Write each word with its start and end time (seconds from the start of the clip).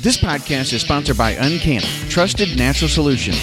This 0.00 0.16
podcast 0.16 0.72
is 0.72 0.82
sponsored 0.82 1.18
by 1.18 1.34
UnCanna, 1.34 2.08
trusted 2.08 2.56
natural 2.56 2.88
solutions. 2.88 3.36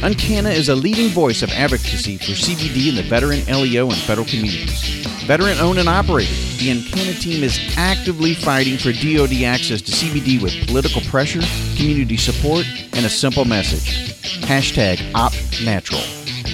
UnCanna 0.00 0.50
is 0.50 0.70
a 0.70 0.74
leading 0.74 1.10
voice 1.10 1.42
of 1.42 1.50
advocacy 1.50 2.16
for 2.16 2.32
CBD 2.32 2.88
in 2.88 2.94
the 2.94 3.02
veteran, 3.02 3.44
LEO, 3.44 3.90
and 3.90 3.98
federal 3.98 4.26
communities. 4.26 5.04
Veteran 5.26 5.58
owned 5.58 5.78
and 5.78 5.88
operated, 5.88 6.34
the 6.58 6.70
UnCanna 6.70 7.20
team 7.20 7.44
is 7.44 7.60
actively 7.76 8.32
fighting 8.32 8.78
for 8.78 8.90
DoD 8.90 9.42
access 9.42 9.82
to 9.82 9.92
CBD 9.92 10.40
with 10.42 10.66
political 10.66 11.02
pressure, 11.02 11.42
community 11.76 12.16
support, 12.16 12.64
and 12.94 13.04
a 13.04 13.10
simple 13.10 13.44
message. 13.44 14.14
Hashtag 14.46 14.96
OpNatural. 15.12 16.00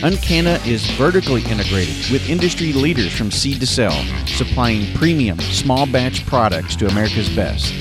UnCanna 0.02 0.66
is 0.66 0.84
vertically 0.98 1.44
integrated 1.44 2.10
with 2.10 2.28
industry 2.28 2.72
leaders 2.72 3.16
from 3.16 3.30
seed 3.30 3.60
to 3.60 3.66
sell, 3.68 4.02
supplying 4.26 4.92
premium, 4.96 5.38
small 5.38 5.86
batch 5.86 6.26
products 6.26 6.74
to 6.74 6.88
America's 6.88 7.28
best. 7.36 7.72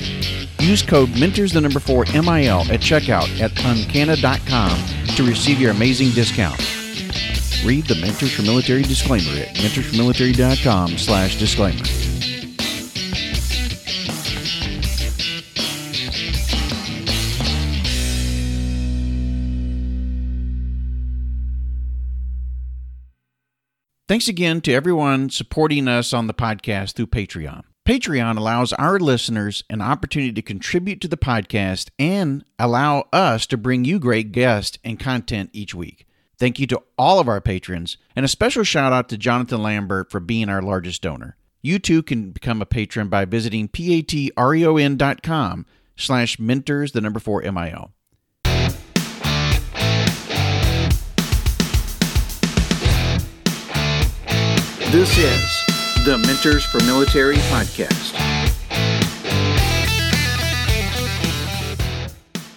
Use 0.64 0.82
code 0.82 1.10
Mentors 1.18 1.52
the 1.52 1.60
number 1.60 1.78
4 1.78 2.06
MIL 2.14 2.60
at 2.72 2.80
checkout 2.80 3.28
at 3.38 3.52
uncanna.com 3.64 5.06
to 5.16 5.22
receive 5.22 5.60
your 5.60 5.70
amazing 5.70 6.10
discount. 6.10 6.58
Read 7.64 7.84
the 7.86 7.98
Mentors 8.00 8.32
for 8.32 8.42
Military 8.42 8.82
disclaimer 8.82 9.30
at 9.40 9.54
mentorsformilitary.com 9.56 10.96
slash 10.98 11.38
disclaimer. 11.38 11.84
Thanks 24.06 24.28
again 24.28 24.60
to 24.62 24.72
everyone 24.72 25.30
supporting 25.30 25.88
us 25.88 26.12
on 26.12 26.26
the 26.26 26.34
podcast 26.34 26.92
through 26.92 27.06
Patreon. 27.06 27.64
Patreon 27.86 28.38
allows 28.38 28.72
our 28.72 28.98
listeners 28.98 29.62
an 29.68 29.82
opportunity 29.82 30.32
to 30.32 30.40
contribute 30.40 31.02
to 31.02 31.08
the 31.08 31.18
podcast 31.18 31.90
and 31.98 32.42
allow 32.58 33.06
us 33.12 33.46
to 33.48 33.58
bring 33.58 33.84
you 33.84 33.98
great 33.98 34.32
guests 34.32 34.78
and 34.82 34.98
content 34.98 35.50
each 35.52 35.74
week. 35.74 36.06
Thank 36.38 36.58
you 36.58 36.66
to 36.68 36.82
all 36.96 37.20
of 37.20 37.28
our 37.28 37.42
patrons, 37.42 37.98
and 38.16 38.24
a 38.24 38.28
special 38.28 38.64
shout 38.64 38.94
out 38.94 39.10
to 39.10 39.18
Jonathan 39.18 39.62
Lambert 39.62 40.10
for 40.10 40.18
being 40.18 40.48
our 40.48 40.62
largest 40.62 41.02
donor. 41.02 41.36
You 41.60 41.78
too 41.78 42.02
can 42.02 42.30
become 42.30 42.62
a 42.62 42.66
patron 42.66 43.08
by 43.08 43.26
visiting 43.26 43.68
patreon.com 43.68 45.66
slash 45.94 46.38
mentors, 46.38 46.92
the 46.92 47.02
number 47.02 47.20
four 47.20 47.42
MIL. 47.42 47.92
This 54.90 55.18
is 55.18 55.63
the 56.04 56.18
Mentors 56.18 56.62
for 56.66 56.84
Military 56.84 57.36
podcast. 57.36 58.12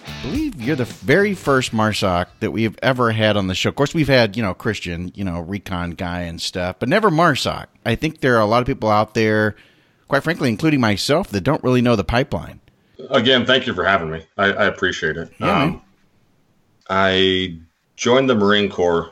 I 0.04 0.22
believe 0.22 0.60
you're 0.60 0.76
the 0.76 0.84
very 0.84 1.32
first 1.32 1.72
Marsoc 1.72 2.26
that 2.40 2.50
we've 2.50 2.78
ever 2.82 3.10
had 3.10 3.38
on 3.38 3.46
the 3.46 3.54
show. 3.54 3.70
Of 3.70 3.74
course, 3.76 3.94
we've 3.94 4.06
had, 4.06 4.36
you 4.36 4.42
know, 4.42 4.52
Christian, 4.52 5.12
you 5.14 5.24
know, 5.24 5.40
recon 5.40 5.92
guy 5.92 6.20
and 6.24 6.42
stuff, 6.42 6.76
but 6.78 6.90
never 6.90 7.08
Marsoc. 7.08 7.68
I 7.86 7.94
think 7.94 8.20
there 8.20 8.36
are 8.36 8.42
a 8.42 8.44
lot 8.44 8.60
of 8.60 8.66
people 8.66 8.90
out 8.90 9.14
there, 9.14 9.56
quite 10.08 10.22
frankly, 10.22 10.50
including 10.50 10.80
myself, 10.80 11.28
that 11.28 11.40
don't 11.40 11.64
really 11.64 11.80
know 11.80 11.96
the 11.96 12.04
pipeline. 12.04 12.60
Again, 13.08 13.46
thank 13.46 13.66
you 13.66 13.72
for 13.72 13.84
having 13.84 14.10
me. 14.10 14.26
I, 14.36 14.44
I 14.52 14.64
appreciate 14.66 15.16
it. 15.16 15.32
Yeah, 15.38 15.62
um, 15.62 15.82
I 16.90 17.56
joined 17.96 18.28
the 18.28 18.34
Marine 18.34 18.68
Corps 18.68 19.10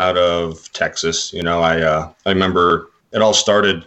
out 0.00 0.18
of 0.18 0.72
Texas. 0.72 1.32
You 1.32 1.44
know, 1.44 1.60
I 1.60 1.80
uh, 1.82 2.12
I 2.26 2.30
remember 2.30 2.89
it 3.12 3.22
all 3.22 3.34
started 3.34 3.84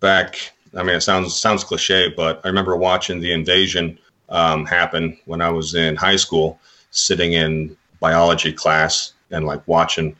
back. 0.00 0.52
I 0.74 0.82
mean, 0.82 0.96
it 0.96 1.00
sounds 1.00 1.34
sounds 1.34 1.64
cliche, 1.64 2.12
but 2.16 2.40
I 2.44 2.48
remember 2.48 2.76
watching 2.76 3.20
the 3.20 3.32
invasion 3.32 3.98
um, 4.28 4.64
happen 4.64 5.18
when 5.26 5.40
I 5.40 5.50
was 5.50 5.74
in 5.74 5.96
high 5.96 6.16
school, 6.16 6.60
sitting 6.90 7.32
in 7.32 7.76
biology 8.00 8.52
class 8.52 9.12
and 9.30 9.46
like 9.46 9.66
watching 9.66 10.16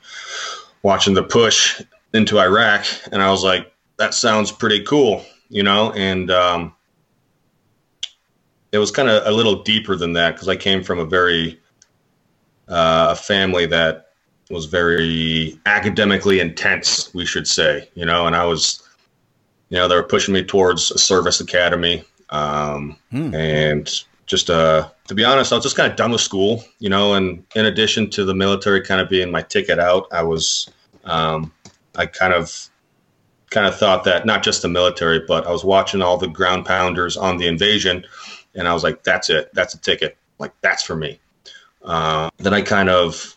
watching 0.83 1.13
the 1.13 1.23
push 1.23 1.81
into 2.13 2.39
Iraq, 2.39 2.85
and 3.11 3.21
I 3.21 3.31
was 3.31 3.43
like, 3.43 3.71
that 3.97 4.13
sounds 4.13 4.51
pretty 4.51 4.83
cool, 4.83 5.23
you 5.49 5.63
know, 5.63 5.91
and 5.93 6.29
um, 6.31 6.75
it 8.71 8.77
was 8.77 8.91
kind 8.91 9.09
of 9.09 9.25
a 9.25 9.31
little 9.31 9.63
deeper 9.63 9.95
than 9.95 10.13
that 10.13 10.35
because 10.35 10.49
I 10.49 10.55
came 10.55 10.83
from 10.83 10.99
a 10.99 11.05
very 11.05 11.59
uh, 12.67 13.09
a 13.11 13.15
family 13.15 13.65
that 13.67 14.10
was 14.51 14.65
very 14.65 15.59
academically 15.65 16.39
intense, 16.39 17.13
we 17.13 17.25
should 17.25 17.47
say, 17.47 17.89
you 17.95 18.05
know, 18.05 18.27
and 18.27 18.35
I 18.35 18.45
was, 18.45 18.81
you 19.69 19.77
know, 19.77 19.87
they 19.87 19.95
were 19.95 20.03
pushing 20.03 20.33
me 20.33 20.43
towards 20.43 20.91
a 20.91 20.97
service 20.97 21.39
academy. 21.39 22.03
Um, 22.29 22.97
Hmm. 23.11 23.35
and 23.35 24.03
just, 24.25 24.49
uh, 24.49 24.87
to 25.07 25.15
be 25.15 25.25
honest, 25.25 25.51
I 25.51 25.55
was 25.55 25.63
just 25.63 25.75
kind 25.75 25.91
of 25.91 25.97
done 25.97 26.11
with 26.11 26.21
school, 26.21 26.63
you 26.79 26.89
know, 26.89 27.13
and 27.15 27.43
in 27.55 27.65
addition 27.65 28.09
to 28.11 28.23
the 28.23 28.33
military 28.33 28.81
kind 28.81 29.01
of 29.01 29.09
being 29.09 29.29
my 29.31 29.41
ticket 29.41 29.79
out, 29.79 30.07
I 30.13 30.23
was, 30.23 30.69
um, 31.03 31.51
I 31.97 32.05
kind 32.05 32.33
of, 32.33 32.69
kind 33.49 33.67
of 33.67 33.77
thought 33.77 34.05
that 34.05 34.25
not 34.25 34.43
just 34.43 34.61
the 34.61 34.69
military, 34.69 35.19
but 35.27 35.45
I 35.45 35.51
was 35.51 35.65
watching 35.65 36.01
all 36.01 36.17
the 36.17 36.27
ground 36.27 36.65
pounders 36.65 37.17
on 37.17 37.37
the 37.37 37.47
invasion 37.47 38.05
and 38.55 38.67
I 38.67 38.73
was 38.73 38.83
like, 38.83 39.03
that's 39.03 39.29
it. 39.29 39.49
That's 39.53 39.73
a 39.73 39.77
ticket. 39.77 40.17
Like 40.39 40.53
that's 40.61 40.83
for 40.83 40.95
me. 40.95 41.19
Uh, 41.83 42.29
then 42.37 42.53
I 42.53 42.61
kind 42.61 42.89
of 42.89 43.35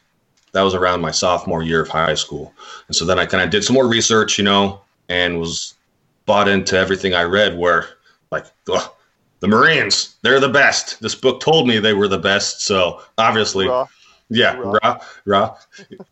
that 0.54 0.62
was 0.62 0.74
around 0.74 1.02
my 1.02 1.10
sophomore 1.10 1.62
year 1.62 1.82
of 1.82 1.88
high 1.88 2.14
school, 2.14 2.54
and 2.88 2.96
so 2.96 3.04
then 3.04 3.18
I 3.18 3.26
kind 3.26 3.44
of 3.44 3.50
did 3.50 3.64
some 3.64 3.74
more 3.74 3.86
research, 3.86 4.38
you 4.38 4.44
know, 4.44 4.80
and 5.08 5.38
was 5.38 5.74
bought 6.24 6.48
into 6.48 6.78
everything 6.78 7.12
I 7.12 7.24
read. 7.24 7.58
Where 7.58 7.86
like 8.30 8.46
the 8.64 9.48
Marines, 9.48 10.16
they're 10.22 10.40
the 10.40 10.48
best. 10.48 11.00
This 11.02 11.14
book 11.14 11.40
told 11.40 11.68
me 11.68 11.78
they 11.78 11.92
were 11.92 12.08
the 12.08 12.18
best, 12.18 12.62
so 12.62 13.02
obviously, 13.18 13.68
Raw. 13.68 13.86
yeah, 14.30 14.56
Raw. 14.56 14.78
raw, 14.82 14.98
raw. 15.26 15.56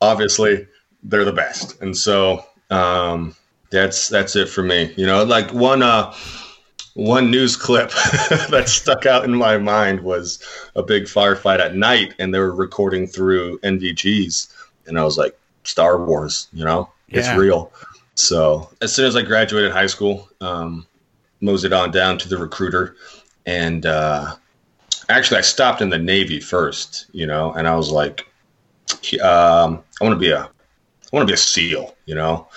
Obviously, 0.02 0.66
they're 1.02 1.24
the 1.24 1.32
best, 1.32 1.80
and 1.80 1.96
so 1.96 2.44
um, 2.70 3.34
that's 3.70 4.08
that's 4.08 4.36
it 4.36 4.48
for 4.48 4.62
me. 4.62 4.92
You 4.96 5.06
know, 5.06 5.24
like 5.24 5.52
one 5.54 5.82
uh 5.82 6.14
one 6.94 7.30
news 7.30 7.56
clip 7.56 7.90
that 8.50 8.64
stuck 8.66 9.06
out 9.06 9.24
in 9.24 9.34
my 9.34 9.56
mind 9.58 10.00
was 10.00 10.42
a 10.76 10.82
big 10.82 11.04
firefight 11.04 11.58
at 11.58 11.74
night, 11.74 12.14
and 12.18 12.34
they 12.34 12.38
were 12.38 12.54
recording 12.54 13.06
through 13.06 13.58
NVGs, 13.60 14.52
and 14.86 14.98
I 14.98 15.04
was 15.04 15.16
like, 15.16 15.38
Star 15.64 16.04
Wars, 16.04 16.48
you 16.52 16.64
know, 16.64 16.90
it's 17.08 17.28
real. 17.36 17.72
So 18.14 18.70
as 18.80 18.92
soon 18.92 19.06
as 19.06 19.16
I 19.16 19.22
graduated 19.22 19.72
high 19.72 19.86
school, 19.86 20.28
um, 20.40 20.86
moseyed 21.40 21.72
on 21.72 21.90
down 21.90 22.18
to 22.18 22.28
the 22.28 22.36
recruiter, 22.36 22.96
and 23.46 23.86
uh, 23.86 24.34
actually 25.08 25.38
I 25.38 25.42
stopped 25.42 25.80
in 25.80 25.88
the 25.88 25.98
Navy 25.98 26.40
first, 26.40 27.06
you 27.12 27.26
know, 27.26 27.52
and 27.52 27.66
I 27.66 27.74
was 27.74 27.90
like, 27.90 28.26
um, 29.22 29.82
I 30.00 30.04
want 30.04 30.14
to 30.14 30.16
be 30.16 30.30
a, 30.30 30.40
I 30.42 30.48
want 31.12 31.26
to 31.26 31.30
be 31.30 31.34
a 31.34 31.38
SEAL, 31.38 31.94
you 32.06 32.14
know. 32.14 32.48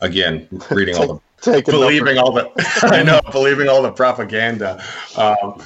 Again, 0.00 0.46
reading 0.70 0.96
all 0.96 1.06
the 1.14 1.20
Number. 1.44 1.62
believing 1.62 2.18
all 2.18 2.32
the 2.32 2.50
I 2.90 3.02
know 3.02 3.20
believing 3.30 3.68
all 3.68 3.82
the 3.82 3.92
propaganda, 3.92 4.82
um, 5.16 5.62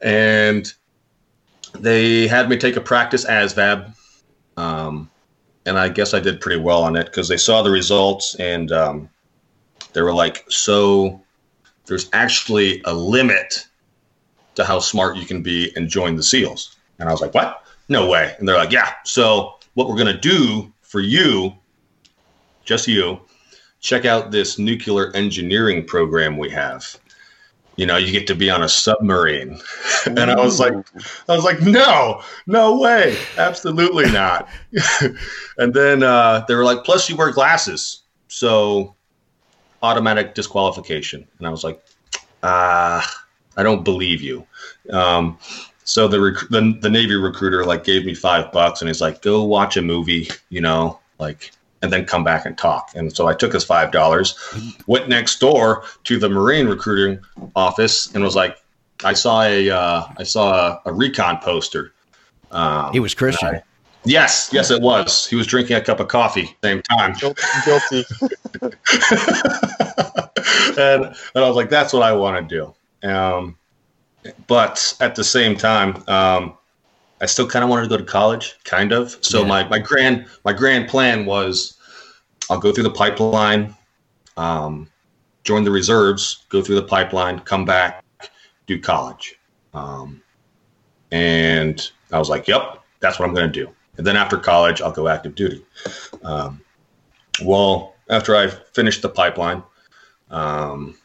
and 0.00 0.72
they 1.78 2.26
had 2.26 2.48
me 2.48 2.56
take 2.56 2.76
a 2.76 2.80
practice 2.80 3.24
ASVAB, 3.24 3.94
um, 4.56 5.10
and 5.66 5.78
I 5.78 5.88
guess 5.88 6.14
I 6.14 6.20
did 6.20 6.40
pretty 6.40 6.60
well 6.60 6.82
on 6.82 6.96
it 6.96 7.06
because 7.06 7.28
they 7.28 7.36
saw 7.36 7.62
the 7.62 7.70
results 7.70 8.34
and 8.36 8.72
um, 8.72 9.10
they 9.92 10.02
were 10.02 10.14
like, 10.14 10.44
"So 10.48 11.20
there's 11.86 12.08
actually 12.12 12.82
a 12.84 12.94
limit 12.94 13.66
to 14.54 14.64
how 14.64 14.78
smart 14.78 15.16
you 15.16 15.26
can 15.26 15.42
be 15.42 15.72
and 15.76 15.88
join 15.88 16.16
the 16.16 16.22
SEALs." 16.22 16.76
And 16.98 17.08
I 17.08 17.12
was 17.12 17.20
like, 17.20 17.34
"What? 17.34 17.64
No 17.88 18.08
way!" 18.08 18.34
And 18.38 18.48
they're 18.48 18.56
like, 18.56 18.72
"Yeah. 18.72 18.92
So 19.04 19.54
what 19.74 19.88
we're 19.88 19.96
gonna 19.96 20.18
do 20.18 20.72
for 20.82 21.00
you, 21.00 21.54
just 22.64 22.88
you." 22.88 23.20
Check 23.84 24.06
out 24.06 24.30
this 24.30 24.58
nuclear 24.58 25.14
engineering 25.14 25.84
program 25.84 26.38
we 26.38 26.48
have. 26.48 26.98
You 27.76 27.84
know, 27.84 27.98
you 27.98 28.10
get 28.12 28.26
to 28.28 28.34
be 28.34 28.48
on 28.48 28.62
a 28.62 28.68
submarine. 28.68 29.60
and 30.06 30.30
I 30.30 30.36
was 30.36 30.58
like, 30.58 30.72
I 31.28 31.36
was 31.36 31.44
like, 31.44 31.60
no, 31.60 32.22
no 32.46 32.78
way. 32.78 33.18
Absolutely 33.36 34.10
not. 34.10 34.48
and 35.58 35.74
then 35.74 36.02
uh, 36.02 36.44
they 36.48 36.54
were 36.54 36.64
like, 36.64 36.82
plus 36.84 37.10
you 37.10 37.16
wear 37.16 37.30
glasses. 37.30 38.04
So 38.28 38.94
automatic 39.82 40.34
disqualification. 40.34 41.26
And 41.38 41.46
I 41.46 41.50
was 41.50 41.62
like, 41.62 41.84
ah, 42.42 43.24
I 43.58 43.62
don't 43.62 43.84
believe 43.84 44.22
you. 44.22 44.46
Um, 44.90 45.38
so 45.84 46.08
the, 46.08 46.20
rec- 46.20 46.48
the 46.48 46.78
the 46.80 46.88
Navy 46.88 47.16
recruiter 47.16 47.66
like 47.66 47.84
gave 47.84 48.06
me 48.06 48.14
five 48.14 48.50
bucks 48.50 48.80
and 48.80 48.88
he's 48.88 49.02
like, 49.02 49.20
go 49.20 49.44
watch 49.44 49.76
a 49.76 49.82
movie, 49.82 50.30
you 50.48 50.62
know, 50.62 51.00
like 51.18 51.50
and 51.84 51.92
then 51.92 52.06
come 52.06 52.24
back 52.24 52.46
and 52.46 52.56
talk. 52.56 52.90
And 52.96 53.14
so 53.14 53.28
I 53.28 53.34
took 53.34 53.52
his 53.52 53.62
five 53.62 53.92
dollars, 53.92 54.34
went 54.86 55.06
next 55.08 55.38
door 55.38 55.84
to 56.04 56.18
the 56.18 56.28
Marine 56.30 56.66
recruiting 56.66 57.20
office, 57.54 58.12
and 58.14 58.24
was 58.24 58.34
like, 58.34 58.56
I 59.04 59.12
saw 59.12 59.42
a 59.42 59.70
uh, 59.70 60.06
I 60.16 60.22
saw 60.22 60.54
a, 60.54 60.82
a 60.86 60.92
recon 60.92 61.38
poster. 61.38 61.92
Um, 62.50 62.90
It 62.94 63.00
was 63.00 63.14
Christian. 63.14 63.60
yes, 64.04 64.48
yes, 64.52 64.70
it 64.70 64.80
was. 64.80 65.26
He 65.26 65.36
was 65.36 65.46
drinking 65.46 65.76
a 65.76 65.80
cup 65.82 66.00
of 66.00 66.08
coffee 66.08 66.56
same 66.64 66.80
time, 66.82 67.12
Guilty. 67.20 67.42
guilty. 67.66 68.04
and 70.80 71.04
and 71.04 71.44
I 71.44 71.46
was 71.46 71.56
like, 71.56 71.68
that's 71.68 71.92
what 71.92 72.02
I 72.02 72.12
want 72.12 72.48
to 72.48 72.74
do. 73.02 73.08
Um, 73.08 73.56
but 74.46 74.96
at 75.00 75.14
the 75.14 75.24
same 75.24 75.54
time, 75.56 76.02
um, 76.08 76.56
I 77.20 77.26
still 77.26 77.46
kind 77.46 77.62
of 77.62 77.70
wanted 77.70 77.84
to 77.84 77.88
go 77.88 77.96
to 77.96 78.04
college, 78.04 78.56
kind 78.64 78.92
of. 78.92 79.16
So 79.22 79.40
yeah. 79.40 79.46
my 79.46 79.68
my 79.68 79.78
grand 79.78 80.26
my 80.44 80.52
grand 80.52 80.88
plan 80.88 81.26
was, 81.26 81.76
I'll 82.50 82.58
go 82.58 82.72
through 82.72 82.84
the 82.84 82.90
pipeline, 82.90 83.74
um, 84.36 84.88
join 85.44 85.64
the 85.64 85.70
reserves, 85.70 86.44
go 86.48 86.62
through 86.62 86.76
the 86.76 86.82
pipeline, 86.82 87.40
come 87.40 87.64
back, 87.64 88.04
do 88.66 88.80
college, 88.80 89.38
um, 89.72 90.22
and 91.10 91.90
I 92.12 92.18
was 92.18 92.28
like, 92.28 92.48
yep, 92.48 92.82
that's 93.00 93.18
what 93.18 93.28
I'm 93.28 93.34
going 93.34 93.50
to 93.50 93.64
do. 93.64 93.72
And 93.96 94.06
then 94.06 94.16
after 94.16 94.36
college, 94.36 94.82
I'll 94.82 94.92
go 94.92 95.08
active 95.08 95.34
duty. 95.34 95.64
Um, 96.24 96.60
well, 97.44 97.94
after 98.10 98.34
I 98.36 98.48
finished 98.48 99.02
the 99.02 99.08
pipeline, 99.08 99.62
um, 100.30 100.96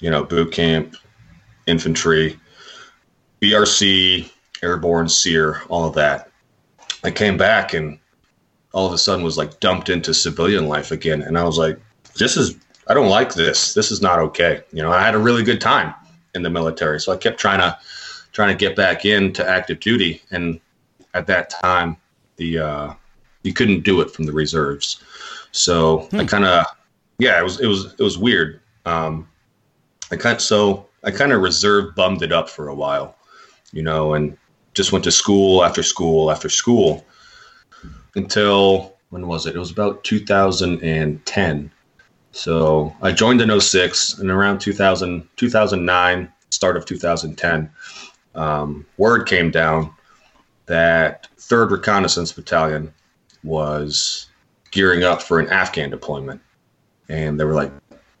you 0.00 0.10
know, 0.10 0.24
boot 0.24 0.52
camp, 0.52 0.96
infantry, 1.66 2.38
BRC, 3.40 4.30
airborne, 4.62 5.08
SERE, 5.08 5.62
all 5.68 5.84
of 5.84 5.94
that. 5.94 6.30
I 7.04 7.10
came 7.10 7.36
back 7.36 7.74
and 7.74 7.98
all 8.72 8.86
of 8.86 8.92
a 8.92 8.98
sudden 8.98 9.24
was 9.24 9.38
like 9.38 9.60
dumped 9.60 9.88
into 9.88 10.14
civilian 10.14 10.68
life 10.68 10.90
again. 10.90 11.22
And 11.22 11.38
I 11.38 11.44
was 11.44 11.58
like, 11.58 11.78
this 12.18 12.36
is, 12.36 12.56
I 12.86 12.94
don't 12.94 13.08
like 13.08 13.34
this. 13.34 13.74
This 13.74 13.90
is 13.90 14.02
not 14.02 14.18
okay. 14.18 14.62
You 14.72 14.82
know, 14.82 14.92
I 14.92 15.02
had 15.02 15.14
a 15.14 15.18
really 15.18 15.42
good 15.42 15.60
time 15.60 15.94
in 16.34 16.42
the 16.42 16.50
military. 16.50 17.00
So 17.00 17.12
I 17.12 17.16
kept 17.16 17.40
trying 17.40 17.60
to, 17.60 17.76
trying 18.32 18.56
to 18.56 18.58
get 18.58 18.76
back 18.76 19.04
into 19.04 19.48
active 19.48 19.80
duty. 19.80 20.22
And 20.30 20.60
at 21.14 21.26
that 21.26 21.50
time, 21.50 21.96
the, 22.36 22.58
uh, 22.58 22.94
you 23.42 23.52
couldn't 23.52 23.82
do 23.82 24.00
it 24.00 24.10
from 24.10 24.26
the 24.26 24.32
reserves. 24.32 25.02
So 25.52 26.00
hmm. 26.10 26.20
I 26.20 26.24
kind 26.24 26.44
of, 26.44 26.66
yeah, 27.18 27.40
it 27.40 27.42
was, 27.42 27.60
it 27.60 27.66
was, 27.66 27.94
it 27.94 28.02
was 28.02 28.18
weird. 28.18 28.60
Um, 28.86 29.28
I 30.10 30.16
kind 30.16 30.40
so 30.40 30.86
I 31.04 31.10
kind 31.10 31.32
of 31.32 31.40
reserve 31.40 31.94
bummed 31.94 32.22
it 32.22 32.32
up 32.32 32.48
for 32.48 32.68
a 32.68 32.74
while, 32.74 33.16
you 33.72 33.82
know, 33.82 34.14
and 34.14 34.36
just 34.74 34.92
went 34.92 35.04
to 35.04 35.10
school 35.10 35.64
after 35.64 35.82
school 35.82 36.30
after 36.30 36.48
school 36.48 37.04
until 38.14 38.96
when 39.10 39.26
was 39.26 39.46
it? 39.46 39.56
It 39.56 39.58
was 39.58 39.70
about 39.70 40.04
2010. 40.04 41.72
So 42.32 42.94
I 43.02 43.12
joined 43.12 43.40
in 43.40 43.60
06 43.60 44.18
and 44.18 44.30
around 44.30 44.60
2000, 44.60 45.28
2009, 45.36 46.32
start 46.50 46.76
of 46.76 46.86
2010, 46.86 47.70
um, 48.34 48.86
word 48.96 49.26
came 49.26 49.50
down 49.50 49.92
that 50.66 51.28
3rd 51.38 51.72
Reconnaissance 51.72 52.32
Battalion 52.32 52.92
was 53.42 54.28
gearing 54.70 55.02
up 55.02 55.20
for 55.20 55.40
an 55.40 55.48
Afghan 55.48 55.90
deployment. 55.90 56.40
And 57.08 57.38
they 57.38 57.44
were 57.44 57.54
like, 57.54 57.72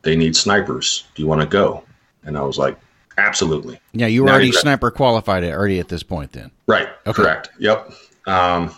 they 0.02 0.16
need 0.16 0.34
snipers. 0.34 1.04
Do 1.14 1.22
you 1.22 1.28
want 1.28 1.42
to 1.42 1.46
go? 1.46 1.84
And 2.24 2.36
I 2.36 2.42
was 2.42 2.58
like, 2.58 2.76
absolutely. 3.20 3.80
Yeah, 3.92 4.06
you 4.06 4.24
were 4.24 4.30
already 4.30 4.52
sniper 4.52 4.90
qualified 4.90 5.44
already 5.44 5.78
at 5.78 5.88
this 5.88 6.02
point 6.02 6.32
then. 6.32 6.50
Right. 6.66 6.88
Okay. 7.06 7.22
Correct. 7.22 7.50
Yep. 7.58 7.92
Um, 8.26 8.74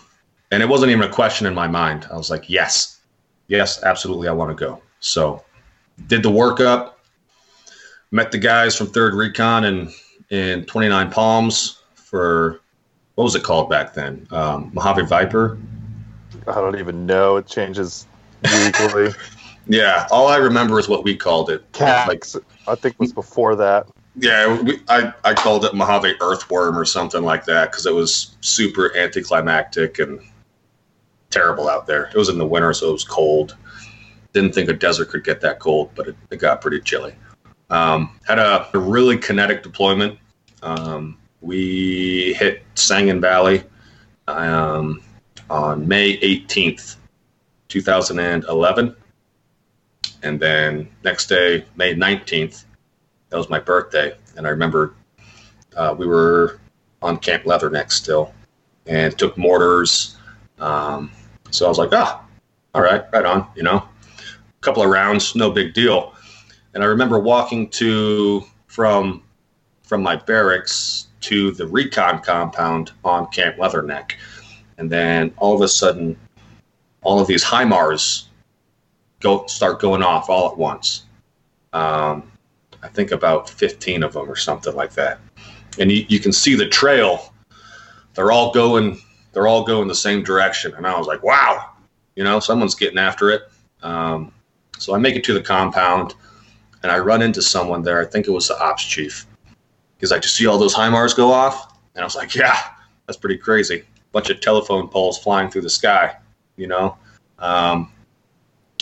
and 0.51 0.61
it 0.61 0.69
wasn't 0.69 0.91
even 0.91 1.03
a 1.03 1.11
question 1.11 1.47
in 1.47 1.53
my 1.53 1.67
mind. 1.67 2.07
I 2.11 2.15
was 2.15 2.29
like, 2.29 2.49
yes, 2.49 2.99
yes, 3.47 3.81
absolutely. 3.83 4.27
I 4.27 4.31
want 4.31 4.55
to 4.55 4.65
go. 4.65 4.81
So 4.99 5.43
did 6.07 6.23
the 6.23 6.29
workup, 6.29 6.93
met 8.11 8.31
the 8.31 8.37
guys 8.37 8.77
from 8.77 8.87
third 8.87 9.13
recon 9.15 9.65
and 9.65 9.91
in 10.29 10.65
29 10.65 11.11
palms 11.11 11.81
for 11.95 12.61
what 13.15 13.25
was 13.25 13.35
it 13.35 13.43
called 13.43 13.69
back 13.69 13.93
then? 13.93 14.27
Um, 14.31 14.71
Mojave 14.73 15.05
Viper. 15.05 15.57
I 16.47 16.55
don't 16.55 16.79
even 16.79 17.05
know. 17.05 17.37
It 17.37 17.47
changes 17.47 18.07
weekly. 18.43 19.09
yeah, 19.67 20.07
all 20.11 20.27
I 20.27 20.37
remember 20.37 20.79
is 20.79 20.89
what 20.89 21.03
we 21.03 21.15
called 21.15 21.49
it. 21.49 21.69
Cax, 21.71 22.07
like, 22.07 22.45
I 22.67 22.75
think 22.75 22.95
it 22.95 22.99
was 22.99 23.13
before 23.13 23.55
that. 23.55 23.87
Yeah, 24.15 24.61
we, 24.61 24.79
I, 24.89 25.11
I 25.23 25.33
called 25.33 25.65
it 25.65 25.73
Mojave 25.73 26.15
Earthworm 26.21 26.77
or 26.77 26.85
something 26.85 27.23
like 27.23 27.45
that 27.45 27.71
because 27.71 27.85
it 27.85 27.93
was 27.93 28.35
super 28.41 28.95
anticlimactic 28.95 29.99
and 29.99 30.21
terrible 31.31 31.67
out 31.67 31.87
there. 31.87 32.05
It 32.05 32.15
was 32.15 32.29
in 32.29 32.37
the 32.37 32.45
winter, 32.45 32.73
so 32.73 32.89
it 32.89 32.93
was 32.93 33.03
cold. 33.03 33.57
Didn't 34.33 34.53
think 34.53 34.69
a 34.69 34.73
desert 34.73 35.09
could 35.09 35.23
get 35.23 35.41
that 35.41 35.59
cold, 35.59 35.91
but 35.95 36.07
it, 36.09 36.15
it 36.29 36.37
got 36.37 36.61
pretty 36.61 36.79
chilly. 36.79 37.15
Um, 37.69 38.19
had 38.27 38.37
a, 38.37 38.67
a, 38.73 38.79
really 38.79 39.17
kinetic 39.17 39.63
deployment. 39.63 40.19
Um, 40.61 41.17
we 41.41 42.35
hit 42.37 42.63
Sangin 42.75 43.19
Valley 43.19 43.63
um, 44.27 45.01
on 45.49 45.87
May 45.87 46.17
18th, 46.19 46.97
2011. 47.69 48.95
And 50.21 50.39
then 50.39 50.87
next 51.03 51.27
day, 51.27 51.65
May 51.75 51.95
19th, 51.95 52.65
that 53.33 53.39
was 53.39 53.49
my 53.49 53.59
birthday. 53.59 54.15
And 54.37 54.45
I 54.45 54.51
remember 54.51 54.93
uh, 55.75 55.95
we 55.97 56.05
were 56.05 56.59
on 57.01 57.17
Camp 57.17 57.45
Leatherneck 57.45 57.91
still 57.91 58.31
and 58.85 59.17
took 59.17 59.35
mortars. 59.39 60.17
Um, 60.59 61.11
so 61.49 61.65
I 61.65 61.69
was 61.69 61.79
like, 61.79 61.89
ah, 61.93 62.23
all 62.75 62.83
right, 62.83 63.03
right 63.11 63.25
on, 63.25 63.47
you 63.55 63.63
know, 63.63 63.77
a 63.77 64.61
couple 64.61 64.83
of 64.83 64.89
rounds, 64.91 65.33
no 65.33 65.49
big 65.49 65.73
deal. 65.73 66.13
And 66.75 66.83
I 66.83 66.85
remember 66.85 67.17
walking 67.17 67.69
to 67.71 68.43
from 68.67 69.23
from 69.81 70.03
my 70.03 70.15
barracks 70.15 71.07
to 71.21 71.51
the 71.53 71.65
recon 71.65 72.21
compound 72.21 72.91
on 73.03 73.25
Camp 73.31 73.57
Leatherneck. 73.57 74.11
And 74.77 74.91
then 74.91 75.33
all 75.37 75.55
of 75.55 75.61
a 75.61 75.67
sudden, 75.67 76.15
all 77.01 77.19
of 77.19 77.25
these 77.25 77.43
HIMARS 77.43 78.25
go 79.21 79.47
start 79.47 79.79
going 79.81 80.03
off 80.03 80.29
all 80.29 80.51
at 80.51 80.57
once. 80.57 81.05
Um, 81.73 82.29
I 82.83 82.87
think 82.89 83.11
about 83.11 83.49
15 83.49 84.03
of 84.03 84.13
them 84.13 84.29
or 84.29 84.35
something 84.35 84.75
like 84.75 84.93
that. 84.93 85.19
And 85.79 85.91
you, 85.91 86.05
you 86.09 86.19
can 86.19 86.31
see 86.31 86.55
the 86.55 86.67
trail. 86.67 87.33
They're 88.13 88.31
all 88.31 88.51
going. 88.51 88.99
They're 89.31 89.47
all 89.47 89.63
going 89.63 89.87
the 89.87 89.95
same 89.95 90.23
direction. 90.23 90.73
And 90.75 90.85
I 90.85 90.97
was 90.97 91.07
like, 91.07 91.23
wow, 91.23 91.71
you 92.15 92.23
know, 92.23 92.39
someone's 92.39 92.75
getting 92.75 92.99
after 92.99 93.31
it. 93.31 93.43
Um, 93.81 94.31
so 94.77 94.93
I 94.93 94.99
make 94.99 95.15
it 95.15 95.23
to 95.25 95.33
the 95.33 95.41
compound, 95.41 96.13
and 96.83 96.91
I 96.91 96.99
run 96.99 97.21
into 97.21 97.41
someone 97.41 97.81
there. 97.81 98.01
I 98.01 98.05
think 98.05 98.27
it 98.27 98.31
was 98.31 98.47
the 98.47 98.59
ops 98.61 98.83
chief. 98.83 99.25
He's 99.99 100.11
like, 100.11 100.23
"You 100.23 100.29
see 100.29 100.45
all 100.45 100.57
those 100.57 100.75
HIMARS 100.75 101.15
go 101.15 101.31
off?" 101.31 101.77
And 101.95 102.01
I 102.01 102.05
was 102.05 102.15
like, 102.15 102.35
"Yeah, 102.35 102.57
that's 103.07 103.17
pretty 103.17 103.37
crazy. 103.37 103.83
Bunch 104.11 104.29
of 104.29 104.41
telephone 104.41 104.87
poles 104.87 105.17
flying 105.17 105.49
through 105.49 105.61
the 105.61 105.69
sky, 105.69 106.15
you 106.57 106.67
know." 106.67 106.97
Um, 107.39 107.91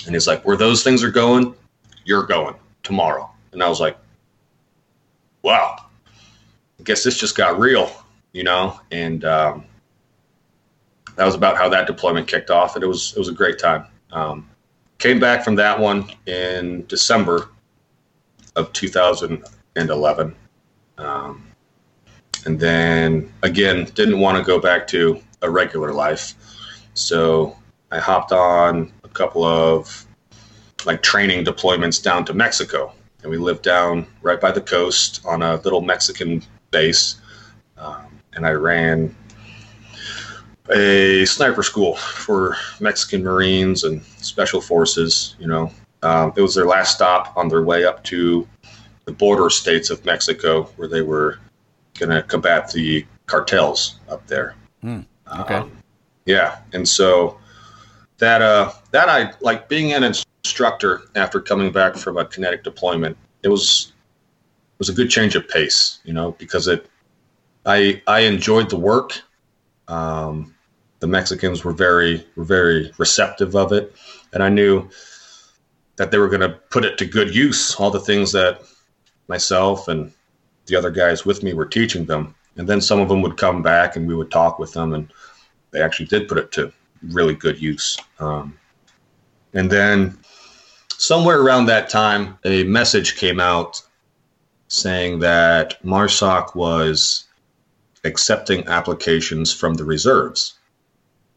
and 0.06 0.15
he's 0.15 0.27
like, 0.27 0.45
where 0.45 0.57
those 0.57 0.83
things 0.83 1.04
are 1.04 1.12
going, 1.12 1.54
you're 2.06 2.25
going 2.25 2.56
tomorrow. 2.83 3.31
And 3.52 3.62
I 3.62 3.70
was 3.70 3.80
like, 3.80 3.98
wow, 5.42 5.76
I 6.80 6.84
guess 6.84 7.04
this 7.04 7.18
just 7.18 7.36
got 7.36 7.60
real, 7.60 7.92
you 8.31 8.44
know? 8.44 8.80
And 8.92 9.26
um, 9.26 9.66
that 11.16 11.26
was 11.26 11.36
about 11.36 11.58
how 11.58 11.70
that 11.70 11.88
deployment 11.88 12.28
kicked 12.28 12.50
off. 12.50 12.76
And 12.76 12.84
it 12.84 12.88
was, 12.88 13.14
it 13.16 13.20
was 13.20 13.30
a 13.30 13.34
great 13.34 13.60
time. 13.60 13.86
Um, 14.12 14.50
came 14.98 15.20
back 15.20 15.44
from 15.44 15.56
that 15.56 15.80
one 15.80 16.10
in 16.28 16.86
December 16.88 17.50
of 18.56 18.72
2011. 18.74 20.36
Um, 20.98 21.48
and 22.46 22.60
then 22.60 23.31
again, 23.44 23.86
didn't 23.96 24.20
want 24.20 24.38
to 24.38 24.44
go 24.44 24.60
back 24.60 24.88
to 24.88 25.22
a 25.42 25.50
regular 25.50 25.94
life. 25.94 26.36
So 26.94 27.56
I 27.92 28.00
hopped 28.00 28.31
on 28.31 28.92
a 29.04 29.08
couple 29.10 29.44
of 29.44 30.06
like 30.86 31.04
training 31.04 31.46
deployments 31.46 32.02
down 32.02 32.26
to 32.26 32.34
Mexico, 32.34 32.94
and 33.21 33.31
we 33.31 33.37
lived 33.37 33.63
down 33.63 34.06
right 34.21 34.40
by 34.40 34.51
the 34.51 34.61
coast 34.61 35.21
on 35.25 35.42
a 35.42 35.56
little 35.57 35.81
Mexican 35.81 36.44
base, 36.71 37.19
um, 37.78 38.07
and 38.33 38.45
I 38.45 38.51
ran 38.51 39.16
a 40.69 41.25
sniper 41.25 41.63
school 41.63 41.95
for 41.95 42.56
Mexican 42.80 43.23
Marines 43.23 43.83
and 43.83 44.01
Special 44.04 44.61
Forces. 44.61 45.35
You 45.40 45.47
know, 45.47 45.71
um, 46.04 46.33
it 46.35 46.42
was 46.42 46.56
their 46.56 46.66
last 46.66 46.95
stop 46.95 47.35
on 47.35 47.49
their 47.49 47.63
way 47.63 47.85
up 47.85 48.04
to 48.06 48.47
the 49.06 49.11
border 49.11 49.49
states 49.49 49.90
of 49.90 50.04
Mexico, 50.06 50.63
where 50.75 50.87
they 50.87 51.01
were 51.01 51.40
going 51.99 52.11
to 52.11 52.23
combat 52.23 52.71
the 52.71 53.06
cartels 53.25 53.99
up 54.09 54.25
there. 54.28 54.56
Mm, 54.83 55.06
okay. 55.40 55.56
Um, 55.56 55.71
yeah, 56.25 56.59
and 56.73 56.87
so 56.87 57.40
that 58.18 58.42
uh 58.42 58.71
that 58.92 59.09
I 59.09 59.33
like 59.42 59.68
being 59.68 59.94
an 59.94 60.04
instructor 60.44 61.04
after 61.16 61.40
coming 61.40 61.71
back 61.71 61.95
from 61.95 62.18
a 62.18 62.26
kinetic 62.26 62.64
deployment. 62.64 63.18
It 63.44 63.50
was 63.50 63.94
it 64.74 64.80
was 64.80 64.90
a 64.90 64.94
good 64.94 65.10
change 65.10 65.36
of 65.36 65.48
pace, 65.48 66.00
you 66.04 66.14
know, 66.14 66.31
because 66.33 66.68
it 66.68 66.90
I 67.66 68.02
I 68.07 68.21
enjoyed 68.21 68.69
the 68.69 68.78
work. 68.78 69.21
Um, 69.88 70.56
the 71.00 71.07
Mexicans 71.07 71.64
were 71.64 71.74
very 71.74 72.26
were 72.36 72.44
very 72.44 72.92
receptive 72.98 73.56
of 73.56 73.71
it, 73.71 73.95
and 74.33 74.42
I 74.44 74.50
knew 74.50 74.90
that 75.98 76.10
they 76.10 76.18
were 76.18 76.30
going 76.30 76.42
to 76.42 76.57
put 76.69 76.86
it 76.86 76.98
to 76.98 77.06
good 77.06 77.36
use. 77.36 77.76
All 77.76 77.92
the 77.92 78.00
things 78.00 78.31
that 78.31 78.62
myself 79.28 79.88
and 79.88 80.12
the 80.66 80.76
other 80.76 80.90
guys 80.90 81.26
with 81.26 81.44
me 81.44 81.54
were 81.54 81.66
teaching 81.66 82.06
them, 82.06 82.33
and 82.57 82.68
then 82.68 82.81
some 82.81 83.00
of 83.00 83.10
them 83.10 83.21
would 83.21 83.38
come 83.38 83.62
back 83.62 83.95
and 83.95 84.07
we 84.07 84.16
would 84.16 84.31
talk 84.31 84.57
with 84.57 84.74
them, 84.74 84.94
and 84.94 85.12
they 85.71 85.81
actually 85.81 86.07
did 86.07 86.28
put 86.28 86.38
it 86.38 86.52
to 86.54 86.71
really 87.10 87.36
good 87.36 87.62
use. 87.62 87.98
Um, 88.19 88.57
and 89.54 89.70
then 89.70 90.18
somewhere 90.98 91.42
around 91.42 91.66
that 91.66 91.90
time, 91.90 92.38
a 92.46 92.64
message 92.64 93.18
came 93.18 93.40
out 93.40 93.81
saying 94.68 95.20
that 95.20 95.84
MARSOC 95.84 96.56
was 96.56 97.26
accepting 98.04 98.68
applications 98.68 99.54
from 99.54 99.76
the 99.76 99.84
reserves. 99.84 100.56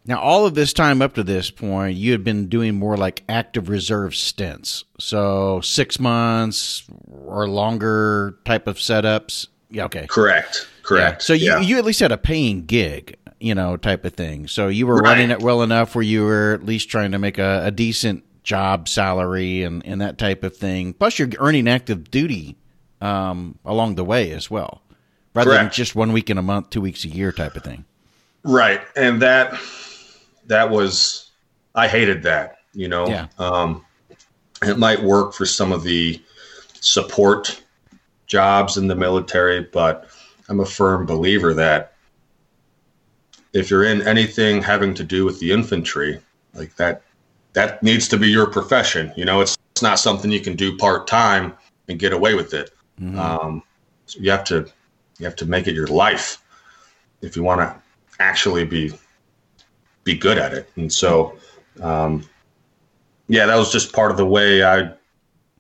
Now, 0.07 0.21
all 0.21 0.45
of 0.45 0.55
this 0.55 0.75
time 0.75 1.01
up 1.01 1.15
to 1.15 1.23
this 1.23 1.51
point, 1.51 1.97
you 1.97 2.13
had 2.13 2.23
been 2.23 2.49
doing 2.49 2.75
more 2.75 2.97
like 2.97 3.25
active 3.29 3.71
reserve 3.71 4.15
stints. 4.15 4.85
So 5.01 5.63
six 5.63 5.99
months 5.99 6.85
or 7.11 7.49
longer 7.49 8.39
type 8.45 8.67
of 8.67 8.77
setups. 8.77 9.49
Yeah, 9.71 9.87
okay. 9.87 10.07
Correct. 10.07 10.69
Correct. 10.83 11.23
Yeah. 11.23 11.25
So 11.25 11.33
you, 11.33 11.47
yeah. 11.47 11.61
you 11.61 11.79
at 11.79 11.87
least 11.87 12.01
had 12.01 12.13
a 12.13 12.19
paying 12.19 12.67
gig, 12.67 13.17
you 13.45 13.55
know, 13.55 13.77
type 13.77 14.07
of 14.07 14.15
thing. 14.15 14.49
So 14.49 14.69
you 14.69 14.87
were 14.87 14.97
Right. 14.97 15.11
running 15.11 15.31
it 15.31 15.41
well 15.43 15.63
enough 15.63 15.95
where 15.95 16.03
you 16.03 16.25
were 16.25 16.55
at 16.55 16.65
least 16.65 16.89
trying 16.89 17.13
to 17.13 17.19
make 17.19 17.37
a, 17.39 17.67
a 17.67 17.71
decent 17.71 18.25
job 18.43 18.89
salary 18.89 19.63
and, 19.63 19.85
and 19.85 20.01
that 20.01 20.17
type 20.17 20.43
of 20.43 20.57
thing. 20.57 20.95
Plus, 20.95 21.19
you're 21.19 21.29
earning 21.39 21.69
active 21.69 22.11
duty 22.11 22.57
um, 23.03 23.59
along 23.65 23.97
the 23.97 24.05
way 24.05 24.31
as 24.31 24.51
well, 24.51 24.81
rather 25.35 25.51
than 25.51 25.71
just 25.71 25.95
one 25.95 26.13
week 26.13 26.31
in 26.31 26.39
a 26.39 26.43
month, 26.43 26.71
two 26.71 26.81
weeks 26.81 27.05
a 27.05 27.09
year 27.09 27.33
type 27.33 27.55
of 27.55 27.63
thing. 27.63 27.85
Right. 28.45 28.81
And 28.97 29.21
that 29.21 29.59
that 30.47 30.71
was 30.71 31.31
I 31.75 31.89
hated 31.89 32.23
that, 32.23 32.57
you 32.73 32.89
know. 32.89 33.07
Yeah. 33.07 33.27
Um 33.39 33.85
it 34.63 34.79
might 34.79 35.03
work 35.03 35.35
for 35.35 35.45
some 35.45 35.73
of 35.73 35.83
the 35.83 36.23
support 36.81 37.63
jobs 38.27 38.77
in 38.79 38.87
the 38.89 38.95
military, 38.95 39.61
but 39.73 40.09
I'm 40.49 40.61
a 40.61 40.67
firm 40.67 41.05
believer 41.07 41.53
that 41.55 41.94
if 43.55 43.71
you're 43.71 43.85
in 43.85 44.03
anything 44.07 44.61
having 44.61 44.93
to 44.95 45.05
do 45.05 45.25
with 45.25 45.41
the 45.41 45.51
infantry, 45.53 46.21
like 46.53 46.77
that 46.77 47.03
that 47.55 47.83
needs 47.83 48.09
to 48.09 48.19
be 48.19 48.29
your 48.29 48.47
profession. 48.47 49.13
You 49.17 49.25
know, 49.25 49.41
it's, 49.41 49.57
it's 49.71 49.83
not 49.83 49.99
something 49.99 50.31
you 50.31 50.41
can 50.41 50.57
do 50.57 50.77
part 50.77 51.07
time 51.07 51.55
and 51.89 51.99
get 51.99 52.13
away 52.13 52.35
with 52.35 52.53
it. 52.53 52.71
Mhm. 53.01 53.17
Um, 53.17 53.63
so 54.07 54.19
you 54.21 54.31
have 54.31 54.45
to 54.45 54.67
you 55.19 55.25
have 55.25 55.37
to 55.37 55.47
make 55.47 55.67
it 55.69 55.75
your 55.75 55.87
life 55.87 56.43
if 57.23 57.37
you 57.37 57.43
want 57.45 57.61
to 57.61 57.75
actually 58.19 58.65
be 58.65 58.93
be 60.03 60.15
good 60.15 60.37
at 60.37 60.53
it. 60.53 60.69
And 60.77 60.93
so, 60.93 61.39
um, 61.81 62.29
yeah, 63.29 63.47
that 63.47 63.57
was 63.57 63.73
just 63.73 63.93
part 63.93 64.11
of 64.11 64.17
the 64.17 64.27
way 64.27 64.65
I 64.65 64.93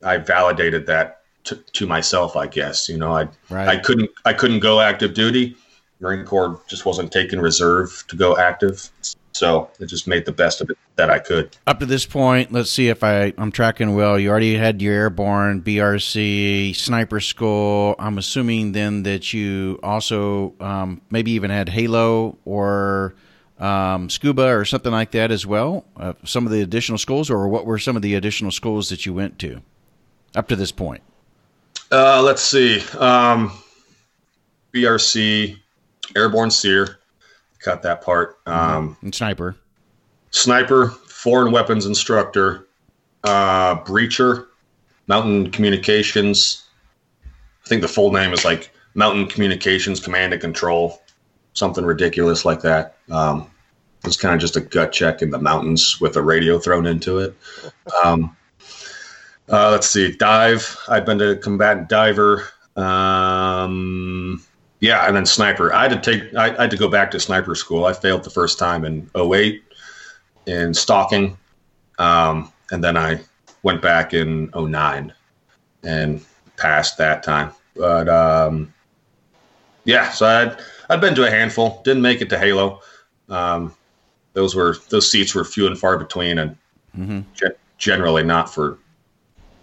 I 0.02 0.18
validated 0.18 0.86
that 0.86 1.22
to, 1.44 1.56
to 1.56 1.86
myself. 1.86 2.36
I 2.36 2.48
guess 2.48 2.88
you 2.88 2.98
know 2.98 3.12
I 3.12 3.28
right. 3.50 3.68
I 3.68 3.76
couldn't 3.76 4.10
I 4.24 4.32
couldn't 4.32 4.60
go 4.60 4.80
active 4.80 5.14
duty. 5.14 5.56
Marine 6.04 6.26
Corps 6.26 6.60
just 6.68 6.84
wasn't 6.84 7.10
taking 7.10 7.40
reserve 7.40 8.04
to 8.08 8.14
go 8.16 8.36
active, 8.36 8.90
so 9.32 9.70
it 9.80 9.86
just 9.86 10.06
made 10.06 10.26
the 10.26 10.32
best 10.32 10.60
of 10.60 10.68
it 10.68 10.76
that 10.96 11.08
I 11.08 11.18
could. 11.18 11.56
up 11.66 11.80
to 11.80 11.86
this 11.86 12.04
point, 12.04 12.52
let's 12.52 12.70
see 12.70 12.88
if 12.88 13.02
I, 13.02 13.32
I'm 13.38 13.50
tracking 13.50 13.94
well. 13.94 14.18
You 14.18 14.28
already 14.28 14.54
had 14.54 14.82
your 14.82 14.92
airborne, 14.92 15.62
BRC, 15.62 16.76
sniper 16.76 17.20
school. 17.20 17.96
I'm 17.98 18.18
assuming 18.18 18.72
then 18.72 19.02
that 19.04 19.32
you 19.32 19.80
also 19.82 20.52
um, 20.60 21.00
maybe 21.10 21.30
even 21.32 21.50
had 21.50 21.70
Halo 21.70 22.36
or 22.44 23.14
um, 23.58 24.10
scuba 24.10 24.54
or 24.54 24.66
something 24.66 24.92
like 24.92 25.12
that 25.12 25.30
as 25.30 25.46
well. 25.46 25.86
Uh, 25.96 26.12
some 26.24 26.44
of 26.44 26.52
the 26.52 26.60
additional 26.60 26.98
schools, 26.98 27.30
or 27.30 27.48
what 27.48 27.64
were 27.64 27.78
some 27.78 27.96
of 27.96 28.02
the 28.02 28.14
additional 28.14 28.50
schools 28.50 28.90
that 28.90 29.06
you 29.06 29.14
went 29.14 29.38
to 29.38 29.62
up 30.34 30.48
to 30.48 30.56
this 30.56 30.70
point? 30.70 31.02
Uh, 31.90 32.20
let's 32.22 32.42
see. 32.42 32.82
Um, 32.98 33.52
BRC, 34.74 35.58
Airborne 36.16 36.50
SERE, 36.50 36.98
cut 37.60 37.82
that 37.82 38.02
part. 38.02 38.38
Um, 38.46 38.96
And 39.02 39.14
sniper. 39.14 39.56
Sniper, 40.30 40.88
Foreign 40.88 41.52
Weapons 41.52 41.86
Instructor, 41.86 42.66
uh, 43.22 43.76
Breacher, 43.84 44.46
Mountain 45.06 45.50
Communications. 45.50 46.64
I 47.24 47.68
think 47.68 47.82
the 47.82 47.88
full 47.88 48.12
name 48.12 48.32
is 48.32 48.44
like 48.44 48.70
Mountain 48.94 49.28
Communications 49.28 50.00
Command 50.00 50.32
and 50.32 50.42
Control, 50.42 51.02
something 51.52 51.84
ridiculous 51.84 52.44
like 52.44 52.60
that. 52.62 52.96
Um, 53.10 53.50
it 54.02 54.06
was 54.08 54.16
kind 54.16 54.34
of 54.34 54.40
just 54.40 54.56
a 54.56 54.60
gut 54.60 54.92
check 54.92 55.22
in 55.22 55.30
the 55.30 55.38
mountains 55.38 56.00
with 56.00 56.16
a 56.16 56.22
radio 56.22 56.58
thrown 56.58 56.84
into 56.86 57.18
it. 57.20 57.34
Um, 58.04 58.36
uh, 59.48 59.70
let's 59.70 59.88
see, 59.88 60.12
dive. 60.12 60.76
I've 60.88 61.06
been 61.06 61.20
a 61.20 61.36
combatant 61.36 61.88
diver. 61.88 62.48
Um, 62.76 64.42
yeah, 64.84 65.06
and 65.06 65.16
then 65.16 65.24
sniper. 65.24 65.72
I 65.72 65.88
had 65.88 66.02
to 66.02 66.12
take. 66.18 66.34
I, 66.34 66.54
I 66.54 66.62
had 66.62 66.70
to 66.70 66.76
go 66.76 66.88
back 66.88 67.10
to 67.12 67.20
sniper 67.20 67.54
school. 67.54 67.86
I 67.86 67.94
failed 67.94 68.22
the 68.22 68.28
first 68.28 68.58
time 68.58 68.84
in 68.84 69.10
08 69.16 69.62
in 70.44 70.74
stalking, 70.74 71.38
um, 71.98 72.52
and 72.70 72.84
then 72.84 72.94
I 72.94 73.20
went 73.62 73.80
back 73.80 74.12
in 74.12 74.50
09 74.54 75.10
and 75.84 76.22
passed 76.58 76.98
that 76.98 77.22
time. 77.22 77.50
But 77.74 78.10
um, 78.10 78.74
yeah, 79.84 80.10
so 80.10 80.26
I'd 80.26 80.58
I'd 80.90 81.00
been 81.00 81.14
to 81.14 81.26
a 81.26 81.30
handful. 81.30 81.80
Didn't 81.82 82.02
make 82.02 82.20
it 82.20 82.28
to 82.28 82.38
Halo. 82.38 82.80
Um, 83.30 83.74
those 84.34 84.54
were 84.54 84.76
those 84.90 85.10
seats 85.10 85.34
were 85.34 85.44
few 85.46 85.66
and 85.66 85.78
far 85.78 85.96
between, 85.96 86.38
and 86.38 86.56
hmm 86.94 87.20
ge- 87.34 87.56
generally 87.78 88.22
not 88.22 88.52
for 88.52 88.78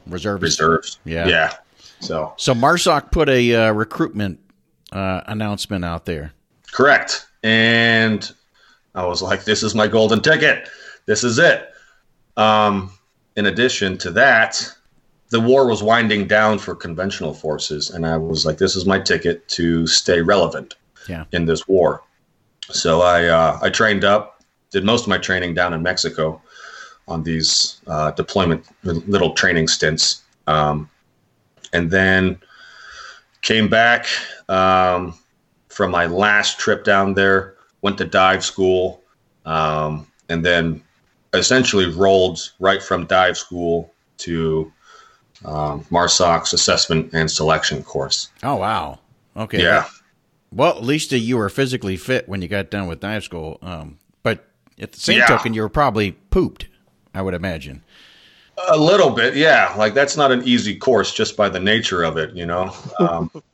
Reservist. 0.08 0.60
reserves. 0.60 0.98
Yeah. 1.06 1.28
yeah. 1.28 1.54
So 2.00 2.34
So 2.38 2.56
Marsoc 2.56 3.12
put 3.12 3.30
a 3.30 3.54
uh, 3.54 3.72
recruitment 3.74 4.40
uh, 4.92 5.22
announcement 5.28 5.86
out 5.86 6.06
there. 6.06 6.34
Correct. 6.72 7.26
And 7.44 8.32
I 8.96 9.06
was 9.06 9.22
like, 9.22 9.44
this 9.46 9.64
is 9.64 9.74
my 9.76 9.88
golden 9.88 10.22
ticket. 10.22 10.70
This 11.06 11.24
is 11.24 11.40
it. 11.40 11.70
Um, 12.38 12.92
in 13.36 13.46
addition 13.48 13.98
to 14.00 14.12
that, 14.12 14.70
the 15.30 15.40
war 15.40 15.68
was 15.68 15.82
winding 15.82 16.28
down 16.28 16.60
for 16.60 16.76
conventional 16.76 17.34
forces. 17.34 17.90
And 17.90 18.06
I 18.06 18.18
was 18.18 18.46
like, 18.46 18.58
this 18.58 18.76
is 18.76 18.86
my 18.86 19.00
ticket 19.00 19.48
to 19.50 19.88
stay 19.88 20.22
relevant 20.22 20.76
Yeah. 21.08 21.26
in 21.32 21.46
this 21.46 21.68
war. 21.68 22.04
So 22.70 23.02
I, 23.02 23.26
uh, 23.28 23.60
I 23.62 23.70
trained 23.70 24.04
up, 24.04 24.44
did 24.72 24.84
most 24.84 25.04
of 25.04 25.08
my 25.08 25.18
training 25.18 25.54
down 25.54 25.74
in 25.74 25.82
Mexico 25.82 26.42
on 27.08 27.24
these 27.24 27.82
uh, 27.88 28.12
deployment 28.12 28.66
little 28.84 29.34
training 29.34 29.68
stints. 29.68 30.22
Um, 30.48 30.90
and 31.74 31.90
then 31.90 32.40
came 33.42 33.68
back 33.70 34.06
um, 34.52 35.14
from 35.70 35.92
my 35.92 36.06
last 36.06 36.60
trip 36.60 36.84
down 36.84 37.14
there, 37.14 37.56
went 37.82 37.98
to 37.98 38.06
dive 38.06 38.44
school, 38.44 39.02
um, 39.46 40.06
and 40.30 40.46
then 40.46 40.84
essentially 41.34 41.88
rolled 41.88 42.52
right 42.60 42.84
from 42.84 43.06
dive 43.06 43.38
school 43.38 43.92
to 44.18 44.72
um, 45.46 45.84
MARSOC's 45.86 46.54
assessment 46.54 47.12
and 47.14 47.32
selection 47.32 47.82
course. 47.84 48.30
Oh 48.44 48.58
wow. 48.58 49.00
Okay. 49.36 49.64
Yeah. 49.64 49.86
Well, 50.54 50.76
at 50.78 50.84
least 50.84 51.14
you 51.14 51.38
were 51.38 51.50
physically 51.50 51.96
fit 51.96 52.28
when 52.28 52.42
you 52.42 52.50
got 52.50 52.70
done 52.70 52.88
with 52.88 53.00
dive 53.00 53.24
school. 53.24 53.58
Um, 53.62 53.98
but 54.24 54.46
at 54.80 54.92
the 54.92 55.00
same 55.00 55.20
Yeah. 55.20 55.28
token, 55.28 55.54
you 55.54 55.62
were 55.62 55.70
probably 55.70 56.12
pooped. 56.12 56.68
I 57.14 57.22
would 57.22 57.34
imagine. 57.34 57.84
A 58.70 58.78
little 58.78 59.10
bit, 59.10 59.36
yeah. 59.36 59.74
Like 59.78 59.94
that's 59.94 60.18
not 60.18 60.32
an 60.32 60.44
easy 60.44 60.76
course 60.76 61.14
just 61.14 61.38
by 61.38 61.48
the 61.50 61.60
nature 61.60 62.04
of 62.04 62.18
it, 62.18 62.36
you 62.36 62.46
know. 62.46 62.76
Um, 63.00 63.32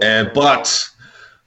and 0.00 0.30
but 0.34 0.88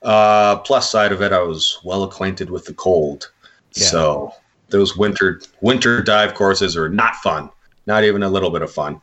uh, 0.01 0.57
plus 0.59 0.89
side 0.89 1.11
of 1.11 1.21
it, 1.21 1.31
I 1.33 1.41
was 1.41 1.79
well 1.83 2.03
acquainted 2.03 2.49
with 2.49 2.65
the 2.65 2.73
cold, 2.73 3.31
Yeah. 3.75 3.87
so 3.87 4.33
those 4.69 4.95
winter 4.97 5.41
winter 5.61 6.01
dive 6.01 6.35
courses 6.35 6.77
are 6.77 6.89
not 6.89 7.15
fun, 7.17 7.49
not 7.85 8.03
even 8.03 8.23
a 8.23 8.29
little 8.29 8.49
bit 8.49 8.61
of 8.61 8.71
fun. 8.71 9.01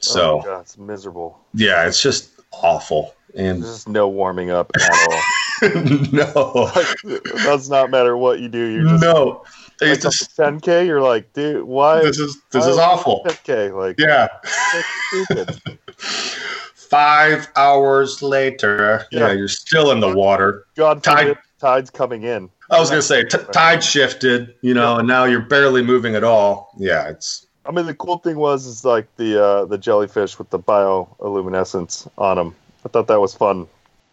So 0.00 0.40
oh, 0.40 0.42
God, 0.44 0.60
it's 0.60 0.78
miserable. 0.78 1.38
yeah, 1.54 1.86
it's 1.86 2.00
just 2.00 2.30
awful. 2.52 3.14
And 3.34 3.62
There's 3.62 3.74
just 3.74 3.88
no 3.88 4.08
warming 4.08 4.50
up 4.50 4.70
at 4.74 4.90
all. 4.90 5.20
no, 6.12 6.70
Like, 6.74 6.86
it 7.04 7.24
does 7.42 7.68
not 7.68 7.90
matter 7.90 8.16
what 8.16 8.38
you 8.40 8.48
do. 8.48 8.64
You're 8.64 8.84
just 8.84 9.02
no, 9.02 9.44
like 9.80 9.90
it's 9.90 10.02
just 10.02 10.36
10k. 10.36 10.86
You're 10.86 11.02
like, 11.02 11.32
dude, 11.34 11.64
why? 11.64 12.00
this 12.00 12.18
is 12.18 12.38
this 12.52 12.64
is 12.64 12.78
awful. 12.78 13.22
10k, 13.26 13.74
like, 13.76 13.98
Yeah. 13.98 14.28
that's 14.72 14.86
stupid. 15.26 15.60
Five 16.90 17.48
hours 17.56 18.22
later, 18.22 19.06
yeah, 19.10 19.26
Yeah. 19.28 19.32
you're 19.32 19.48
still 19.48 19.90
in 19.90 20.00
the 20.00 20.14
water. 20.14 20.64
God 20.76 21.02
Tide- 21.02 21.36
tide's 21.60 21.90
coming 21.90 22.22
in. 22.22 22.48
I 22.70 22.78
was 22.78 22.88
gonna 22.90 23.02
say 23.02 23.24
t- 23.24 23.38
tide 23.52 23.82
shifted, 23.82 24.54
you 24.62 24.74
know, 24.74 24.96
and 24.96 25.08
now 25.08 25.24
you're 25.24 25.40
barely 25.40 25.82
moving 25.82 26.14
at 26.14 26.24
all. 26.24 26.70
Yeah, 26.78 27.08
it's 27.08 27.46
I 27.66 27.70
mean, 27.70 27.84
the 27.86 27.94
cool 27.94 28.18
thing 28.18 28.36
was 28.36 28.64
is 28.66 28.84
like 28.84 29.06
the 29.16 29.42
uh, 29.42 29.64
the 29.66 29.76
jellyfish 29.78 30.38
with 30.38 30.48
the 30.50 30.58
bioluminescence 30.58 32.08
on 32.16 32.36
them. 32.36 32.54
I 32.84 32.88
thought 32.88 33.06
that 33.08 33.20
was 33.20 33.34
fun. 33.34 33.66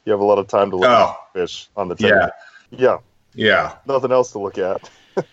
You 0.06 0.12
have 0.12 0.20
a 0.20 0.26
lot 0.26 0.38
of 0.40 0.48
time 0.48 0.70
to 0.72 0.78
look 0.78 0.90
Oh. 0.90 1.16
at 1.18 1.34
fish 1.34 1.68
on 1.78 1.88
the 1.90 1.96
yeah. 2.00 2.30
Yeah, 2.72 2.98
yeah, 3.34 3.76
nothing 3.86 4.12
else 4.12 4.32
to 4.34 4.40
look 4.40 4.58
at. 4.58 4.90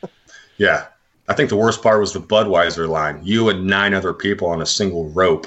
yeah. 0.59 0.85
I 1.29 1.35
think 1.35 1.49
the 1.49 1.57
worst 1.57 1.83
part 1.83 2.01
was 2.01 2.13
the 2.13 2.21
Budweiser 2.21 2.89
line. 2.89 3.21
You 3.23 3.49
and 3.49 3.67
nine 3.67 3.95
other 3.95 4.13
people 4.13 4.49
on 4.49 4.61
a 4.61 4.67
single 4.67 5.09
rope. 5.11 5.47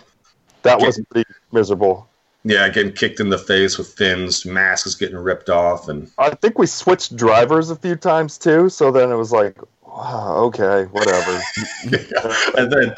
That 0.64 0.80
was 0.80 1.00
pretty 1.12 1.25
miserable. 1.56 2.08
Yeah, 2.44 2.70
getting 2.70 2.94
kicked 2.94 3.20
in 3.20 3.30
the 3.30 3.40
face 3.40 3.80
with 3.80 3.88
fins, 3.88 4.46
masks 4.46 4.94
getting 4.94 5.18
ripped 5.18 5.50
off, 5.50 5.90
and 5.90 6.12
I 6.20 6.30
think 6.30 6.60
we 6.60 6.68
switched 6.68 7.16
drivers 7.16 7.72
a 7.72 7.76
few 7.76 7.96
times 7.96 8.38
too. 8.38 8.70
So 8.70 8.92
then 8.92 9.12
it 9.12 9.16
was 9.16 9.32
like, 9.32 9.58
wow, 9.82 10.36
okay, 10.46 10.84
whatever. 10.92 11.42
yeah. 11.90 12.36
and 12.56 12.72
then 12.72 12.94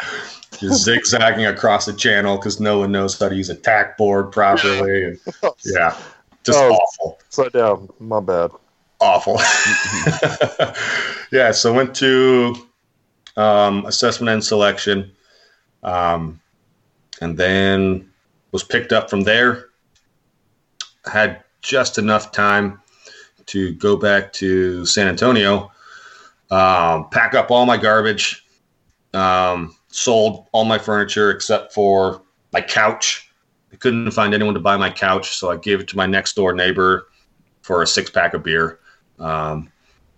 just 0.59 0.83
zigzagging 0.83 1.45
across 1.45 1.85
the 1.85 1.93
channel 1.93 2.35
because 2.35 2.59
no 2.59 2.79
one 2.79 2.91
knows 2.91 3.17
how 3.17 3.29
to 3.29 3.35
use 3.35 3.49
a 3.49 3.55
tack 3.55 3.97
board 3.97 4.33
properly. 4.33 5.05
And, 5.05 5.19
yeah, 5.65 5.95
just 6.43 6.59
oh, 6.59 6.73
awful. 6.73 7.19
Slow 7.29 7.49
down. 7.49 7.89
My 7.99 8.19
bad. 8.19 8.51
Awful. 8.99 9.39
yeah, 11.31 11.51
so 11.51 11.71
went 11.73 11.95
to 11.95 12.55
um, 13.37 13.85
assessment 13.85 14.29
and 14.29 14.43
selection, 14.43 15.11
um, 15.83 16.41
and 17.21 17.37
then 17.37 18.09
was 18.57 18.63
picked 18.63 18.91
up 18.91 19.07
from 19.07 19.21
there. 19.21 19.65
Had 21.05 21.43
just 21.61 21.99
enough 21.99 22.31
time 22.31 22.81
to 23.45 23.75
go 23.75 23.95
back 23.95 24.33
to 24.33 24.83
San 24.83 25.07
Antonio, 25.07 25.71
um, 26.49 27.07
pack 27.11 27.35
up 27.35 27.51
all 27.51 27.67
my 27.67 27.77
garbage, 27.77 28.43
um, 29.13 29.75
sold 29.89 30.47
all 30.53 30.65
my 30.65 30.79
furniture 30.79 31.29
except 31.29 31.71
for 31.71 32.23
my 32.51 32.59
couch. 32.59 33.31
I 33.71 33.75
couldn't 33.75 34.09
find 34.09 34.33
anyone 34.33 34.55
to 34.55 34.59
buy 34.59 34.75
my 34.75 34.89
couch, 34.89 35.37
so 35.37 35.51
I 35.51 35.57
gave 35.57 35.79
it 35.79 35.87
to 35.89 35.97
my 35.97 36.07
next 36.07 36.35
door 36.35 36.51
neighbor 36.51 37.09
for 37.61 37.83
a 37.83 37.87
six 37.87 38.09
pack 38.09 38.33
of 38.33 38.41
beer. 38.41 38.79
Um, 39.19 39.71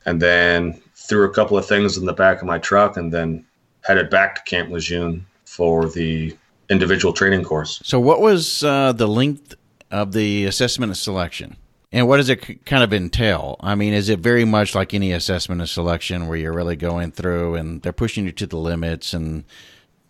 and 0.05 0.21
then 0.21 0.81
threw 0.95 1.25
a 1.25 1.33
couple 1.33 1.57
of 1.57 1.67
things 1.67 1.97
in 1.97 2.05
the 2.05 2.13
back 2.13 2.39
of 2.39 2.47
my 2.47 2.57
truck 2.57 2.95
and 2.95 3.11
then 3.11 3.45
headed 3.81 4.09
back 4.09 4.35
to 4.35 4.49
Camp 4.49 4.69
Lejeune 4.69 5.25
for 5.43 5.89
the 5.89 6.37
individual 6.69 7.13
training 7.13 7.43
course. 7.43 7.81
So, 7.83 7.99
what 7.99 8.21
was 8.21 8.63
uh, 8.63 8.93
the 8.93 9.07
length 9.07 9.55
of 9.91 10.11
the 10.13 10.45
assessment 10.45 10.91
of 10.91 10.97
selection? 10.97 11.57
And 11.91 12.07
what 12.07 12.17
does 12.17 12.29
it 12.29 12.65
kind 12.65 12.83
of 12.83 12.93
entail? 12.93 13.57
I 13.61 13.73
mean, 13.73 13.93
is 13.93 14.09
it 14.09 14.19
very 14.19 14.45
much 14.45 14.75
like 14.75 14.93
any 14.93 15.11
assessment 15.11 15.61
of 15.61 15.69
selection 15.69 16.27
where 16.27 16.37
you're 16.37 16.53
really 16.53 16.75
going 16.75 17.11
through 17.11 17.55
and 17.55 17.81
they're 17.81 17.91
pushing 17.91 18.25
you 18.25 18.31
to 18.33 18.45
the 18.45 18.57
limits 18.57 19.11
and, 19.11 19.43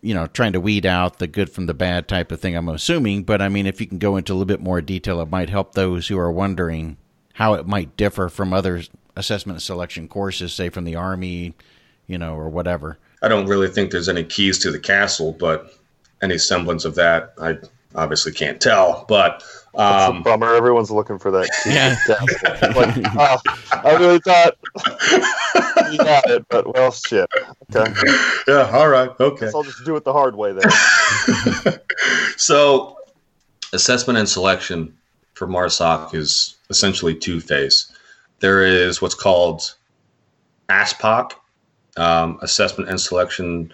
you 0.02 0.12
know, 0.12 0.26
trying 0.26 0.52
to 0.52 0.60
weed 0.60 0.84
out 0.84 1.18
the 1.18 1.26
good 1.26 1.50
from 1.50 1.64
the 1.64 1.72
bad 1.72 2.06
type 2.06 2.32
of 2.32 2.40
thing, 2.40 2.54
I'm 2.54 2.68
assuming. 2.68 3.22
But 3.22 3.40
I 3.40 3.48
mean, 3.48 3.66
if 3.66 3.80
you 3.80 3.86
can 3.86 3.98
go 3.98 4.18
into 4.18 4.32
a 4.32 4.34
little 4.34 4.44
bit 4.44 4.60
more 4.60 4.82
detail, 4.82 5.22
it 5.22 5.30
might 5.30 5.48
help 5.48 5.72
those 5.72 6.08
who 6.08 6.18
are 6.18 6.30
wondering 6.30 6.98
how 7.32 7.54
it 7.54 7.66
might 7.66 7.96
differ 7.96 8.28
from 8.28 8.52
other 8.52 8.82
assessment 9.16 9.56
of 9.56 9.62
selection 9.62 10.06
courses, 10.06 10.52
say 10.52 10.68
from 10.68 10.84
the 10.84 10.96
Army, 10.96 11.54
you 12.06 12.18
know, 12.18 12.34
or 12.34 12.50
whatever. 12.50 12.98
I 13.22 13.28
don't 13.28 13.46
really 13.46 13.68
think 13.68 13.90
there's 13.90 14.08
any 14.08 14.24
keys 14.24 14.58
to 14.60 14.70
the 14.70 14.78
castle, 14.78 15.32
but 15.32 15.79
any 16.22 16.38
semblance 16.38 16.84
of 16.84 16.94
that, 16.96 17.34
I 17.40 17.58
obviously 17.94 18.32
can't 18.32 18.60
tell. 18.60 19.04
But 19.08 19.42
um, 19.74 20.22
bummer. 20.22 20.54
Everyone's 20.54 20.90
looking 20.90 21.18
for 21.18 21.30
that. 21.30 21.48
Yeah. 21.64 21.96
like, 22.74 23.84
I 23.84 23.96
really 23.96 24.18
thought 24.18 24.56
you 25.92 25.98
got 25.98 26.28
it, 26.28 26.46
but 26.48 26.74
well, 26.74 26.90
shit. 26.90 27.28
Okay. 27.74 27.92
Yeah. 28.48 28.70
All 28.72 28.88
right. 28.88 29.10
Okay. 29.20 29.50
I'll 29.54 29.62
just 29.62 29.84
do 29.84 29.96
it 29.96 30.04
the 30.04 30.12
hard 30.12 30.34
way 30.34 30.52
then. 30.52 31.80
so, 32.36 32.98
assessment 33.72 34.18
and 34.18 34.28
selection 34.28 34.96
for 35.34 35.46
MARSOC 35.46 36.14
is 36.14 36.56
essentially 36.68 37.14
two 37.14 37.40
phase. 37.40 37.92
There 38.40 38.64
is 38.64 39.00
what's 39.00 39.14
called 39.14 39.74
ASPOC, 40.68 41.32
um, 41.96 42.38
assessment 42.42 42.90
and 42.90 43.00
selection 43.00 43.72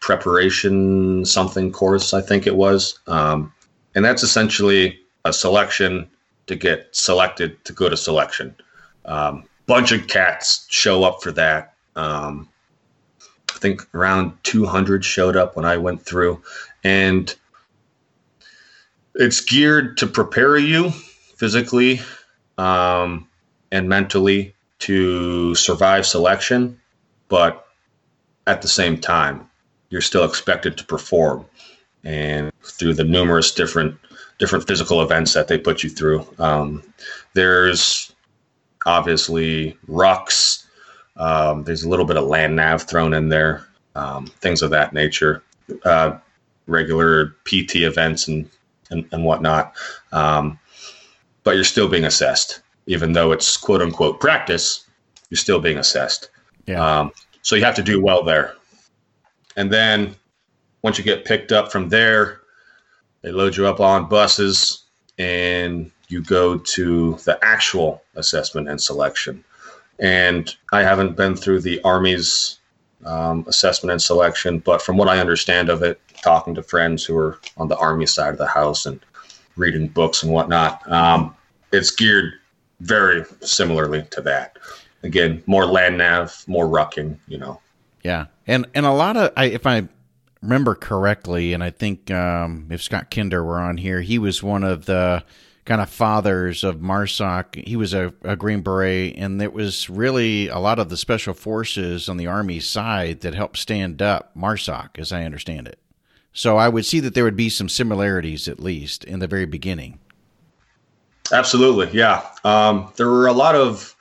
preparation 0.00 1.24
something 1.24 1.70
course, 1.72 2.12
I 2.12 2.20
think 2.20 2.46
it 2.46 2.56
was. 2.56 2.98
Um, 3.06 3.52
and 3.94 4.04
that's 4.04 4.22
essentially 4.22 4.98
a 5.24 5.32
selection 5.32 6.08
to 6.46 6.56
get 6.56 6.88
selected 6.94 7.62
to 7.64 7.72
go 7.72 7.88
to 7.88 7.96
selection. 7.96 8.54
Um, 9.04 9.44
bunch 9.66 9.92
of 9.92 10.06
cats 10.08 10.66
show 10.68 11.04
up 11.04 11.22
for 11.22 11.32
that. 11.32 11.74
Um, 11.96 12.48
I 13.54 13.58
think 13.58 13.86
around 13.94 14.32
200 14.42 15.04
showed 15.04 15.36
up 15.36 15.54
when 15.54 15.64
I 15.64 15.76
went 15.76 16.02
through, 16.02 16.42
and 16.82 17.34
it's 19.14 19.40
geared 19.40 19.98
to 19.98 20.06
prepare 20.06 20.56
you 20.56 20.90
physically 20.90 22.00
um, 22.58 23.28
and 23.70 23.88
mentally 23.88 24.54
to 24.80 25.54
survive 25.54 26.06
selection, 26.06 26.80
but 27.28 27.66
at 28.46 28.62
the 28.62 28.68
same 28.68 28.98
time, 28.98 29.49
you're 29.90 30.00
still 30.00 30.24
expected 30.24 30.78
to 30.78 30.84
perform. 30.84 31.44
And 32.02 32.50
through 32.62 32.94
the 32.94 33.04
numerous 33.04 33.52
different 33.52 33.96
different 34.38 34.66
physical 34.66 35.02
events 35.02 35.34
that 35.34 35.48
they 35.48 35.58
put 35.58 35.82
you 35.82 35.90
through, 35.90 36.26
um, 36.38 36.82
there's 37.34 38.14
obviously 38.86 39.76
rucks. 39.86 40.64
Um, 41.16 41.64
there's 41.64 41.84
a 41.84 41.88
little 41.88 42.06
bit 42.06 42.16
of 42.16 42.24
land 42.24 42.56
nav 42.56 42.82
thrown 42.82 43.12
in 43.12 43.28
there, 43.28 43.68
um, 43.94 44.26
things 44.26 44.62
of 44.62 44.70
that 44.70 44.94
nature. 44.94 45.42
Uh, 45.84 46.18
regular 46.66 47.36
PT 47.44 47.76
events 47.76 48.28
and 48.28 48.48
and, 48.90 49.06
and 49.12 49.24
whatnot. 49.24 49.74
Um, 50.12 50.58
but 51.44 51.54
you're 51.54 51.64
still 51.64 51.88
being 51.88 52.04
assessed, 52.04 52.60
even 52.86 53.12
though 53.12 53.32
it's 53.32 53.56
quote 53.56 53.82
unquote 53.82 54.20
practice. 54.20 54.86
You're 55.28 55.38
still 55.38 55.60
being 55.60 55.78
assessed. 55.78 56.30
Yeah. 56.66 57.00
Um, 57.00 57.12
so 57.42 57.56
you 57.56 57.64
have 57.64 57.76
to 57.76 57.82
do 57.82 58.02
well 58.02 58.24
there. 58.24 58.54
And 59.60 59.70
then 59.70 60.16
once 60.80 60.96
you 60.96 61.04
get 61.04 61.26
picked 61.26 61.52
up 61.52 61.70
from 61.70 61.90
there, 61.90 62.40
they 63.20 63.30
load 63.30 63.58
you 63.58 63.66
up 63.66 63.78
on 63.78 64.08
buses 64.08 64.84
and 65.18 65.90
you 66.08 66.22
go 66.22 66.56
to 66.56 67.18
the 67.26 67.38
actual 67.42 68.02
assessment 68.14 68.70
and 68.70 68.80
selection. 68.80 69.44
And 69.98 70.48
I 70.72 70.82
haven't 70.82 71.14
been 71.14 71.36
through 71.36 71.60
the 71.60 71.78
Army's 71.82 72.58
um, 73.04 73.44
assessment 73.48 73.92
and 73.92 74.00
selection, 74.00 74.60
but 74.60 74.80
from 74.80 74.96
what 74.96 75.08
I 75.08 75.18
understand 75.18 75.68
of 75.68 75.82
it, 75.82 76.00
talking 76.22 76.54
to 76.54 76.62
friends 76.62 77.04
who 77.04 77.18
are 77.18 77.38
on 77.58 77.68
the 77.68 77.76
Army 77.76 78.06
side 78.06 78.32
of 78.32 78.38
the 78.38 78.46
house 78.46 78.86
and 78.86 78.98
reading 79.56 79.88
books 79.88 80.22
and 80.22 80.32
whatnot, 80.32 80.90
um, 80.90 81.36
it's 81.70 81.90
geared 81.90 82.32
very 82.80 83.26
similarly 83.42 84.06
to 84.12 84.22
that. 84.22 84.56
Again, 85.02 85.42
more 85.44 85.66
land 85.66 85.98
nav, 85.98 86.44
more 86.46 86.64
rucking, 86.64 87.18
you 87.28 87.36
know. 87.36 87.60
Yeah, 88.02 88.26
and 88.46 88.66
and 88.74 88.86
a 88.86 88.92
lot 88.92 89.16
of 89.16 89.32
I, 89.36 89.46
if 89.46 89.66
I 89.66 89.88
remember 90.42 90.74
correctly, 90.74 91.52
and 91.52 91.62
I 91.62 91.70
think 91.70 92.10
um, 92.10 92.68
if 92.70 92.82
Scott 92.82 93.10
Kinder 93.10 93.44
were 93.44 93.58
on 93.58 93.76
here, 93.76 94.00
he 94.00 94.18
was 94.18 94.42
one 94.42 94.64
of 94.64 94.86
the 94.86 95.22
kind 95.64 95.80
of 95.80 95.90
fathers 95.90 96.64
of 96.64 96.76
MARSOC. 96.76 97.66
He 97.66 97.76
was 97.76 97.94
a, 97.94 98.12
a, 98.22 98.36
Green 98.36 98.62
Beret, 98.62 99.14
and 99.16 99.40
it 99.40 99.52
was 99.52 99.90
really 99.90 100.48
a 100.48 100.58
lot 100.58 100.78
of 100.78 100.88
the 100.88 100.96
special 100.96 101.34
forces 101.34 102.08
on 102.08 102.16
the 102.16 102.26
Army 102.26 102.60
side 102.60 103.20
that 103.20 103.34
helped 103.34 103.58
stand 103.58 104.00
up 104.00 104.34
MARSOC, 104.34 104.98
as 104.98 105.12
I 105.12 105.24
understand 105.24 105.68
it. 105.68 105.78
So 106.32 106.56
I 106.56 106.68
would 106.68 106.86
see 106.86 107.00
that 107.00 107.14
there 107.14 107.24
would 107.24 107.36
be 107.36 107.50
some 107.50 107.68
similarities, 107.68 108.48
at 108.48 108.60
least 108.60 109.04
in 109.04 109.18
the 109.18 109.26
very 109.26 109.46
beginning. 109.46 109.98
Absolutely, 111.32 111.96
yeah. 111.96 112.26
Um, 112.44 112.92
there 112.96 113.08
were 113.08 113.26
a 113.26 113.32
lot 113.32 113.54
of 113.54 113.94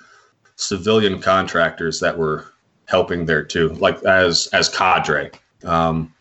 civilian 0.56 1.22
contractors 1.22 2.00
that 2.00 2.18
were 2.18 2.52
helping 2.90 3.26
there 3.26 3.44
too, 3.44 3.70
like 3.70 4.02
as 4.04 4.48
as 4.54 4.70
cadre, 4.70 5.32
um, 5.64 6.14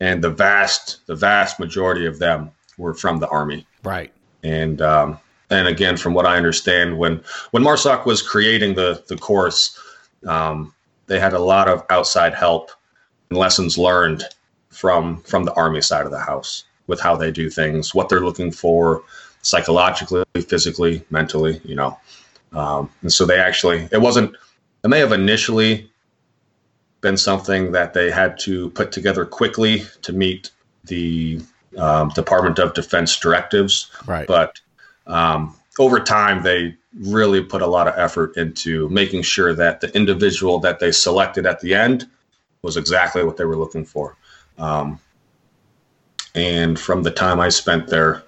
and 0.00 0.22
the 0.22 0.30
vast 0.30 1.06
the 1.06 1.14
vast 1.14 1.60
majority 1.60 2.06
of 2.06 2.18
them 2.18 2.50
were 2.78 2.94
from 2.94 3.18
the 3.18 3.28
army. 3.28 3.66
Right. 3.82 4.12
And 4.42 4.80
um, 4.82 5.18
and 5.50 5.68
again, 5.68 5.96
from 5.96 6.14
what 6.14 6.26
I 6.26 6.36
understand, 6.36 6.98
when 6.98 7.22
when 7.50 7.62
Marsoc 7.62 8.06
was 8.06 8.22
creating 8.22 8.74
the 8.74 9.04
the 9.08 9.16
course, 9.16 9.78
um, 10.26 10.74
they 11.06 11.20
had 11.20 11.32
a 11.32 11.38
lot 11.38 11.68
of 11.68 11.84
outside 11.90 12.34
help 12.34 12.70
and 13.30 13.38
lessons 13.38 13.78
learned 13.78 14.24
from 14.70 15.22
from 15.22 15.44
the 15.44 15.52
army 15.54 15.80
side 15.80 16.06
of 16.06 16.10
the 16.10 16.18
house 16.18 16.64
with 16.86 17.00
how 17.00 17.16
they 17.16 17.30
do 17.30 17.48
things, 17.48 17.94
what 17.94 18.08
they're 18.08 18.20
looking 18.20 18.50
for 18.50 19.02
psychologically, 19.42 20.24
physically, 20.48 21.04
mentally, 21.10 21.60
you 21.64 21.74
know. 21.74 21.98
Um, 22.52 22.90
and 23.02 23.12
so 23.12 23.26
they 23.26 23.38
actually, 23.38 23.88
it 23.90 24.00
wasn't, 24.00 24.34
it 24.84 24.88
may 24.88 25.00
have 25.00 25.12
initially 25.12 25.90
been 27.04 27.16
something 27.18 27.70
that 27.70 27.92
they 27.92 28.10
had 28.10 28.38
to 28.38 28.70
put 28.70 28.90
together 28.90 29.26
quickly 29.26 29.84
to 30.00 30.12
meet 30.12 30.50
the 30.84 31.38
um, 31.76 32.08
Department 32.08 32.58
of 32.58 32.72
Defense 32.72 33.20
directives. 33.20 33.90
Right. 34.06 34.26
But 34.26 34.58
um, 35.06 35.54
over 35.78 36.00
time, 36.00 36.42
they 36.42 36.74
really 36.98 37.42
put 37.44 37.60
a 37.60 37.66
lot 37.66 37.86
of 37.86 37.94
effort 37.98 38.38
into 38.38 38.88
making 38.88 39.20
sure 39.20 39.54
that 39.54 39.82
the 39.82 39.94
individual 39.94 40.58
that 40.60 40.80
they 40.80 40.90
selected 40.90 41.44
at 41.44 41.60
the 41.60 41.74
end 41.74 42.08
was 42.62 42.78
exactly 42.78 43.22
what 43.22 43.36
they 43.36 43.44
were 43.44 43.56
looking 43.56 43.84
for. 43.84 44.16
Um, 44.56 44.98
and 46.34 46.80
from 46.80 47.02
the 47.02 47.10
time 47.10 47.38
I 47.38 47.50
spent 47.50 47.86
there, 47.86 48.22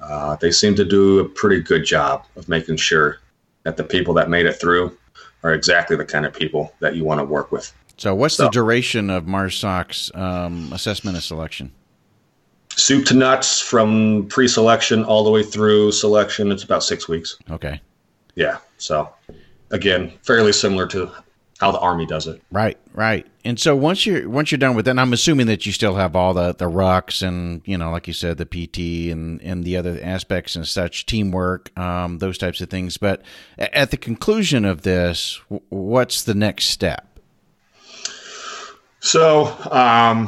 uh, 0.00 0.36
they 0.36 0.50
seem 0.50 0.74
to 0.74 0.84
do 0.84 1.20
a 1.20 1.24
pretty 1.24 1.62
good 1.62 1.86
job 1.86 2.26
of 2.36 2.46
making 2.46 2.76
sure 2.76 3.20
that 3.62 3.78
the 3.78 3.84
people 3.84 4.12
that 4.14 4.28
made 4.28 4.44
it 4.44 4.60
through 4.60 4.94
are 5.42 5.54
exactly 5.54 5.96
the 5.96 6.04
kind 6.04 6.26
of 6.26 6.34
people 6.34 6.74
that 6.80 6.94
you 6.94 7.04
want 7.04 7.20
to 7.20 7.24
work 7.24 7.50
with. 7.50 7.72
So, 7.96 8.14
what's 8.14 8.36
so, 8.36 8.44
the 8.44 8.50
duration 8.50 9.10
of 9.10 9.24
MARSOC's 9.24 10.10
um, 10.14 10.72
assessment 10.72 11.16
of 11.16 11.24
selection? 11.24 11.72
Soup 12.70 13.04
to 13.06 13.14
nuts 13.14 13.60
from 13.60 14.26
pre 14.28 14.46
selection 14.46 15.04
all 15.04 15.24
the 15.24 15.30
way 15.30 15.42
through 15.42 15.92
selection. 15.92 16.52
It's 16.52 16.62
about 16.62 16.82
six 16.82 17.08
weeks. 17.08 17.38
Okay. 17.50 17.80
Yeah. 18.34 18.58
So, 18.76 19.08
again, 19.70 20.12
fairly 20.22 20.52
similar 20.52 20.86
to 20.88 21.10
how 21.58 21.70
the 21.70 21.78
army 21.78 22.04
does 22.04 22.26
it. 22.26 22.42
Right, 22.50 22.76
right. 22.92 23.26
And 23.44 23.58
so 23.58 23.74
once 23.74 24.04
you're 24.04 24.28
once 24.28 24.50
you're 24.50 24.58
done 24.58 24.74
with 24.74 24.84
that, 24.84 24.98
I'm 24.98 25.12
assuming 25.12 25.46
that 25.46 25.64
you 25.64 25.72
still 25.72 25.94
have 25.94 26.14
all 26.14 26.34
the 26.34 26.54
the 26.54 26.66
rucks 26.66 27.26
and 27.26 27.62
you 27.64 27.78
know, 27.78 27.90
like 27.90 28.06
you 28.06 28.12
said, 28.12 28.36
the 28.36 28.44
PT 28.44 29.10
and 29.10 29.40
and 29.40 29.64
the 29.64 29.76
other 29.76 29.98
aspects 30.02 30.54
and 30.54 30.66
such, 30.68 31.06
teamwork, 31.06 31.76
um, 31.78 32.18
those 32.18 32.36
types 32.36 32.60
of 32.60 32.68
things. 32.68 32.98
But 32.98 33.22
at 33.58 33.90
the 33.90 33.96
conclusion 33.96 34.64
of 34.64 34.82
this, 34.82 35.40
what's 35.70 36.22
the 36.22 36.34
next 36.34 36.66
step? 36.66 37.05
So, 39.06 39.46
um, 39.70 40.26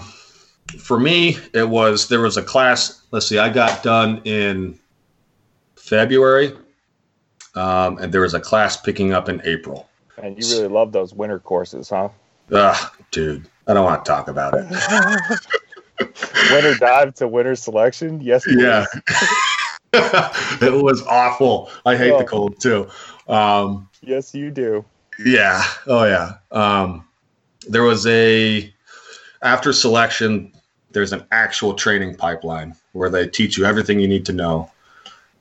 for 0.79 1.01
me, 1.01 1.37
it 1.53 1.69
was 1.69 2.07
there 2.09 2.21
was 2.21 2.37
a 2.37 2.45
class. 2.45 3.03
Let's 3.11 3.27
see, 3.27 3.37
I 3.37 3.49
got 3.49 3.83
done 3.83 4.23
in 4.25 4.79
February, 5.75 6.57
um, 7.57 7.99
and 7.99 8.15
there 8.15 8.21
was 8.21 8.35
a 8.35 8.41
class 8.41 8.77
picking 8.77 9.13
up 9.13 9.29
in 9.29 9.43
April. 9.45 9.89
And 10.23 10.41
you 10.41 10.49
really 10.55 10.69
love 10.69 10.93
those 10.93 11.13
winter 11.13 11.41
courses, 11.41 11.91
huh? 11.91 12.11
Ugh, 12.53 12.93
dude, 13.11 13.49
I 13.67 13.75
don't 13.75 13.85
want 13.85 14.05
to 14.05 14.09
talk 14.09 14.29
about 14.29 14.55
it. 14.55 14.65
winter 16.53 16.77
dive 16.77 17.15
to 17.15 17.27
winter 17.27 17.57
selection? 17.57 18.21
Yes, 18.21 18.45
please. 18.45 18.63
yeah. 18.63 18.87
it 19.93 20.85
was 20.85 21.03
awful. 21.03 21.69
I 21.85 21.97
hate 21.97 22.13
oh. 22.13 22.19
the 22.19 22.25
cold 22.25 22.61
too. 22.61 22.89
Um, 23.27 23.89
yes, 24.03 24.37
you 24.37 24.53
do. 24.53 24.85
Yeah. 25.19 25.65
Oh, 25.89 26.05
yeah. 26.05 26.35
Um, 26.53 27.08
there 27.69 27.83
was 27.83 28.07
a 28.07 28.73
after 29.43 29.73
selection. 29.73 30.53
There's 30.91 31.13
an 31.13 31.25
actual 31.31 31.75
training 31.75 32.17
pipeline 32.17 32.75
where 32.93 33.11
they 33.11 33.29
teach 33.29 33.59
you 33.59 33.65
everything 33.65 34.01
you 34.01 34.09
need 34.09 34.25
to 34.27 34.33
know 34.33 34.71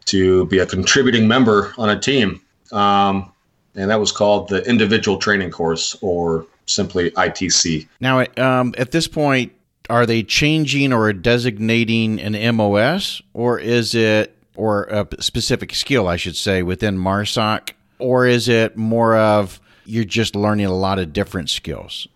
to 0.05 0.45
be 0.45 0.59
a 0.59 0.65
contributing 0.65 1.27
member 1.27 1.73
on 1.77 1.89
a 1.89 1.99
team. 1.99 2.41
Um, 2.71 3.31
and 3.75 3.89
that 3.91 3.99
was 3.99 4.11
called 4.11 4.49
the 4.49 4.67
individual 4.67 5.17
training 5.17 5.51
course 5.51 5.95
or 6.01 6.45
simply 6.65 7.11
ITC. 7.11 7.87
Now, 7.99 8.25
um, 8.37 8.73
at 8.77 8.91
this 8.91 9.07
point, 9.07 9.53
are 9.89 10.05
they 10.05 10.23
changing 10.23 10.91
or 10.91 11.13
designating 11.13 12.19
an 12.19 12.55
MOS, 12.55 13.21
or 13.33 13.59
is 13.59 13.95
it, 13.95 14.35
or 14.55 14.83
a 14.85 15.07
specific 15.21 15.73
skill, 15.73 16.07
I 16.07 16.17
should 16.17 16.35
say, 16.35 16.61
within 16.63 16.97
MARSOC, 16.97 17.71
or 17.99 18.25
is 18.25 18.49
it 18.49 18.75
more 18.75 19.15
of 19.15 19.61
you're 19.85 20.03
just 20.03 20.35
learning 20.35 20.65
a 20.65 20.73
lot 20.73 20.99
of 20.99 21.13
different 21.13 21.49
skills? 21.49 22.07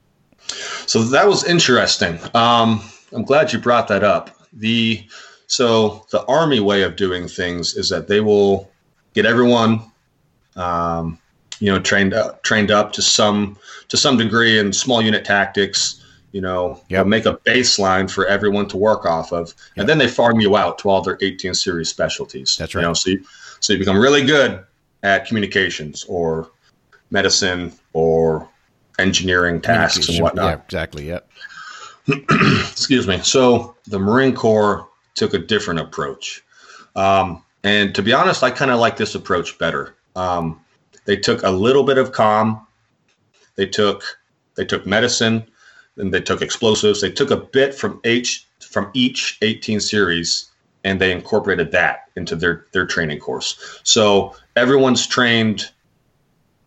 So 0.88 1.04
that 1.04 1.28
was 1.28 1.44
interesting. 1.44 2.20
Um, 2.34 2.82
I'm 3.14 3.24
glad 3.24 3.52
you 3.54 3.60
brought 3.60 3.88
that 3.90 4.04
up. 4.04 4.30
The 4.54 5.06
so 5.48 6.06
the 6.12 6.26
Army 6.26 6.60
way 6.60 6.84
of 6.84 6.96
doing 6.96 7.28
things 7.28 7.76
is 7.76 7.90
that 7.90 8.08
they 8.08 8.22
will 8.22 8.72
get 9.14 9.26
everyone 9.26 9.82
um, 10.56 11.18
you 11.60 11.72
know 11.72 11.80
trained 11.80 12.14
up 12.14 12.44
trained 12.44 12.72
up 12.72 12.92
to 12.94 13.02
some 13.02 13.58
to 13.88 13.98
some 13.98 14.18
degree 14.18 14.60
in 14.60 14.74
small 14.74 15.02
unit 15.02 15.24
tactics 15.24 16.04
you 16.32 16.42
know 16.42 16.82
yep. 16.90 17.06
make 17.06 17.26
a 17.26 17.36
baseline 17.46 18.10
for 18.10 18.26
everyone 18.26 18.68
to 18.68 18.78
work 18.78 19.06
off 19.06 19.32
of 19.32 19.48
yep. 19.48 19.82
and 19.82 19.90
then 19.90 19.98
they 19.98 20.08
farm 20.08 20.40
you 20.40 20.58
out 20.58 20.78
to 20.80 20.90
all 20.90 21.02
their 21.02 21.18
18 21.22 21.54
series 21.54 21.90
specialties 21.90 22.58
that's 22.58 22.76
right 22.76 22.82
you 22.82 22.88
know 22.88 22.94
so 22.94 23.12
you, 23.12 23.24
so 23.60 23.74
you 23.74 23.80
become 23.80 23.98
really 23.98 24.26
good 24.26 24.64
at 25.04 25.26
communications 25.26 26.04
or 26.06 26.50
medicine 27.10 27.72
or 27.94 28.48
engineering 29.00 29.62
tasks 29.62 30.10
and 30.10 30.22
whatnot 30.22 30.46
yeah 30.46 30.64
exactly 30.64 31.08
yep 31.08 31.30
excuse 32.08 33.08
me 33.08 33.20
so 33.20 33.76
the 33.88 34.00
marine 34.00 34.36
corps 34.36 34.88
took 35.16 35.34
a 35.34 35.40
different 35.40 35.80
approach 35.80 36.44
um, 36.96 37.44
and 37.64 37.96
to 37.96 38.02
be 38.02 38.14
honest 38.14 38.44
i 38.44 38.52
kind 38.52 38.72
of 38.72 38.80
like 38.80 38.98
this 38.98 39.16
approach 39.16 39.58
better 39.58 39.96
um, 40.16 40.60
they 41.06 41.18
took 41.18 41.44
a 41.44 41.50
little 41.50 41.84
bit 41.84 41.98
of 41.98 42.12
com. 42.12 42.66
They 43.56 43.66
took 43.66 44.04
they 44.56 44.66
took 44.66 44.86
medicine, 44.86 45.46
and 45.98 46.14
they 46.14 46.22
took 46.22 46.42
explosives. 46.42 47.02
They 47.02 47.12
took 47.12 47.32
a 47.32 47.38
bit 47.38 47.74
from 47.74 48.00
each 48.04 48.48
from 48.60 48.92
each 48.94 49.38
18 49.42 49.80
series, 49.80 50.50
and 50.84 51.02
they 51.02 51.12
incorporated 51.12 51.72
that 51.72 52.10
into 52.16 52.36
their 52.36 52.66
their 52.72 52.86
training 52.86 53.20
course. 53.20 53.80
So 53.84 54.36
everyone's 54.56 55.08
trained 55.08 55.70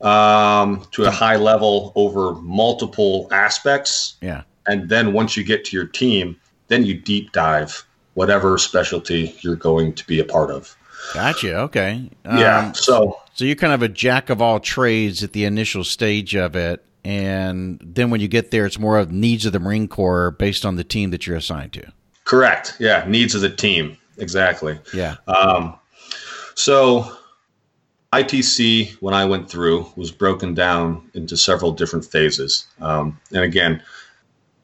um, 0.04 0.86
to 0.92 1.04
a 1.04 1.10
high 1.10 1.36
level 1.36 1.92
over 1.96 2.34
multiple 2.34 3.26
aspects. 3.32 4.14
Yeah. 4.20 4.42
And 4.66 4.88
then 4.88 5.12
once 5.12 5.36
you 5.36 5.44
get 5.44 5.64
to 5.66 5.76
your 5.76 5.86
team, 5.86 6.36
then 6.68 6.84
you 6.84 6.94
deep 6.94 7.32
dive 7.32 7.84
whatever 8.14 8.56
specialty 8.58 9.34
you're 9.40 9.56
going 9.56 9.92
to 9.94 10.06
be 10.06 10.20
a 10.20 10.24
part 10.24 10.50
of. 10.50 10.76
Gotcha. 11.12 11.56
Okay. 11.60 12.08
Yeah. 12.24 12.58
Um, 12.58 12.74
so 12.74 13.20
so 13.34 13.44
you're 13.44 13.56
kind 13.56 13.72
of 13.72 13.82
a 13.82 13.88
jack 13.88 14.30
of 14.30 14.40
all 14.40 14.60
trades 14.60 15.22
at 15.22 15.32
the 15.32 15.44
initial 15.44 15.84
stage 15.84 16.34
of 16.34 16.56
it, 16.56 16.84
and 17.04 17.78
then 17.84 18.10
when 18.10 18.20
you 18.20 18.28
get 18.28 18.50
there, 18.50 18.64
it's 18.64 18.78
more 18.78 18.98
of 18.98 19.10
needs 19.10 19.44
of 19.44 19.52
the 19.52 19.58
Marine 19.58 19.88
Corps 19.88 20.30
based 20.30 20.64
on 20.64 20.76
the 20.76 20.84
team 20.84 21.10
that 21.10 21.26
you're 21.26 21.36
assigned 21.36 21.72
to. 21.74 21.92
Correct. 22.24 22.76
Yeah, 22.80 23.04
needs 23.06 23.34
of 23.34 23.42
the 23.42 23.50
team. 23.50 23.98
Exactly. 24.16 24.78
Yeah. 24.94 25.16
Um, 25.26 25.74
so 26.54 27.14
ITC, 28.22 28.92
when 29.00 29.14
I 29.14 29.24
went 29.24 29.50
through, 29.50 29.86
was 29.96 30.10
broken 30.10 30.54
down 30.54 31.10
into 31.14 31.36
several 31.36 31.72
different 31.72 32.04
phases. 32.04 32.66
Um, 32.80 33.18
and 33.32 33.42
again, 33.42 33.82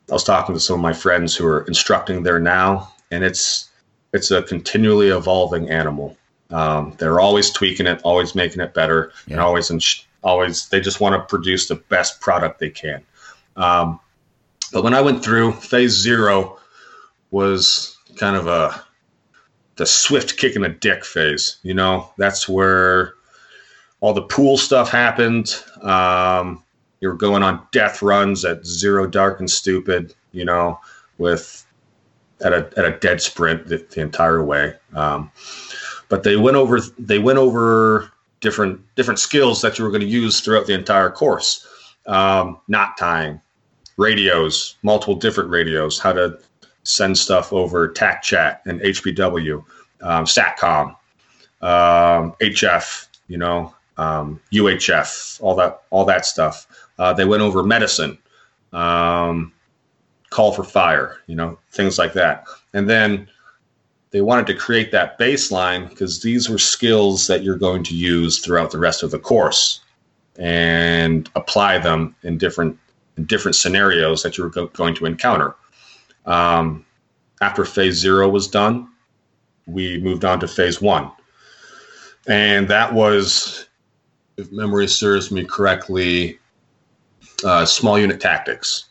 I 0.08 0.12
was 0.12 0.24
talking 0.24 0.54
to 0.54 0.60
some 0.60 0.74
of 0.74 0.80
my 0.80 0.92
friends 0.92 1.34
who 1.34 1.46
are 1.46 1.62
instructing 1.62 2.22
there 2.22 2.40
now, 2.40 2.92
and 3.10 3.24
it's 3.24 3.68
it's 4.12 4.30
a 4.30 4.42
continually 4.42 5.08
evolving 5.08 5.70
animal. 5.70 6.16
Um, 6.50 6.94
they're 6.98 7.20
always 7.20 7.50
tweaking 7.50 7.86
it, 7.86 8.00
always 8.02 8.34
making 8.34 8.60
it 8.60 8.74
better, 8.74 9.12
yeah. 9.26 9.34
and 9.34 9.40
always 9.40 9.70
ins- 9.70 10.06
always 10.22 10.68
they 10.68 10.80
just 10.80 11.00
want 11.00 11.14
to 11.14 11.36
produce 11.36 11.68
the 11.68 11.76
best 11.76 12.20
product 12.20 12.58
they 12.58 12.70
can. 12.70 13.04
Um, 13.56 14.00
but 14.72 14.84
when 14.84 14.94
I 14.94 15.00
went 15.00 15.24
through 15.24 15.52
phase 15.52 15.92
zero, 15.92 16.58
was 17.30 17.96
kind 18.16 18.36
of 18.36 18.46
a 18.46 18.84
the 19.76 19.86
swift 19.86 20.36
kick 20.36 20.56
in 20.56 20.62
the 20.62 20.68
dick 20.68 21.04
phase. 21.04 21.56
You 21.62 21.74
know, 21.74 22.12
that's 22.18 22.48
where 22.48 23.14
all 24.00 24.12
the 24.12 24.22
pool 24.22 24.56
stuff 24.56 24.90
happened. 24.90 25.54
Um, 25.82 26.62
you 27.00 27.08
were 27.08 27.14
going 27.14 27.42
on 27.42 27.66
death 27.72 28.02
runs 28.02 28.44
at 28.44 28.64
zero 28.66 29.06
dark 29.06 29.40
and 29.40 29.50
stupid. 29.50 30.14
You 30.32 30.44
know, 30.44 30.78
with 31.18 31.66
at 32.42 32.52
a 32.52 32.70
at 32.76 32.84
a 32.84 32.98
dead 32.98 33.20
sprint 33.20 33.66
the, 33.66 33.76
the 33.90 34.00
entire 34.00 34.44
way. 34.44 34.74
Um, 34.94 35.30
but 36.08 36.22
they 36.22 36.36
went 36.36 36.56
over 36.56 36.80
they 36.98 37.18
went 37.18 37.38
over 37.38 38.12
different 38.40 38.80
different 38.96 39.20
skills 39.20 39.60
that 39.62 39.78
you 39.78 39.84
were 39.84 39.90
going 39.90 40.00
to 40.00 40.06
use 40.06 40.40
throughout 40.40 40.66
the 40.66 40.74
entire 40.74 41.10
course. 41.10 41.66
Um, 42.06 42.58
knot 42.66 42.96
tying, 42.98 43.40
radios, 43.96 44.76
multiple 44.82 45.14
different 45.14 45.50
radios, 45.50 45.98
how 45.98 46.12
to 46.12 46.38
send 46.82 47.16
stuff 47.16 47.52
over 47.52 47.88
TAC 47.88 48.22
chat 48.22 48.62
and 48.66 48.80
HPW, 48.80 49.62
um, 50.00 50.24
SATCOM, 50.24 50.96
um, 51.60 52.34
HF, 52.40 53.06
you 53.28 53.36
know, 53.36 53.74
um, 54.00 54.40
UHF, 54.52 55.40
all 55.42 55.54
that 55.56 55.82
all 55.90 56.04
that 56.06 56.24
stuff. 56.26 56.66
Uh, 56.98 57.12
they 57.12 57.24
went 57.24 57.42
over 57.42 57.62
medicine, 57.62 58.18
um, 58.72 59.52
call 60.30 60.52
for 60.52 60.64
fire, 60.64 61.18
you 61.26 61.34
know, 61.34 61.58
things 61.70 61.98
like 61.98 62.12
that, 62.14 62.44
and 62.72 62.88
then 62.88 63.28
they 64.10 64.20
wanted 64.20 64.46
to 64.48 64.54
create 64.54 64.90
that 64.90 65.18
baseline 65.18 65.88
because 65.88 66.22
these 66.22 66.48
were 66.48 66.58
skills 66.58 67.26
that 67.28 67.42
you're 67.44 67.56
going 67.56 67.84
to 67.84 67.94
use 67.94 68.40
throughout 68.40 68.70
the 68.70 68.78
rest 68.78 69.02
of 69.02 69.10
the 69.10 69.18
course 69.18 69.80
and 70.36 71.30
apply 71.36 71.78
them 71.78 72.14
in 72.22 72.38
different 72.38 72.76
in 73.16 73.24
different 73.26 73.54
scenarios 73.54 74.22
that 74.22 74.38
you're 74.38 74.48
go- 74.48 74.68
going 74.68 74.94
to 74.94 75.06
encounter. 75.06 75.54
Um, 76.26 76.84
after 77.40 77.64
phase 77.64 77.94
zero 77.94 78.28
was 78.28 78.48
done, 78.48 78.88
we 79.66 79.98
moved 79.98 80.24
on 80.24 80.40
to 80.40 80.48
phase 80.48 80.80
one, 80.80 81.10
and 82.26 82.68
that 82.68 82.92
was, 82.92 83.66
if 84.40 84.50
memory 84.50 84.88
serves 84.88 85.30
me 85.30 85.44
correctly, 85.44 86.38
uh, 87.44 87.64
small 87.64 87.98
unit 87.98 88.20
tactics. 88.20 88.86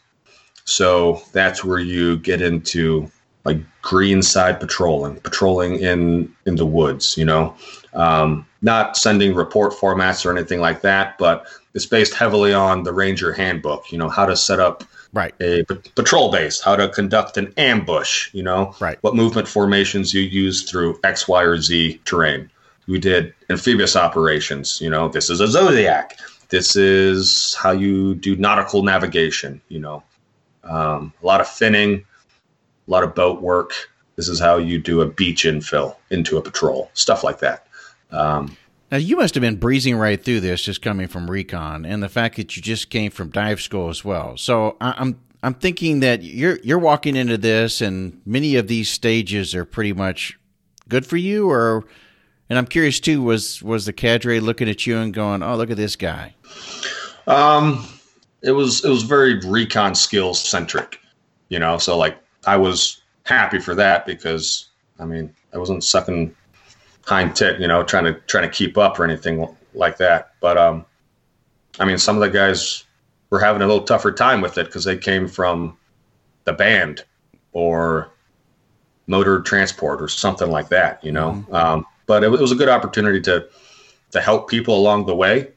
So 0.65 1.21
that's 1.33 1.63
where 1.63 1.79
you 1.79 2.17
get 2.17 2.41
into 2.41 3.11
like 3.45 3.57
green 3.81 4.21
side 4.21 4.59
patrolling, 4.59 5.15
patrolling 5.21 5.79
in 5.79 6.33
in 6.45 6.55
the 6.55 6.65
woods. 6.65 7.17
You 7.17 7.25
know, 7.25 7.55
um, 7.93 8.45
not 8.61 8.95
sending 8.95 9.33
report 9.33 9.73
formats 9.73 10.25
or 10.25 10.31
anything 10.31 10.59
like 10.59 10.81
that, 10.81 11.17
but 11.17 11.47
it's 11.73 11.85
based 11.85 12.13
heavily 12.13 12.53
on 12.53 12.83
the 12.83 12.93
Ranger 12.93 13.33
Handbook. 13.33 13.91
You 13.91 13.97
know, 13.97 14.09
how 14.09 14.25
to 14.25 14.35
set 14.35 14.59
up 14.59 14.83
right 15.13 15.33
a 15.41 15.63
p- 15.63 15.91
patrol 15.95 16.31
base, 16.31 16.61
how 16.61 16.75
to 16.75 16.87
conduct 16.89 17.37
an 17.37 17.51
ambush. 17.57 18.31
You 18.33 18.43
know, 18.43 18.75
right. 18.79 18.99
what 19.01 19.15
movement 19.15 19.47
formations 19.47 20.13
you 20.13 20.21
use 20.21 20.69
through 20.69 20.99
X, 21.03 21.27
Y, 21.27 21.41
or 21.41 21.57
Z 21.57 22.01
terrain. 22.05 22.51
We 22.89 22.99
did 22.99 23.33
amphibious 23.49 23.95
operations. 23.95 24.81
You 24.81 24.89
know, 24.89 25.07
this 25.07 25.29
is 25.29 25.39
a 25.39 25.47
Zodiac. 25.47 26.17
This 26.49 26.75
is 26.75 27.55
how 27.55 27.71
you 27.71 28.15
do 28.15 28.35
nautical 28.35 28.83
navigation. 28.83 29.61
You 29.69 29.79
know, 29.79 30.03
um, 30.63 31.13
a 31.21 31.25
lot 31.25 31.39
of 31.39 31.47
finning 31.47 32.03
a 32.87 32.91
lot 32.91 33.03
of 33.03 33.13
boat 33.13 33.41
work. 33.41 33.71
This 34.15 34.27
is 34.27 34.39
how 34.39 34.57
you 34.57 34.79
do 34.79 35.01
a 35.01 35.05
beach 35.05 35.43
infill 35.45 35.95
into 36.09 36.37
a 36.37 36.41
patrol, 36.41 36.89
stuff 36.93 37.23
like 37.23 37.39
that. 37.39 37.67
Um, 38.11 38.57
Now 38.91 38.97
you 38.97 39.15
must 39.15 39.35
have 39.35 39.41
been 39.41 39.57
breezing 39.57 39.95
right 39.95 40.21
through 40.21 40.39
this, 40.39 40.63
just 40.63 40.81
coming 40.81 41.07
from 41.07 41.29
recon, 41.29 41.85
and 41.85 42.01
the 42.01 42.09
fact 42.09 42.35
that 42.37 42.57
you 42.57 42.63
just 42.63 42.89
came 42.89 43.11
from 43.11 43.29
dive 43.29 43.61
school 43.61 43.89
as 43.89 44.03
well. 44.03 44.35
So 44.35 44.75
I'm 44.81 45.19
I'm 45.43 45.53
thinking 45.53 45.99
that 45.99 46.23
you're 46.23 46.57
you're 46.63 46.79
walking 46.79 47.15
into 47.15 47.37
this, 47.37 47.81
and 47.81 48.19
many 48.25 48.55
of 48.55 48.67
these 48.67 48.89
stages 48.89 49.53
are 49.53 49.63
pretty 49.63 49.93
much 49.93 50.37
good 50.89 51.05
for 51.05 51.17
you, 51.17 51.49
or 51.49 51.85
and 52.49 52.57
I'm 52.57 52.65
curious 52.65 52.99
too 52.99 53.21
was 53.21 53.61
was 53.61 53.85
the 53.85 53.93
cadre 53.93 54.39
looking 54.39 54.69
at 54.69 54.85
you 54.87 54.97
and 54.97 55.13
going, 55.13 55.43
"Oh, 55.43 55.55
look 55.55 55.71
at 55.71 55.77
this 55.77 55.95
guy." 55.95 56.35
Um, 57.27 57.87
it 58.41 58.51
was 58.51 58.83
it 58.83 58.89
was 58.89 59.03
very 59.03 59.39
recon 59.39 59.95
skills 59.95 60.39
centric, 60.39 60.99
you 61.49 61.59
know. 61.59 61.77
So 61.77 61.97
like 61.97 62.17
I 62.45 62.57
was 62.57 63.01
happy 63.23 63.59
for 63.59 63.75
that 63.75 64.05
because 64.05 64.69
I 64.99 65.05
mean 65.05 65.33
I 65.53 65.57
wasn't 65.57 65.83
sucking 65.83 66.35
hind 67.05 67.35
tit, 67.35 67.59
you 67.59 67.67
know, 67.67 67.83
trying 67.83 68.05
to 68.05 68.13
trying 68.27 68.49
to 68.49 68.55
keep 68.55 68.77
up 68.77 68.99
or 68.99 69.03
anything 69.03 69.47
like 69.73 69.97
that. 69.97 70.33
But 70.39 70.57
um, 70.57 70.85
I 71.79 71.85
mean, 71.85 71.97
some 71.97 72.15
of 72.15 72.21
the 72.21 72.29
guys 72.29 72.83
were 73.29 73.39
having 73.39 73.61
a 73.61 73.67
little 73.67 73.83
tougher 73.83 74.11
time 74.11 74.41
with 74.41 74.57
it 74.57 74.65
because 74.65 74.83
they 74.83 74.97
came 74.97 75.27
from 75.27 75.77
the 76.45 76.53
band 76.53 77.03
or 77.51 78.11
motor 79.07 79.41
transport 79.41 80.01
or 80.01 80.07
something 80.07 80.49
like 80.49 80.69
that, 80.69 81.03
you 81.03 81.11
know. 81.11 81.31
Mm-hmm. 81.31 81.55
Um, 81.55 81.85
but 82.09 82.23
it, 82.23 82.33
it 82.33 82.41
was 82.41 82.51
a 82.51 82.55
good 82.55 82.67
opportunity 82.67 83.21
to 83.21 83.47
to 84.11 84.19
help 84.19 84.49
people 84.49 84.75
along 84.75 85.05
the 85.05 85.15
way, 85.15 85.47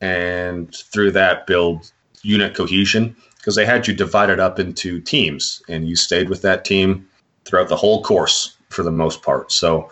and 0.00 0.72
through 0.92 1.10
that 1.10 1.48
build 1.48 1.90
unit 2.22 2.54
cohesion 2.54 3.16
because 3.36 3.56
they 3.56 3.66
had 3.66 3.88
you 3.88 3.92
divided 3.92 4.38
up 4.38 4.60
into 4.60 5.00
teams, 5.00 5.60
and 5.68 5.88
you 5.88 5.96
stayed 5.96 6.30
with 6.30 6.42
that 6.42 6.64
team 6.64 7.06
throughout 7.44 7.68
the 7.68 7.76
whole 7.76 8.02
course 8.04 8.56
for 8.68 8.84
the 8.84 8.92
most 8.92 9.22
part. 9.22 9.50
So 9.50 9.90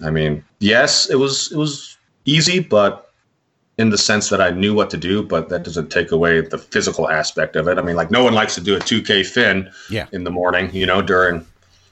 I 0.00 0.10
mean, 0.10 0.44
yes, 0.60 1.10
it 1.10 1.16
was 1.16 1.50
it 1.50 1.56
was 1.56 1.98
easy, 2.24 2.60
but 2.60 3.10
in 3.76 3.90
the 3.90 3.98
sense 3.98 4.28
that 4.28 4.40
I 4.40 4.50
knew 4.50 4.72
what 4.72 4.88
to 4.90 4.96
do, 4.96 5.22
but 5.22 5.48
that 5.48 5.64
doesn't 5.64 5.90
take 5.90 6.12
away 6.12 6.42
the 6.42 6.58
physical 6.58 7.10
aspect 7.10 7.56
of 7.56 7.66
it. 7.66 7.76
I 7.76 7.82
mean, 7.82 7.96
like 7.96 8.12
no 8.12 8.22
one 8.22 8.34
likes 8.34 8.54
to 8.54 8.60
do 8.60 8.76
a 8.76 8.78
2K 8.78 9.26
fin 9.26 9.70
yeah. 9.88 10.06
in 10.12 10.22
the 10.22 10.30
morning, 10.30 10.72
you 10.72 10.86
know, 10.86 11.02
during 11.02 11.44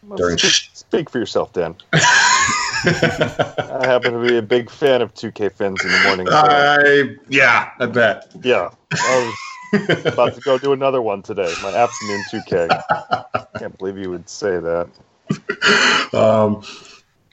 well, 0.04 0.16
during. 0.16 0.38
Speak, 0.38 0.70
speak 0.74 1.10
for 1.10 1.18
yourself, 1.18 1.52
Dan. 1.54 1.74
I 2.84 3.86
happen 3.86 4.12
to 4.12 4.28
be 4.28 4.36
a 4.36 4.42
big 4.42 4.70
fan 4.70 5.02
of 5.02 5.14
2K 5.14 5.52
fins 5.52 5.84
in 5.84 5.90
the 5.90 6.02
morning. 6.04 6.26
I 6.30 7.16
yeah, 7.28 7.70
I 7.78 7.86
bet. 7.86 8.30
Yeah, 8.42 8.70
I 8.92 9.34
was 9.72 10.06
about 10.06 10.34
to 10.34 10.40
go 10.40 10.58
do 10.58 10.72
another 10.72 11.02
one 11.02 11.22
today. 11.22 11.52
My 11.62 11.74
afternoon 11.74 12.22
2K. 12.30 13.58
Can't 13.58 13.78
believe 13.78 13.98
you 13.98 14.10
would 14.10 14.28
say 14.28 14.58
that. 14.58 14.88
Um, 16.14 16.62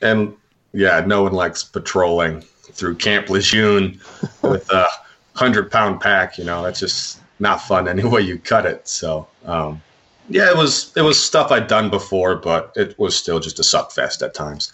and 0.02 0.34
yeah, 0.72 1.02
no 1.06 1.22
one 1.22 1.32
likes 1.32 1.64
patrolling 1.64 2.42
through 2.72 2.96
Camp 2.96 3.30
Lejeune 3.30 4.00
with 4.42 4.70
a 4.70 4.86
hundred 5.34 5.70
pound 5.70 6.00
pack. 6.00 6.38
You 6.38 6.44
know, 6.44 6.62
that's 6.62 6.80
just 6.80 7.20
not 7.38 7.60
fun 7.60 7.88
any 7.88 8.04
way 8.04 8.20
you 8.20 8.38
cut 8.38 8.66
it. 8.66 8.86
So, 8.88 9.26
um, 9.44 9.82
yeah, 10.28 10.50
it 10.50 10.56
was 10.56 10.92
it 10.96 11.02
was 11.02 11.22
stuff 11.22 11.50
I'd 11.50 11.68
done 11.68 11.88
before, 11.88 12.36
but 12.36 12.72
it 12.76 12.98
was 12.98 13.16
still 13.16 13.40
just 13.40 13.58
a 13.58 13.64
suck 13.64 13.92
fest 13.92 14.22
at 14.22 14.34
times. 14.34 14.72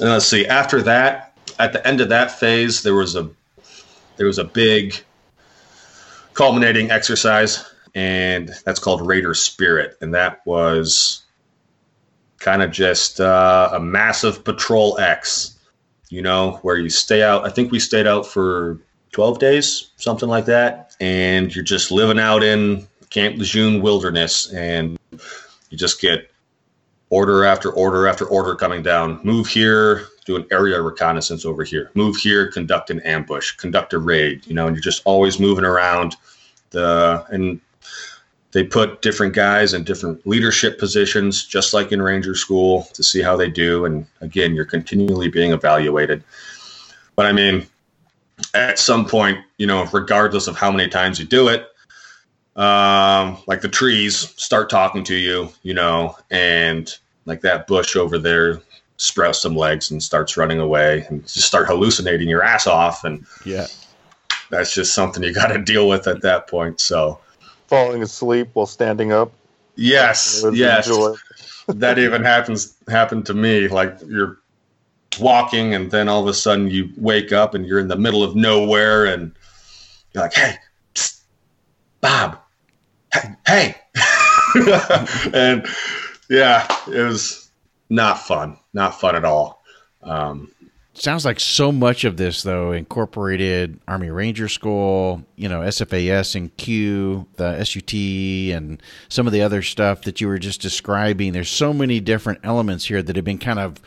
And 0.00 0.10
let's 0.10 0.26
see. 0.26 0.46
After 0.46 0.82
that, 0.82 1.36
at 1.58 1.72
the 1.72 1.86
end 1.86 2.00
of 2.00 2.08
that 2.08 2.38
phase, 2.38 2.82
there 2.82 2.94
was 2.94 3.16
a 3.16 3.28
there 4.16 4.26
was 4.26 4.38
a 4.38 4.44
big 4.44 4.94
culminating 6.34 6.90
exercise, 6.90 7.64
and 7.94 8.50
that's 8.64 8.78
called 8.78 9.06
Raider 9.06 9.34
Spirit, 9.34 9.96
and 10.00 10.14
that 10.14 10.44
was 10.46 11.22
kind 12.38 12.62
of 12.62 12.70
just 12.70 13.20
uh, 13.20 13.70
a 13.72 13.80
massive 13.80 14.44
patrol 14.44 14.98
X, 14.98 15.58
you 16.08 16.20
know, 16.20 16.58
where 16.62 16.76
you 16.76 16.90
stay 16.90 17.22
out. 17.22 17.46
I 17.46 17.50
think 17.50 17.70
we 17.70 17.78
stayed 17.78 18.06
out 18.06 18.26
for 18.26 18.80
12 19.12 19.38
days, 19.38 19.90
something 19.96 20.28
like 20.28 20.46
that. 20.46 20.96
And 21.00 21.54
you're 21.54 21.64
just 21.64 21.90
living 21.90 22.18
out 22.18 22.42
in 22.42 22.86
Camp 23.10 23.38
Lejeune 23.38 23.80
wilderness 23.80 24.52
and 24.52 24.98
you 25.12 25.78
just 25.78 26.00
get 26.00 26.31
order 27.12 27.44
after 27.44 27.70
order 27.70 28.08
after 28.08 28.24
order 28.24 28.54
coming 28.54 28.82
down. 28.82 29.20
Move 29.22 29.46
here, 29.46 30.06
do 30.24 30.34
an 30.34 30.46
area 30.50 30.80
reconnaissance 30.80 31.44
over 31.44 31.62
here. 31.62 31.90
Move 31.94 32.16
here, 32.16 32.50
conduct 32.50 32.88
an 32.88 33.00
ambush, 33.00 33.52
conduct 33.52 33.92
a 33.92 33.98
raid, 33.98 34.46
you 34.46 34.54
know, 34.54 34.66
and 34.66 34.74
you're 34.74 34.82
just 34.82 35.02
always 35.04 35.38
moving 35.38 35.64
around 35.64 36.16
the 36.70 37.22
and 37.28 37.60
they 38.52 38.64
put 38.64 39.02
different 39.02 39.34
guys 39.34 39.74
in 39.74 39.84
different 39.84 40.26
leadership 40.26 40.78
positions, 40.78 41.44
just 41.44 41.74
like 41.74 41.92
in 41.92 42.00
Ranger 42.00 42.34
School, 42.34 42.88
to 42.94 43.02
see 43.02 43.20
how 43.20 43.36
they 43.36 43.50
do. 43.50 43.84
And 43.84 44.06
again, 44.22 44.54
you're 44.54 44.64
continually 44.64 45.28
being 45.28 45.52
evaluated. 45.52 46.24
But 47.14 47.26
I 47.26 47.32
mean, 47.32 47.66
at 48.54 48.78
some 48.78 49.04
point, 49.06 49.38
you 49.58 49.66
know, 49.66 49.86
regardless 49.92 50.46
of 50.46 50.56
how 50.56 50.70
many 50.70 50.88
times 50.88 51.18
you 51.18 51.26
do 51.26 51.48
it, 51.48 51.68
um, 52.56 53.38
like 53.46 53.62
the 53.62 53.68
trees 53.68 54.16
start 54.36 54.68
talking 54.68 55.04
to 55.04 55.14
you, 55.14 55.48
you 55.62 55.74
know, 55.74 56.16
and 56.30 56.94
like 57.24 57.40
that 57.42 57.66
bush 57.66 57.96
over 57.96 58.18
there 58.18 58.60
sprouts 59.02 59.42
some 59.42 59.56
legs 59.56 59.90
and 59.90 60.02
starts 60.02 60.36
running 60.36 60.60
away 60.60 61.04
and 61.08 61.22
just 61.22 61.46
start 61.46 61.66
hallucinating 61.66 62.28
your 62.28 62.42
ass 62.42 62.66
off. 62.66 63.04
And 63.04 63.26
yeah, 63.44 63.66
that's 64.50 64.74
just 64.74 64.94
something 64.94 65.22
you 65.22 65.32
got 65.32 65.48
to 65.48 65.58
deal 65.58 65.88
with 65.88 66.06
at 66.06 66.22
that 66.22 66.46
point. 66.48 66.80
So, 66.80 67.18
falling 67.66 68.02
asleep 68.02 68.50
while 68.52 68.66
standing 68.66 69.12
up. 69.12 69.32
Yes, 69.74 70.44
yes. 70.52 70.88
that 71.68 71.98
even 71.98 72.22
happens 72.22 72.76
happened 72.88 73.26
to 73.26 73.34
me. 73.34 73.68
Like 73.68 73.98
you're 74.06 74.38
walking, 75.18 75.74
and 75.74 75.90
then 75.90 76.08
all 76.08 76.20
of 76.20 76.28
a 76.28 76.34
sudden 76.34 76.68
you 76.68 76.90
wake 76.98 77.32
up, 77.32 77.54
and 77.54 77.66
you're 77.66 77.80
in 77.80 77.88
the 77.88 77.96
middle 77.96 78.22
of 78.22 78.36
nowhere, 78.36 79.06
and 79.06 79.32
you're 80.12 80.24
like, 80.24 80.34
"Hey, 80.34 80.56
psst, 80.94 81.22
Bob, 82.02 82.38
hey, 83.52 83.74
and 85.34 85.66
yeah, 86.28 86.66
it 86.88 87.02
was 87.02 87.50
not 87.90 88.18
fun, 88.18 88.56
not 88.72 88.98
fun 88.98 89.16
at 89.16 89.24
all. 89.24 89.62
Um, 90.02 90.50
Sounds 90.94 91.24
like 91.24 91.40
so 91.40 91.72
much 91.72 92.04
of 92.04 92.18
this, 92.18 92.42
though, 92.42 92.72
incorporated 92.72 93.80
Army 93.88 94.10
Ranger 94.10 94.46
School, 94.46 95.24
you 95.36 95.48
know, 95.48 95.60
SFAS 95.60 96.34
and 96.34 96.54
Q, 96.58 97.26
the 97.36 97.64
SUT, 97.64 97.94
and 98.54 98.82
some 99.08 99.26
of 99.26 99.32
the 99.32 99.40
other 99.40 99.62
stuff 99.62 100.02
that 100.02 100.20
you 100.20 100.28
were 100.28 100.38
just 100.38 100.60
describing. 100.60 101.32
There's 101.32 101.48
so 101.48 101.72
many 101.72 101.98
different 101.98 102.40
elements 102.44 102.84
here 102.84 103.02
that 103.02 103.16
have 103.16 103.24
been 103.24 103.38
kind 103.38 103.58
of, 103.58 103.80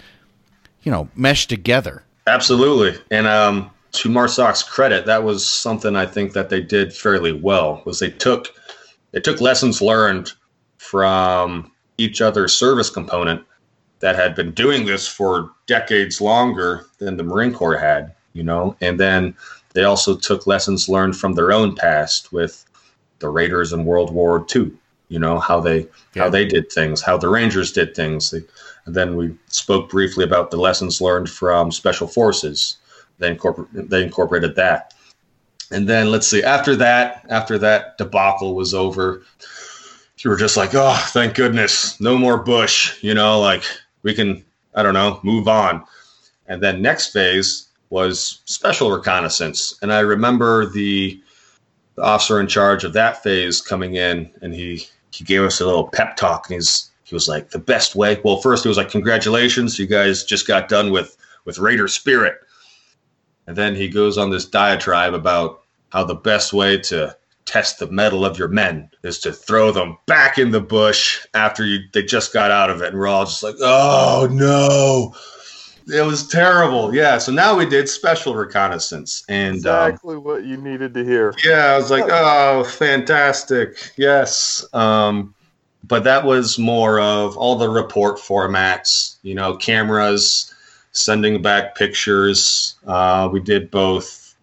you 0.81 0.91
know, 0.91 1.07
meshed 1.15 1.47
together. 1.47 2.03
Absolutely. 2.25 2.99
And 3.11 3.27
um, 3.27 3.69
to 3.91 4.09
MARSOC's 4.09 4.63
credit, 4.63 5.05
that 5.05 5.23
was 5.23 5.47
something 5.47 5.95
I 5.95 6.07
think 6.07 6.33
that 6.33 6.49
they 6.49 6.61
did 6.61 6.91
fairly 6.91 7.33
well. 7.33 7.83
Was 7.85 7.99
they 7.99 8.09
took 8.09 8.51
they 9.15 9.21
took 9.21 9.39
lessons 9.39 9.81
learned 9.81 10.33
from 10.77 11.71
each 11.97 12.21
other's 12.21 12.53
service 12.53 12.89
component 12.89 13.41
that 13.99 14.17
had 14.17 14.35
been 14.35 14.51
doing 14.51 14.85
this 14.85 15.07
for 15.07 15.51
decades 15.67 16.19
longer 16.19 16.85
than 16.99 17.15
the 17.15 17.23
Marine 17.23 17.53
Corps 17.53 17.77
had, 17.77 18.13
you 18.33 18.43
know, 18.43 18.75
and 18.81 18.99
then 18.99 19.33
they 19.73 19.85
also 19.85 20.17
took 20.17 20.45
lessons 20.45 20.89
learned 20.89 21.15
from 21.15 21.33
their 21.33 21.53
own 21.53 21.75
past 21.75 22.33
with 22.33 22.65
the 23.19 23.29
Raiders 23.29 23.71
in 23.71 23.85
World 23.85 24.13
War 24.13 24.45
II, 24.53 24.73
you 25.07 25.19
know, 25.19 25.39
how 25.39 25.61
they 25.61 25.87
yeah. 26.13 26.23
how 26.23 26.29
they 26.29 26.45
did 26.45 26.69
things, 26.69 27.01
how 27.01 27.17
the 27.17 27.29
Rangers 27.29 27.71
did 27.71 27.95
things. 27.95 28.33
And 28.33 28.45
then 28.93 29.15
we 29.15 29.33
spoke 29.47 29.89
briefly 29.89 30.25
about 30.25 30.51
the 30.51 30.57
lessons 30.57 30.99
learned 30.99 31.29
from 31.29 31.71
Special 31.71 32.07
Forces. 32.07 32.75
They, 33.19 33.33
incorpor- 33.33 33.69
they 33.71 34.03
incorporated 34.03 34.57
that. 34.57 34.93
And 35.71 35.89
then 35.89 36.11
let's 36.11 36.27
see, 36.27 36.43
after 36.43 36.75
that, 36.75 37.25
after 37.29 37.57
that 37.57 37.97
debacle 37.97 38.55
was 38.55 38.73
over, 38.73 39.23
you 40.19 40.29
were 40.29 40.37
just 40.37 40.57
like, 40.57 40.71
oh, 40.73 40.99
thank 41.09 41.35
goodness, 41.35 41.99
no 42.01 42.17
more 42.17 42.37
Bush, 42.37 43.01
you 43.03 43.13
know, 43.13 43.39
like 43.39 43.63
we 44.03 44.13
can, 44.13 44.43
I 44.73 44.83
don't 44.83 44.93
know, 44.93 45.19
move 45.23 45.47
on. 45.47 45.83
And 46.47 46.61
then 46.61 46.81
next 46.81 47.13
phase 47.13 47.67
was 47.89 48.41
special 48.45 48.91
reconnaissance. 48.91 49.77
And 49.81 49.93
I 49.93 49.99
remember 49.99 50.65
the, 50.65 51.21
the 51.95 52.01
officer 52.01 52.39
in 52.39 52.47
charge 52.47 52.83
of 52.83 52.93
that 52.93 53.23
phase 53.23 53.61
coming 53.61 53.95
in 53.95 54.31
and 54.41 54.53
he, 54.53 54.87
he 55.11 55.23
gave 55.23 55.41
us 55.41 55.61
a 55.61 55.65
little 55.65 55.87
pep 55.89 56.17
talk 56.17 56.49
and 56.49 56.55
he's, 56.55 56.89
he 57.03 57.13
was 57.13 57.27
like 57.27 57.51
the 57.51 57.59
best 57.59 57.95
way. 57.95 58.19
Well, 58.23 58.37
first 58.37 58.63
he 58.63 58.67
was 58.67 58.77
like, 58.77 58.89
congratulations, 58.89 59.77
you 59.77 59.85
guys 59.85 60.23
just 60.23 60.47
got 60.47 60.69
done 60.69 60.91
with, 60.91 61.15
with 61.45 61.59
Raider 61.59 61.87
Spirit. 61.87 62.39
And 63.47 63.55
then 63.55 63.75
he 63.75 63.87
goes 63.87 64.17
on 64.17 64.29
this 64.29 64.45
diatribe 64.45 65.13
about 65.13 65.61
how 65.89 66.03
the 66.03 66.15
best 66.15 66.53
way 66.53 66.77
to 66.79 67.15
test 67.45 67.77
the 67.79 67.87
mettle 67.87 68.25
of 68.25 68.39
your 68.39 68.47
men 68.47 68.89
is 69.03 69.19
to 69.19 69.31
throw 69.31 69.71
them 69.71 69.97
back 70.07 70.37
in 70.37 70.51
the 70.51 70.59
bush 70.59 71.25
after 71.35 71.63
you 71.63 71.79
they 71.93 72.03
just 72.03 72.33
got 72.33 72.51
out 72.51 72.69
of 72.69 72.81
it. 72.81 72.89
And 72.89 72.97
we're 72.97 73.07
all 73.07 73.25
just 73.25 73.43
like 73.43 73.55
oh 73.61 74.27
no. 74.31 75.15
It 75.87 76.03
was 76.03 76.27
terrible. 76.27 76.95
Yeah 76.95 77.19
so 77.19 77.31
now 77.31 77.55
we 77.55 77.67
did 77.67 77.87
special 77.87 78.33
reconnaissance 78.33 79.23
and 79.29 79.65
um, 79.67 79.89
exactly 79.91 80.15
um, 80.15 80.23
what 80.23 80.43
you 80.43 80.57
needed 80.57 80.95
to 80.95 81.05
hear. 81.05 81.33
Yeah 81.43 81.73
i 81.73 81.77
was 81.77 81.91
like 81.91 82.05
oh 82.09 82.63
fantastic. 82.63 83.91
Yes. 83.95 84.65
Um, 84.73 85.35
but 85.83 86.03
that 86.03 86.25
was 86.25 86.57
more 86.57 86.99
of 86.99 87.37
all 87.37 87.55
the 87.57 87.69
report 87.69 88.17
formats 88.17 89.17
you 89.21 89.35
know 89.35 89.55
cameras 89.55 90.51
sending 90.95 91.41
back 91.41 91.75
pictures. 91.75 92.75
Uh, 92.87 93.29
we 93.31 93.39
did 93.39 93.69
both 93.69 94.35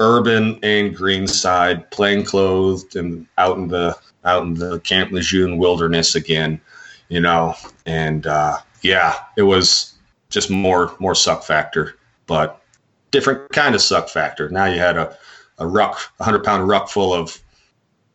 urban 0.00 0.58
and 0.62 0.94
green 0.94 1.26
side, 1.26 1.88
plain 1.90 2.24
clothed 2.24 2.96
and 2.96 3.26
out 3.38 3.56
in 3.56 3.68
the 3.68 3.96
out 4.24 4.42
in 4.42 4.54
the 4.54 4.80
Camp 4.80 5.12
Lejeune 5.12 5.56
wilderness 5.56 6.14
again, 6.14 6.60
you 7.08 7.20
know. 7.20 7.54
And 7.86 8.26
uh, 8.26 8.58
yeah, 8.82 9.14
it 9.36 9.42
was 9.42 9.94
just 10.28 10.50
more 10.50 10.94
more 10.98 11.14
suck 11.14 11.44
factor, 11.44 11.96
but 12.26 12.60
different 13.10 13.50
kind 13.50 13.74
of 13.74 13.80
suck 13.80 14.08
factor. 14.08 14.48
Now 14.50 14.66
you 14.66 14.78
had 14.78 14.96
a 14.96 15.16
a 15.58 15.66
ruck, 15.66 16.00
a 16.18 16.24
hundred 16.24 16.42
pound 16.44 16.68
ruck 16.68 16.88
full 16.88 17.14
of 17.14 17.38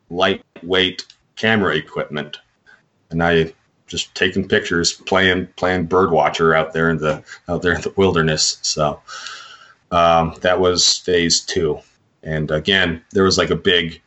lightweight 0.10 1.06
camera 1.36 1.76
equipment, 1.76 2.38
and 3.10 3.20
now 3.20 3.30
you 3.30 3.54
just 3.88 4.13
taking 4.15 4.48
pictures, 4.48 4.93
playing 4.93 5.48
playing 5.56 5.86
bird 5.86 6.12
watcher 6.12 6.56
out 6.56 6.74
there 6.74 6.89
in 6.89 6.98
the 6.98 7.24
out 7.48 7.62
there 7.62 7.74
in 7.74 7.82
the 7.82 7.93
wilderness. 7.95 8.58
So 8.62 9.02
um, 9.91 10.36
that 10.41 10.60
was 10.60 10.98
phase 10.98 11.41
two, 11.41 11.80
and 12.24 12.52
again, 12.52 13.04
there 13.12 13.24
was 13.24 13.38
like 13.38 13.50
a 13.50 13.56
big 13.56 14.02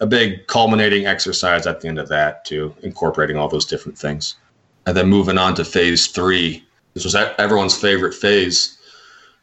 a 0.00 0.06
big 0.06 0.46
culminating 0.46 1.06
exercise 1.06 1.66
at 1.66 1.80
the 1.80 1.88
end 1.88 1.98
of 1.98 2.08
that 2.08 2.44
too, 2.44 2.74
incorporating 2.82 3.36
all 3.36 3.48
those 3.48 3.66
different 3.66 3.96
things, 3.96 4.36
and 4.86 4.96
then 4.96 5.08
moving 5.08 5.38
on 5.38 5.54
to 5.54 5.64
phase 5.64 6.08
three. 6.08 6.64
This 6.94 7.04
was 7.04 7.14
everyone's 7.14 7.76
favorite 7.76 8.14
phase 8.14 8.78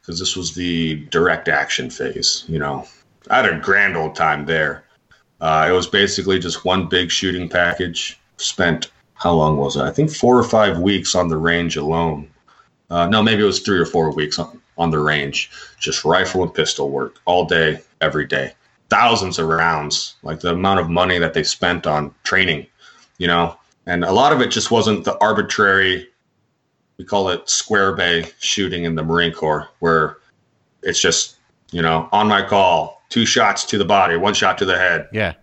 because 0.01 0.19
this 0.19 0.36
was 0.36 0.53
the 0.53 0.95
direct 1.10 1.47
action 1.47 1.89
phase. 1.89 2.43
You 2.47 2.60
know, 2.60 2.88
I 3.29 3.38
had 3.38 3.53
a 3.53 3.60
grand 3.60 3.95
old 3.95 4.15
time 4.15 4.45
there. 4.45 4.84
Uh, 5.39 5.67
it 5.69 5.71
was 5.71 5.88
basically 5.88 6.39
just 6.39 6.65
one 6.65 6.88
big 6.88 7.10
shooting 7.12 7.49
package. 7.49 8.19
Spent 8.38 8.91
how 9.21 9.34
long 9.34 9.57
was 9.57 9.75
it? 9.75 9.84
I 9.84 9.91
think 9.91 10.12
four 10.12 10.36
or 10.36 10.43
five 10.43 10.79
weeks 10.79 11.13
on 11.13 11.27
the 11.27 11.38
range 11.38 11.77
alone. 11.77 12.27
Uh, 12.89 13.07
no, 13.07 13.21
maybe 13.21 13.43
it 13.43 13.45
was 13.45 13.60
three 13.60 13.77
or 13.77 13.86
four 13.86 14.12
weeks 14.12 14.39
on, 14.39 14.60
on 14.79 14.89
the 14.89 14.97
range, 14.97 15.51
just 15.79 16.03
rifle 16.03 16.41
and 16.41 16.51
pistol 16.51 16.89
work 16.89 17.19
all 17.25 17.45
day, 17.45 17.79
every 18.01 18.25
day. 18.25 18.53
Thousands 18.89 19.38
of 19.38 19.47
rounds, 19.47 20.15
like 20.23 20.39
the 20.39 20.53
amount 20.53 20.79
of 20.79 20.89
money 20.89 21.19
that 21.19 21.36
they 21.36 21.43
spent 21.43 21.86
on 21.86 22.13
training, 22.23 22.65
you 23.19 23.27
know, 23.27 23.55
and 23.86 24.03
a 24.03 24.12
lot 24.12 24.34
of 24.34 24.41
it 24.41 24.49
just 24.49 24.71
wasn't 24.71 25.05
the 25.05 25.15
arbitrary, 25.19 26.10
we 26.97 27.05
call 27.05 27.29
it 27.29 27.47
square 27.47 27.95
bay 27.95 28.25
shooting 28.39 28.86
in 28.86 28.95
the 28.95 29.03
Marine 29.03 29.34
Corps, 29.34 29.69
where 29.79 30.17
it's 30.81 30.99
just, 30.99 31.36
you 31.71 31.84
know, 31.84 32.10
on 32.12 32.27
my 32.27 32.41
call, 32.41 33.03
two 33.10 33.27
shots 33.27 33.65
to 33.65 33.77
the 33.77 33.86
body, 33.86 34.17
one 34.17 34.34
shot 34.34 34.57
to 34.57 34.65
the 34.65 34.79
head. 34.79 35.07
Yeah 35.13 35.36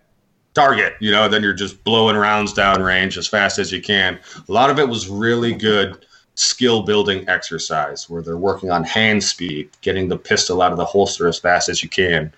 target, 0.59 0.95
you 0.99 1.09
know, 1.09 1.29
then 1.29 1.41
you're 1.41 1.53
just 1.53 1.81
blowing 1.85 2.17
rounds 2.17 2.51
down 2.51 2.81
range 2.81 3.17
as 3.17 3.27
fast 3.27 3.59
as 3.59 3.71
you 3.71 3.81
can. 3.81 4.19
A 4.47 4.51
lot 4.51 4.69
of 4.69 4.77
it 4.77 4.89
was 4.89 5.07
really 5.07 5.53
good 5.53 6.05
skill 6.35 6.83
building 6.83 7.27
exercise 7.29 8.09
where 8.09 8.21
they're 8.21 8.37
working 8.37 8.69
on 8.69 8.83
hand 8.83 9.23
speed, 9.23 9.69
getting 9.81 10.09
the 10.09 10.17
pistol 10.17 10.61
out 10.61 10.71
of 10.71 10.77
the 10.77 10.85
holster 10.85 11.27
as 11.27 11.39
fast 11.39 11.69
as 11.69 11.81
you 11.81 11.87
can, 11.87 12.33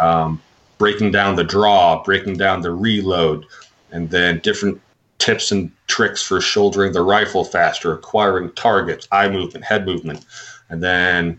um, 0.00 0.42
breaking 0.78 1.12
down 1.12 1.36
the 1.36 1.44
draw, 1.44 2.02
breaking 2.02 2.36
down 2.36 2.62
the 2.62 2.72
reload, 2.72 3.46
and 3.92 4.10
then 4.10 4.40
different 4.40 4.80
tips 5.18 5.52
and 5.52 5.70
tricks 5.86 6.20
for 6.20 6.40
shouldering 6.40 6.92
the 6.92 7.02
rifle 7.02 7.44
faster, 7.44 7.92
acquiring 7.92 8.50
targets, 8.52 9.06
eye 9.12 9.28
movement, 9.28 9.64
head 9.64 9.86
movement, 9.86 10.24
and 10.68 10.82
then 10.82 11.38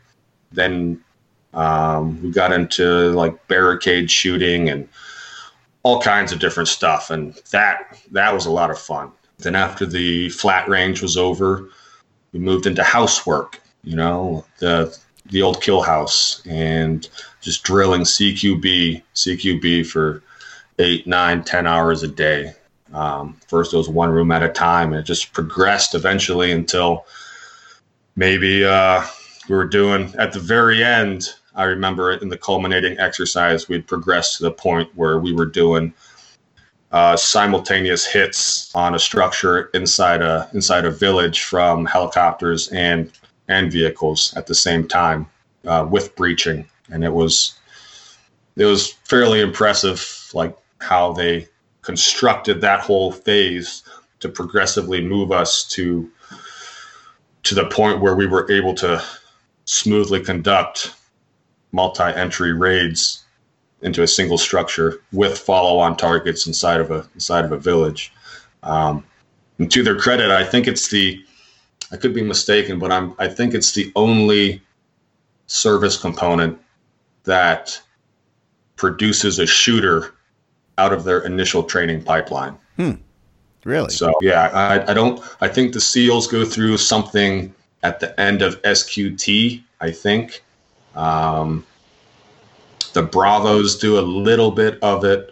then 0.54 1.02
um, 1.54 2.22
we 2.22 2.32
got 2.32 2.54
into 2.54 3.10
like 3.12 3.48
barricade 3.48 4.10
shooting 4.10 4.70
and 4.70 4.88
all 5.84 6.02
kinds 6.02 6.32
of 6.32 6.40
different 6.40 6.70
stuff, 6.70 7.10
and 7.10 7.34
that 7.52 7.98
that 8.12 8.34
was 8.34 8.46
a 8.46 8.52
lot 8.52 8.72
of 8.72 8.80
fun. 8.80 9.12
Then 9.40 9.56
after 9.56 9.86
the 9.86 10.30
flat 10.30 10.68
range 10.70 11.02
was 11.02 11.18
over, 11.18 11.70
we 12.32 12.40
moved 12.40 12.66
into 12.66 12.84
housework. 12.84 13.62
You 13.84 13.98
know, 13.98 14.46
the 14.60 14.98
the 15.28 15.42
old 15.42 15.62
kill 15.62 15.82
house 15.82 16.42
and 16.48 17.08
just 17.42 17.64
drilling 17.64 18.02
CQB 18.02 19.04
CQB 19.16 19.86
for 19.86 20.24
eight, 20.80 21.06
nine, 21.06 21.44
ten 21.44 21.68
hours 21.68 22.04
a 22.04 22.08
day. 22.08 22.54
Um, 22.94 23.38
first, 23.48 23.74
it 23.74 23.78
was 23.78 23.90
one 23.90 24.10
room 24.10 24.32
at 24.32 24.44
a 24.44 24.50
time, 24.50 24.94
and 24.94 25.00
it 25.00 25.06
just 25.06 25.34
progressed 25.34 25.96
eventually 25.96 26.52
until 26.52 27.06
maybe 28.16 28.64
uh, 28.64 29.04
we 29.50 29.56
were 29.56 29.66
doing 29.66 30.14
at 30.18 30.32
the 30.32 30.40
very 30.40 30.84
end 30.84 31.30
I 31.56 31.64
remember 31.66 32.12
in 32.12 32.30
the 32.30 32.38
culminating 32.38 33.00
exercise, 33.00 33.70
we'd 33.70 33.88
progressed 33.88 34.38
to 34.38 34.44
the 34.44 34.52
point 34.52 34.90
where 34.96 35.20
we 35.20 35.34
were 35.34 35.46
doing 35.46 35.94
uh, 36.92 37.16
simultaneous 37.16 38.06
hits 38.06 38.74
on 38.76 38.94
a 38.96 39.00
structure 39.00 39.70
inside 39.74 40.22
a 40.22 40.50
inside 40.54 40.86
a 40.86 40.92
village 40.92 41.44
from 41.44 41.86
helicopters 41.86 42.68
and 42.70 43.12
and 43.48 43.72
vehicles 43.72 44.34
at 44.36 44.48
the 44.48 44.56
same 44.56 44.88
time 44.88 45.28
uh, 45.66 45.86
with 45.90 46.16
breaching, 46.16 46.68
and 46.92 47.04
it 47.04 47.12
was 47.12 47.60
it 48.56 48.66
was 48.66 48.92
fairly 49.06 49.42
impressive, 49.42 50.30
like 50.34 50.56
how 50.80 51.14
they 51.14 51.48
constructed 51.82 52.62
that 52.62 52.80
whole 52.80 53.12
phase 53.12 53.84
to 54.20 54.30
progressively 54.30 55.02
move 55.02 55.32
us 55.32 55.64
to 55.66 56.10
to 57.42 57.56
the 57.56 57.66
point 57.66 58.00
where 58.00 58.16
we 58.16 58.26
were 58.26 58.50
able 58.52 58.74
to 58.74 59.04
smoothly 59.66 60.22
conduct 60.22 60.94
multi-entry 61.74 62.54
raids 62.54 63.26
into 63.82 64.02
a 64.02 64.08
single 64.08 64.38
structure 64.38 65.02
with 65.12 65.38
follow-on 65.38 65.98
targets 65.98 66.48
inside 66.48 66.80
of 66.80 66.90
a 66.90 67.06
inside 67.16 67.44
of 67.44 67.52
a 67.52 67.58
village. 67.58 68.14
Um, 68.64 69.04
and 69.60 69.70
to 69.72 69.84
their 69.84 70.00
credit, 70.00 70.32
I 70.32 70.46
think 70.46 70.68
it's 70.68 70.90
the 70.90 71.22
I 71.92 71.98
could 71.98 72.14
be 72.14 72.24
mistaken, 72.24 72.80
but 72.80 72.92
I'm 72.92 73.14
I 73.20 73.28
think 73.28 73.54
it's 73.54 73.74
the 73.74 73.92
only 73.96 74.62
service 75.48 75.98
component 75.98 76.58
that 77.26 77.80
produces 78.78 79.40
a 79.40 79.46
shooter 79.46 80.14
out 80.78 80.94
of 80.94 81.04
their 81.04 81.20
initial 81.20 81.64
training 81.64 82.04
pipeline. 82.04 82.58
Hmm. 82.78 82.94
Really? 83.64 83.90
So 83.90 84.14
yeah, 84.22 84.50
I, 84.54 84.92
I 84.92 84.94
don't. 84.94 85.22
I 85.42 85.48
think 85.48 85.74
the 85.74 85.82
SEALs 85.82 86.28
go 86.28 86.44
through 86.44 86.78
something 86.78 87.54
at 87.84 88.00
the 88.00 88.20
end 88.20 88.42
of 88.42 88.62
SQT. 88.64 89.64
I 89.80 89.92
think, 89.92 90.44
um, 90.96 91.66
the 92.94 93.04
Bravos 93.04 93.78
do 93.78 94.00
a 94.00 94.02
little 94.02 94.52
bit 94.52 94.80
of 94.82 95.04
it 95.04 95.32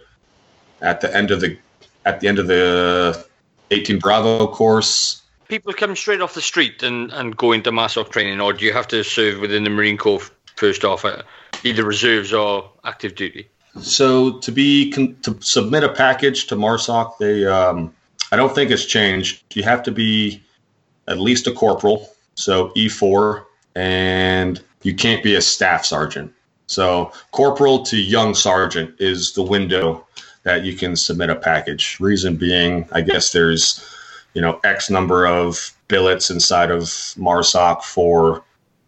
at 0.80 1.00
the 1.00 1.14
end 1.14 1.30
of 1.30 1.40
the 1.40 1.56
at 2.04 2.20
the 2.20 2.28
end 2.28 2.38
of 2.38 2.48
the 2.48 3.24
18 3.70 3.98
Bravo 3.98 4.46
course. 4.48 5.22
People 5.48 5.72
come 5.72 5.94
straight 5.94 6.20
off 6.20 6.34
the 6.34 6.40
street 6.40 6.82
and, 6.82 7.12
and 7.12 7.36
go 7.36 7.52
into 7.52 7.70
MARSOC 7.70 8.10
training, 8.10 8.40
or 8.40 8.52
do 8.52 8.64
you 8.64 8.72
have 8.72 8.88
to 8.88 9.04
serve 9.04 9.40
within 9.40 9.64
the 9.64 9.70
Marine 9.70 9.98
Corps 9.98 10.30
first 10.56 10.84
off, 10.84 11.04
uh, 11.04 11.22
either 11.62 11.84
reserves 11.84 12.32
or 12.32 12.70
active 12.84 13.14
duty? 13.14 13.48
So 13.80 14.38
to 14.38 14.52
be 14.52 14.90
to 14.90 15.36
submit 15.40 15.84
a 15.84 15.88
package 15.88 16.46
to 16.48 16.56
MARSOC, 16.56 17.18
they 17.18 17.46
um, 17.46 17.94
I 18.30 18.36
don't 18.36 18.54
think 18.54 18.70
it's 18.70 18.86
changed. 18.86 19.42
You 19.54 19.62
have 19.62 19.82
to 19.84 19.92
be 19.92 20.42
at 21.08 21.18
least 21.18 21.46
a 21.46 21.52
corporal, 21.52 22.10
so 22.34 22.70
E4, 22.70 23.44
and 23.74 24.62
you 24.82 24.94
can't 24.94 25.22
be 25.22 25.34
a 25.34 25.40
staff 25.40 25.84
sergeant. 25.84 26.32
So, 26.66 27.12
corporal 27.32 27.82
to 27.84 27.96
young 27.96 28.34
sergeant 28.34 28.94
is 28.98 29.32
the 29.32 29.42
window 29.42 30.06
that 30.44 30.64
you 30.64 30.74
can 30.74 30.96
submit 30.96 31.30
a 31.30 31.36
package. 31.36 31.98
Reason 32.00 32.36
being, 32.36 32.88
I 32.92 33.00
guess 33.00 33.32
there's, 33.32 33.84
you 34.34 34.42
know, 34.42 34.60
X 34.64 34.90
number 34.90 35.26
of 35.26 35.72
billets 35.88 36.30
inside 36.30 36.70
of 36.70 36.82
MARSOC 36.82 37.82
for 37.82 38.44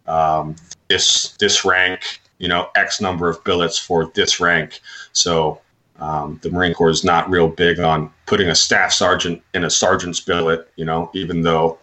um, 0.07 0.55
this 0.89 1.35
this 1.37 1.63
rank. 1.63 2.19
You 2.39 2.49
know, 2.49 2.69
X 2.75 2.99
number 2.99 3.29
of 3.29 3.41
billets 3.43 3.77
for 3.77 4.11
this 4.13 4.39
rank. 4.39 4.81
So 5.13 5.61
um, 5.99 6.39
the 6.43 6.49
Marine 6.49 6.73
Corps 6.73 6.89
is 6.89 7.05
not 7.05 7.29
real 7.29 7.47
big 7.47 7.79
on 7.79 8.11
putting 8.25 8.49
a 8.49 8.55
staff 8.55 8.91
sergeant 8.91 9.41
in 9.53 9.63
a 9.63 9.69
sergeant's 9.69 10.19
billet. 10.19 10.69
You 10.75 10.85
know, 10.85 11.09
even 11.13 11.41
though 11.41 11.79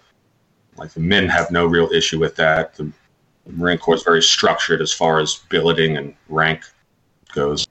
like 0.76 0.92
the 0.92 1.00
men 1.00 1.28
have 1.28 1.50
no 1.50 1.66
real 1.66 1.90
issue 1.92 2.18
with 2.18 2.36
that. 2.36 2.74
The 2.74 2.90
Marine 3.46 3.78
Corps 3.78 3.96
is 3.96 4.02
very 4.02 4.22
structured 4.22 4.80
as 4.80 4.92
far 4.92 5.20
as 5.20 5.40
billeting 5.48 5.96
and 5.96 6.14
rank 6.28 6.64
goes. 7.34 7.66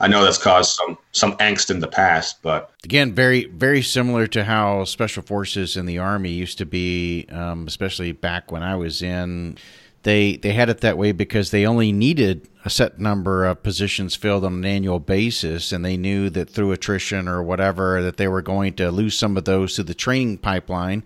I 0.00 0.06
know 0.06 0.22
that's 0.22 0.38
caused 0.38 0.74
some 0.76 0.96
some 1.12 1.36
angst 1.38 1.70
in 1.70 1.80
the 1.80 1.88
past, 1.88 2.40
but 2.42 2.70
again, 2.84 3.14
very 3.14 3.46
very 3.46 3.82
similar 3.82 4.26
to 4.28 4.44
how 4.44 4.84
special 4.84 5.22
forces 5.22 5.76
in 5.76 5.86
the 5.86 5.98
army 5.98 6.30
used 6.30 6.58
to 6.58 6.66
be, 6.66 7.26
um, 7.30 7.66
especially 7.66 8.12
back 8.12 8.52
when 8.52 8.62
I 8.62 8.76
was 8.76 9.02
in. 9.02 9.58
They 10.04 10.36
they 10.36 10.52
had 10.52 10.68
it 10.68 10.80
that 10.82 10.96
way 10.96 11.10
because 11.10 11.50
they 11.50 11.66
only 11.66 11.90
needed 11.90 12.48
a 12.64 12.70
set 12.70 13.00
number 13.00 13.44
of 13.44 13.64
positions 13.64 14.14
filled 14.14 14.44
on 14.44 14.54
an 14.54 14.64
annual 14.64 15.00
basis, 15.00 15.72
and 15.72 15.84
they 15.84 15.96
knew 15.96 16.30
that 16.30 16.48
through 16.48 16.70
attrition 16.70 17.26
or 17.26 17.42
whatever 17.42 18.00
that 18.02 18.18
they 18.18 18.28
were 18.28 18.42
going 18.42 18.74
to 18.74 18.92
lose 18.92 19.18
some 19.18 19.36
of 19.36 19.44
those 19.44 19.74
to 19.74 19.82
the 19.82 19.94
training 19.94 20.38
pipeline 20.38 21.02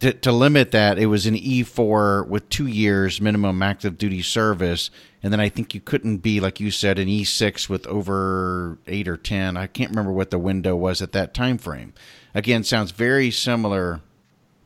to, 0.00 0.12
to 0.12 0.32
limit 0.32 0.72
that, 0.72 0.98
it 0.98 1.06
was 1.06 1.26
an 1.26 1.34
E4 1.34 2.26
with 2.28 2.48
two 2.48 2.66
years 2.66 3.20
minimum 3.20 3.62
active 3.62 3.96
duty 3.98 4.22
service. 4.22 4.90
And 5.22 5.32
then 5.32 5.40
I 5.40 5.48
think 5.48 5.74
you 5.74 5.80
couldn't 5.80 6.18
be, 6.18 6.38
like 6.40 6.60
you 6.60 6.70
said, 6.70 6.98
an 6.98 7.08
E6 7.08 7.68
with 7.68 7.86
over 7.86 8.78
eight 8.86 9.08
or 9.08 9.16
10. 9.16 9.56
I 9.56 9.66
can't 9.66 9.90
remember 9.90 10.12
what 10.12 10.30
the 10.30 10.38
window 10.38 10.76
was 10.76 11.00
at 11.00 11.12
that 11.12 11.34
time 11.34 11.58
frame. 11.58 11.94
Again, 12.34 12.62
sounds 12.62 12.90
very 12.90 13.30
similar 13.30 14.02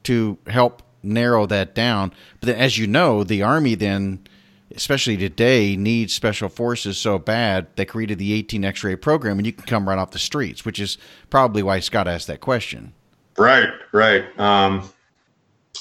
to 0.05 0.39
help 0.49 0.83
narrow 1.03 1.47
that 1.47 1.75
down. 1.75 2.13
But 2.41 2.49
then, 2.49 2.57
as 2.57 2.79
you 2.79 2.87
know, 2.87 3.23
the 3.23 3.43
Army 3.43 3.75
then, 3.75 4.27
especially 4.75 5.17
today, 5.17 5.77
needs 5.77 6.13
special 6.13 6.49
forces 6.49 6.99
so 6.99 7.19
bad 7.19 7.69
they 7.77 7.85
created 7.85 8.19
the 8.19 8.33
18 8.33 8.65
X-ray 8.65 8.97
program, 8.97 9.39
and 9.39 9.47
you 9.47 9.53
can 9.53 9.65
come 9.65 9.89
right 9.89 9.99
off 9.99 10.11
the 10.11 10.19
streets, 10.19 10.65
which 10.65 10.81
is 10.81 10.99
probably 11.31 11.63
why 11.63 11.81
Scott 11.81 12.09
asked 12.09 12.27
that 12.27 12.41
question. 12.41 12.93
Right, 13.39 13.71
right. 13.93 14.25
Um, 14.39 14.91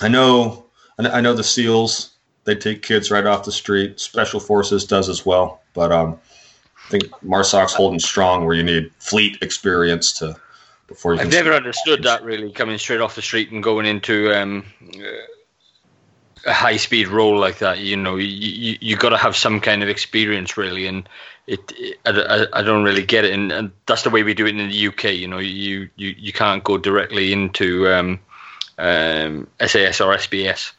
I 0.02 0.08
know, 0.08 0.66
I 0.98 1.22
know 1.22 1.34
the 1.34 1.44
SEALs. 1.44 2.12
They 2.46 2.56
take 2.56 2.82
kids 2.82 3.12
right 3.12 3.26
off 3.26 3.44
the 3.44 3.52
street. 3.52 4.00
Special 4.00 4.40
Forces 4.40 4.86
does 4.86 5.10
as 5.10 5.26
well, 5.26 5.62
but 5.74 5.92
um, 5.92 6.20
I 6.88 6.90
think 6.90 7.04
MARSOC's 7.24 7.74
holding 7.74 8.00
strong 8.00 8.46
where 8.46 8.56
you 8.56 8.64
need 8.64 8.92
fleet 9.00 9.38
experience 9.42 10.14
to 10.20 10.36
before 10.88 11.14
you. 11.14 11.22
I've 11.22 11.32
never 11.32 11.54
understood 11.54 12.04
that 12.04 12.24
really 12.24 12.52
coming 12.52 12.78
straight 12.78 13.02
off 13.02 13.16
the 13.16 13.22
street 13.22 13.52
and 13.52 13.62
going 13.62 13.86
into 13.86 14.34
um, 14.34 14.66
a 16.46 16.54
high 16.54 16.78
speed 16.78 17.08
role 17.08 17.38
like 17.38 17.60
that. 17.60 17.80
You 17.80 17.96
know, 17.96 18.16
you 18.16 18.26
you, 18.26 18.78
you 18.82 18.96
got 18.98 19.10
to 19.10 19.18
have 19.18 19.36
some 19.36 19.62
kind 19.62 19.84
of 19.84 19.90
experience 19.90 20.58
really, 20.58 20.88
and 20.88 21.08
it, 21.48 21.60
it 21.78 22.00
I, 22.06 22.48
I, 22.54 22.62
don't 22.64 22.84
really 22.84 23.06
get 23.06 23.26
it, 23.26 23.34
and, 23.34 23.52
and 23.52 23.72
that's 23.86 24.04
the 24.04 24.10
way 24.10 24.24
we 24.24 24.34
do 24.34 24.46
it 24.46 24.58
in 24.58 24.70
the 24.70 24.88
UK. 24.88 25.04
You 25.16 25.28
know, 25.28 25.40
you 25.40 25.90
you, 25.96 26.16
you 26.18 26.34
can't 26.34 26.64
go 26.64 26.78
directly 26.78 27.32
into 27.32 27.88
um, 27.88 28.20
um, 28.80 29.48
SAS 29.60 30.02
or 30.02 30.16
SBS. 30.16 30.72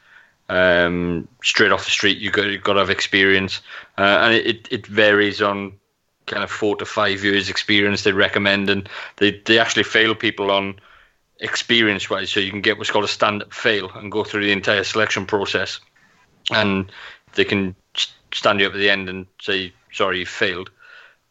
Um, 0.48 1.28
straight 1.44 1.70
off 1.70 1.84
the 1.84 1.92
street, 1.92 2.18
you 2.18 2.32
got 2.32 2.46
you 2.46 2.58
got 2.58 2.72
to 2.72 2.80
have 2.80 2.90
experience, 2.90 3.60
uh, 3.98 4.18
and 4.22 4.34
it, 4.34 4.66
it 4.72 4.84
varies 4.84 5.40
on 5.40 5.74
kind 6.26 6.42
of 6.42 6.50
four 6.50 6.74
to 6.76 6.84
five 6.84 7.22
years 7.22 7.48
experience 7.48 8.02
they 8.02 8.12
recommend, 8.12 8.68
and 8.68 8.88
they 9.18 9.40
they 9.44 9.60
actually 9.60 9.84
fail 9.84 10.12
people 10.16 10.50
on 10.50 10.74
experience 11.38 12.10
wise, 12.10 12.30
so 12.30 12.40
you 12.40 12.50
can 12.50 12.62
get 12.62 12.78
what's 12.78 12.90
called 12.90 13.04
a 13.04 13.08
stand 13.08 13.42
up 13.42 13.54
fail 13.54 13.90
and 13.94 14.10
go 14.10 14.24
through 14.24 14.44
the 14.44 14.50
entire 14.50 14.82
selection 14.82 15.24
process, 15.24 15.78
and 16.50 16.90
they 17.34 17.44
can 17.44 17.76
stand 18.32 18.58
you 18.58 18.66
up 18.66 18.72
at 18.72 18.78
the 18.78 18.90
end 18.90 19.08
and 19.08 19.26
say 19.40 19.72
sorry 19.92 20.18
you 20.18 20.26
failed 20.26 20.70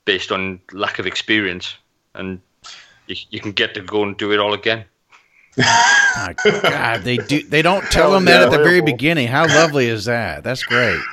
based 0.05 0.31
on 0.31 0.61
lack 0.71 0.97
of 0.97 1.05
experience, 1.05 1.75
and 2.15 2.39
you, 3.07 3.17
you 3.31 3.41
can 3.41 3.51
get 3.51 3.73
to 3.73 3.81
go 3.81 4.03
and 4.03 4.15
do 4.15 4.31
it 4.31 4.39
all 4.39 4.53
again. 4.53 4.85
Oh, 5.59 6.33
God, 6.43 7.01
they 7.01 7.17
do. 7.17 7.43
They 7.43 7.61
don't 7.61 7.83
tell 7.91 8.11
them 8.11 8.25
that 8.25 8.41
at 8.41 8.51
the 8.51 8.57
very 8.57 8.81
beginning. 8.81 9.27
How 9.27 9.47
lovely 9.47 9.87
is 9.87 10.05
that? 10.05 10.43
That's 10.43 10.63
great. 10.63 10.99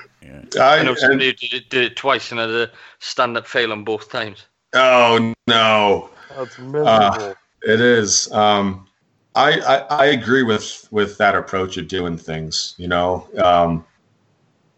I, 0.60 0.78
I 0.78 0.82
know 0.82 0.94
somebody 0.94 1.32
did 1.32 1.52
it, 1.52 1.70
did 1.70 1.84
it 1.84 1.96
twice 1.96 2.30
and 2.30 2.40
had 2.40 2.50
a 2.50 2.70
stand 2.98 3.36
up 3.36 3.46
fail 3.46 3.72
on 3.72 3.84
both 3.84 4.10
times. 4.10 4.46
Oh 4.74 5.34
no, 5.46 6.10
that's 6.36 6.58
miserable. 6.58 6.88
Uh, 6.88 7.34
it 7.62 7.80
is. 7.80 8.30
Um, 8.32 8.86
I, 9.34 9.60
I, 9.60 9.76
I 9.76 10.04
agree 10.06 10.42
with 10.42 10.88
with 10.90 11.18
that 11.18 11.34
approach 11.34 11.76
of 11.76 11.88
doing 11.88 12.16
things. 12.16 12.74
You 12.78 12.88
know, 12.88 13.28
um, 13.42 13.84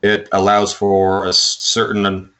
it 0.02 0.28
allows 0.32 0.72
for 0.72 1.26
a 1.26 1.32
certain 1.32 2.30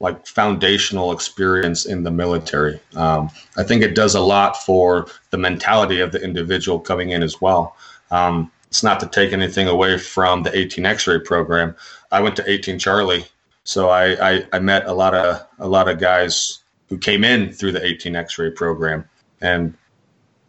like 0.00 0.26
foundational 0.26 1.12
experience 1.12 1.86
in 1.86 2.04
the 2.04 2.10
military. 2.10 2.80
Um, 2.94 3.30
I 3.56 3.64
think 3.64 3.82
it 3.82 3.94
does 3.94 4.14
a 4.14 4.20
lot 4.20 4.56
for 4.56 5.08
the 5.30 5.38
mentality 5.38 6.00
of 6.00 6.12
the 6.12 6.22
individual 6.22 6.78
coming 6.78 7.10
in 7.10 7.22
as 7.22 7.40
well. 7.40 7.76
Um, 8.10 8.50
it's 8.68 8.82
not 8.82 9.00
to 9.00 9.06
take 9.06 9.32
anything 9.32 9.66
away 9.66 9.98
from 9.98 10.42
the 10.42 10.56
18 10.56 10.86
X-ray 10.86 11.20
program. 11.20 11.74
I 12.12 12.20
went 12.20 12.36
to 12.36 12.48
18 12.48 12.78
Charlie, 12.78 13.26
so 13.64 13.88
I, 13.88 14.34
I, 14.34 14.46
I 14.52 14.58
met 14.58 14.86
a 14.86 14.92
lot 14.92 15.14
of 15.14 15.46
a 15.58 15.66
lot 15.66 15.88
of 15.88 15.98
guys 15.98 16.60
who 16.88 16.98
came 16.98 17.24
in 17.24 17.52
through 17.52 17.72
the 17.72 17.84
18 17.84 18.14
X-ray 18.14 18.50
program 18.50 19.08
and 19.40 19.74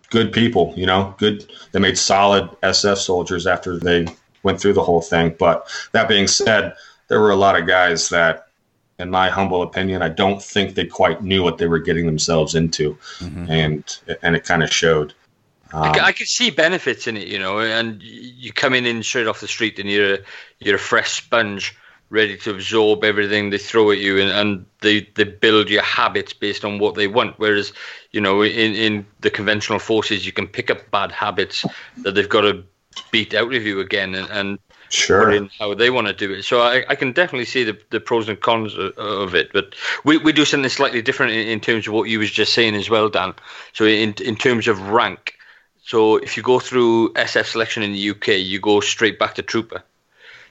good 0.10 0.32
people. 0.32 0.74
You 0.76 0.86
know, 0.86 1.16
good. 1.18 1.50
They 1.72 1.80
made 1.80 1.97
solid 1.97 2.50
SF 2.62 2.97
soldiers 2.97 3.47
after 3.47 3.78
they 3.80 4.08
went 4.43 4.60
through 4.60 4.74
the 4.74 4.84
whole 4.84 5.02
thing. 5.02 5.36
But 5.39 5.70
that 5.93 6.08
being 6.08 6.28
said, 6.28 6.76
there 7.08 7.20
were 7.20 7.32
a 7.32 7.36
lot 7.36 7.60
of 7.60 7.68
guys 7.68 8.10
that 8.10 8.49
in 9.00 9.10
my 9.10 9.30
humble 9.30 9.62
opinion, 9.64 10.02
I 10.02 10.10
don't 10.10 10.43
think 10.43 10.76
they 10.76 10.86
quite 10.86 11.24
knew 11.24 11.41
what 11.41 11.58
they 11.58 11.68
were 11.68 11.80
getting 11.80 12.06
themselves 12.06 12.54
into, 12.54 12.97
mm-hmm. 13.20 13.50
and 13.50 14.00
and 14.22 14.36
it 14.36 14.43
kind 14.43 14.62
of 14.62 14.72
showed. 14.72 15.14
Um, 15.72 15.84
I, 15.84 16.00
I 16.00 16.12
could 16.12 16.28
see 16.28 16.50
benefits 16.50 17.08
in 17.08 17.16
it, 17.16 17.28
you 17.28 17.39
know, 17.39 17.60
and 17.60 18.02
you 18.02 18.52
come 18.52 18.74
in 18.74 19.04
straight 19.04 19.28
off 19.28 19.39
the 19.39 19.47
street 19.47 19.78
and 19.78 19.88
you're 19.89 20.16
a, 20.16 20.20
you're 20.60 20.76
a 20.76 20.80
fresh 20.80 21.12
sponge, 21.22 21.78
ready 22.10 22.36
to 22.38 22.52
absorb 22.52 23.04
everything 23.04 23.52
they 23.52 23.60
throw 23.60 23.91
at 23.91 24.00
you, 24.00 24.20
and, 24.20 24.32
and 24.32 24.66
they, 24.82 25.08
they 25.14 25.24
build 25.24 25.70
your 25.70 25.84
habits 25.84 26.34
based 26.34 26.66
on 26.66 26.80
what 26.80 26.95
they 26.95 27.08
want. 27.08 27.38
Whereas, 27.38 27.72
you 28.12 28.20
know, 28.20 28.41
in, 28.41 28.74
in 28.74 29.06
the 29.22 29.30
conventional 29.30 29.80
forces, 29.80 30.26
you 30.26 30.32
can 30.32 30.47
pick 30.47 30.72
up 30.72 30.89
bad 30.89 31.12
habits 31.12 31.64
that 31.97 32.16
they've 32.16 32.28
got 32.28 32.41
to 32.41 32.64
beat 33.12 33.36
out 33.36 33.54
of 33.54 33.64
you 33.64 33.80
again, 33.80 34.16
and, 34.16 34.30
and 34.32 34.60
sure 34.90 35.32
in 35.32 35.50
how 35.60 35.74
they 35.74 35.90
want 35.90 36.08
to 36.08 36.14
do 36.14 36.32
it. 36.34 36.44
So 36.44 36.62
I, 36.62 36.84
I 36.90 36.96
can 36.96 37.12
definitely 37.12 37.46
see 37.46 37.64
the, 37.64 37.78
the 37.90 38.00
pros 38.00 38.30
and 38.30 38.40
cons 38.40 38.76
of, 38.76 38.98
of 38.98 39.36
it. 39.36 39.52
But 39.54 39.76
we, 40.04 40.18
we 40.18 40.32
do 40.32 40.46
something 40.46 40.70
slightly 40.70 41.02
different 41.02 41.34
in, 41.34 41.48
in, 41.48 41.60
terms 41.60 41.88
of 41.88 41.94
what 41.94 42.10
you 42.10 42.20
was 42.20 42.32
just 42.32 42.54
saying 42.54 42.76
as 42.76 42.90
well, 42.90 43.10
Dan. 43.10 43.34
So 43.74 43.86
in 43.86 44.14
in 44.24 44.36
terms 44.36 44.68
of 44.68 44.90
rank, 44.90 45.36
so 45.84 46.18
if 46.18 46.38
you 46.38 46.44
go 46.44 46.60
through 46.60 47.14
SF 47.14 47.46
selection 47.46 47.84
in 47.84 47.94
the 47.94 48.10
UK, 48.12 48.28
you 48.40 48.60
go 48.60 48.80
straight 48.80 49.18
back 49.18 49.36
to 49.36 49.42
trooper. 49.42 49.84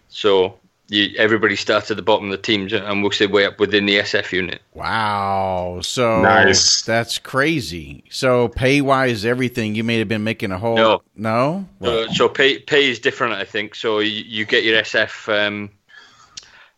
So 0.09 0.59
you, 0.89 1.15
everybody 1.19 1.57
starts 1.57 1.91
at 1.91 1.97
the 1.97 2.03
bottom 2.03 2.27
of 2.27 2.31
the 2.31 2.39
teams 2.39 2.73
and 2.73 3.03
works 3.03 3.19
their 3.19 3.29
way 3.29 3.45
up 3.45 3.61
within 3.61 3.87
the 3.87 3.99
SF 3.99 4.33
unit. 4.33 4.63
Wow. 4.75 5.81
So 5.83 6.23
nice. 6.23 6.83
That's 6.83 7.19
crazy. 7.19 8.05
So 8.11 8.49
pay 8.49 8.81
wise, 8.81 9.25
everything 9.25 9.75
you 9.75 9.85
may 9.85 9.99
have 9.99 10.09
been 10.09 10.25
making 10.25 10.53
a 10.53 10.59
whole. 10.59 10.77
No. 10.77 11.03
No. 11.17 11.67
Uh, 11.81 12.13
so 12.13 12.29
pay 12.29 12.59
pay 12.59 12.91
is 12.91 12.99
different, 12.99 13.35
I 13.35 13.45
think. 13.45 13.75
So 13.75 13.99
you, 13.99 14.25
you 14.27 14.45
get 14.45 14.65
your 14.65 14.81
SF 14.81 15.29
um, 15.47 15.71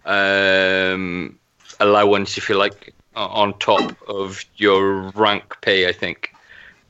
um, 0.04 1.38
allowance, 1.78 2.36
if 2.36 2.48
you 2.48 2.56
like, 2.56 2.94
on 3.16 3.58
top 3.58 3.96
of 4.08 4.44
your 4.56 5.10
rank 5.10 5.56
pay, 5.60 5.88
I 5.88 5.92
think 5.92 6.32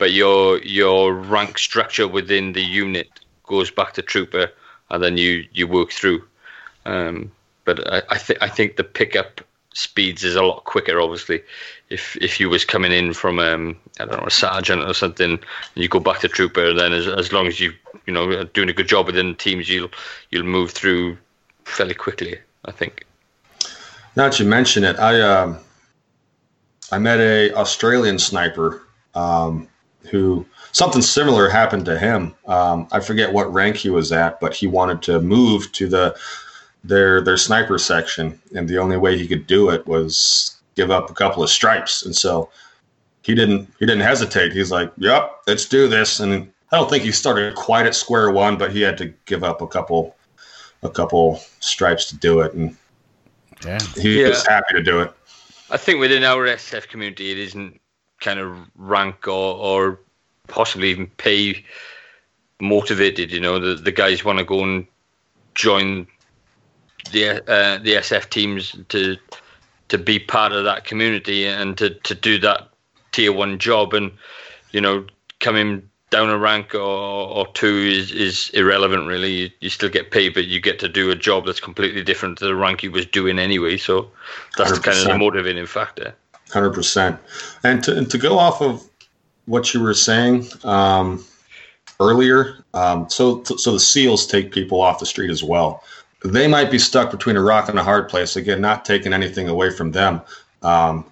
but 0.00 0.12
your 0.12 0.58
your 0.62 1.14
rank 1.14 1.58
structure 1.58 2.08
within 2.08 2.54
the 2.54 2.62
unit 2.62 3.20
goes 3.44 3.70
back 3.70 3.92
to 3.92 4.02
trooper, 4.02 4.50
and 4.88 5.02
then 5.02 5.16
you 5.18 5.46
you 5.52 5.68
work 5.68 5.92
through. 5.92 6.24
Um, 6.86 7.30
but 7.64 7.92
I, 7.92 8.02
I 8.10 8.18
think 8.18 8.42
I 8.42 8.48
think 8.48 8.76
the 8.76 8.84
pickup 8.84 9.40
speeds 9.74 10.24
is 10.24 10.34
a 10.34 10.42
lot 10.42 10.64
quicker. 10.64 11.00
Obviously, 11.00 11.42
if 11.88 12.16
if 12.16 12.40
you 12.40 12.48
was 12.48 12.64
coming 12.64 12.92
in 12.92 13.12
from 13.12 13.38
um, 13.38 13.76
I 13.98 14.04
don't 14.06 14.20
know 14.20 14.26
a 14.26 14.30
sergeant 14.30 14.82
or 14.82 14.94
something, 14.94 15.32
and 15.32 15.40
you 15.74 15.88
go 15.88 16.00
back 16.00 16.20
to 16.20 16.28
trooper, 16.28 16.72
then 16.74 16.92
as 16.92 17.06
as 17.06 17.32
long 17.32 17.46
as 17.46 17.60
you 17.60 17.72
you 18.06 18.12
know 18.12 18.44
doing 18.44 18.68
a 18.68 18.72
good 18.72 18.88
job 18.88 19.06
within 19.06 19.34
teams, 19.36 19.68
you'll 19.68 19.90
you'll 20.30 20.44
move 20.44 20.70
through 20.70 21.16
fairly 21.64 21.94
quickly. 21.94 22.38
I 22.64 22.72
think. 22.72 23.06
Now 24.16 24.28
that 24.28 24.38
you 24.38 24.46
mention 24.46 24.84
it, 24.84 24.98
I 24.98 25.20
um, 25.20 25.58
I 26.92 26.98
met 26.98 27.20
a 27.20 27.52
Australian 27.54 28.18
sniper 28.18 28.82
um, 29.14 29.68
who 30.10 30.44
something 30.72 31.02
similar 31.02 31.48
happened 31.48 31.84
to 31.86 31.98
him. 31.98 32.34
Um, 32.46 32.88
I 32.92 33.00
forget 33.00 33.32
what 33.32 33.52
rank 33.52 33.76
he 33.76 33.90
was 33.90 34.12
at, 34.12 34.40
but 34.40 34.54
he 34.54 34.66
wanted 34.66 35.02
to 35.02 35.20
move 35.20 35.70
to 35.72 35.88
the 35.88 36.16
their 36.84 37.20
their 37.20 37.36
sniper 37.36 37.78
section, 37.78 38.40
and 38.54 38.68
the 38.68 38.78
only 38.78 38.96
way 38.96 39.16
he 39.18 39.28
could 39.28 39.46
do 39.46 39.70
it 39.70 39.86
was 39.86 40.56
give 40.76 40.90
up 40.90 41.10
a 41.10 41.14
couple 41.14 41.42
of 41.42 41.50
stripes. 41.50 42.04
And 42.04 42.14
so 42.14 42.50
he 43.22 43.34
didn't 43.34 43.72
he 43.78 43.86
didn't 43.86 44.02
hesitate. 44.02 44.52
He's 44.52 44.70
like, 44.70 44.90
"Yep, 44.96 45.42
let's 45.46 45.66
do 45.66 45.88
this." 45.88 46.20
And 46.20 46.50
I 46.72 46.76
don't 46.76 46.88
think 46.88 47.04
he 47.04 47.12
started 47.12 47.54
quite 47.54 47.86
at 47.86 47.94
square 47.94 48.30
one, 48.30 48.56
but 48.56 48.72
he 48.72 48.80
had 48.80 48.96
to 48.98 49.12
give 49.26 49.44
up 49.44 49.60
a 49.60 49.66
couple 49.66 50.16
a 50.82 50.88
couple 50.88 51.40
stripes 51.60 52.06
to 52.06 52.16
do 52.16 52.40
it, 52.40 52.54
and 52.54 52.76
yeah. 53.64 53.78
he 53.96 54.22
yeah. 54.22 54.28
was 54.28 54.46
happy 54.46 54.74
to 54.74 54.82
do 54.82 55.00
it. 55.00 55.12
I 55.70 55.76
think 55.76 56.00
within 56.00 56.24
our 56.24 56.46
SF 56.46 56.88
community, 56.88 57.30
it 57.30 57.38
isn't 57.38 57.80
kind 58.20 58.40
of 58.40 58.56
rank 58.74 59.28
or, 59.28 59.56
or 59.56 60.00
possibly 60.48 60.90
even 60.90 61.06
pay 61.18 61.64
motivated. 62.60 63.30
You 63.30 63.40
know, 63.40 63.58
the 63.58 63.74
the 63.74 63.92
guys 63.92 64.24
want 64.24 64.38
to 64.38 64.44
go 64.44 64.62
and 64.62 64.86
join 65.54 66.06
the 67.10 67.42
uh, 67.50 67.78
the 67.78 67.94
SF 67.94 68.30
teams 68.30 68.76
to 68.88 69.16
to 69.88 69.98
be 69.98 70.18
part 70.18 70.52
of 70.52 70.64
that 70.64 70.84
community 70.84 71.46
and 71.46 71.76
to, 71.78 71.90
to 71.90 72.14
do 72.14 72.38
that 72.38 72.68
tier 73.12 73.32
one 73.32 73.58
job 73.58 73.92
and 73.92 74.12
you 74.72 74.80
know 74.80 75.04
coming 75.40 75.82
down 76.10 76.28
a 76.28 76.38
rank 76.38 76.74
or, 76.74 76.78
or 76.80 77.46
two 77.54 77.66
is, 77.66 78.10
is 78.10 78.50
irrelevant 78.50 79.06
really 79.06 79.32
you, 79.32 79.50
you 79.60 79.70
still 79.70 79.88
get 79.88 80.10
paid 80.10 80.34
but 80.34 80.46
you 80.46 80.60
get 80.60 80.78
to 80.78 80.88
do 80.88 81.10
a 81.10 81.16
job 81.16 81.46
that's 81.46 81.60
completely 81.60 82.02
different 82.02 82.38
to 82.38 82.44
the 82.44 82.54
rank 82.54 82.82
you 82.82 82.90
was 82.90 83.06
doing 83.06 83.38
anyway 83.38 83.76
so 83.76 84.08
that's 84.56 84.72
100%. 84.72 84.82
kind 84.82 84.98
of 84.98 85.04
the 85.04 85.18
motivating 85.18 85.66
factor 85.66 86.14
Hundred 86.52 86.74
percent. 86.74 87.18
And 87.62 87.82
to 87.84 88.04
to 88.04 88.18
go 88.18 88.38
off 88.38 88.60
of 88.60 88.88
what 89.46 89.72
you 89.72 89.80
were 89.80 89.94
saying 89.94 90.46
um, 90.64 91.24
earlier, 92.00 92.64
um, 92.74 93.08
so 93.08 93.42
so 93.44 93.72
the 93.72 93.80
seals 93.80 94.26
take 94.26 94.50
people 94.50 94.80
off 94.80 94.98
the 94.98 95.06
street 95.06 95.30
as 95.30 95.44
well. 95.44 95.84
They 96.24 96.46
might 96.46 96.70
be 96.70 96.78
stuck 96.78 97.10
between 97.10 97.36
a 97.36 97.42
rock 97.42 97.68
and 97.68 97.78
a 97.78 97.82
hard 97.82 98.08
place. 98.08 98.36
Again, 98.36 98.60
not 98.60 98.84
taking 98.84 99.12
anything 99.12 99.48
away 99.48 99.70
from 99.70 99.92
them, 99.92 100.20
um, 100.62 101.10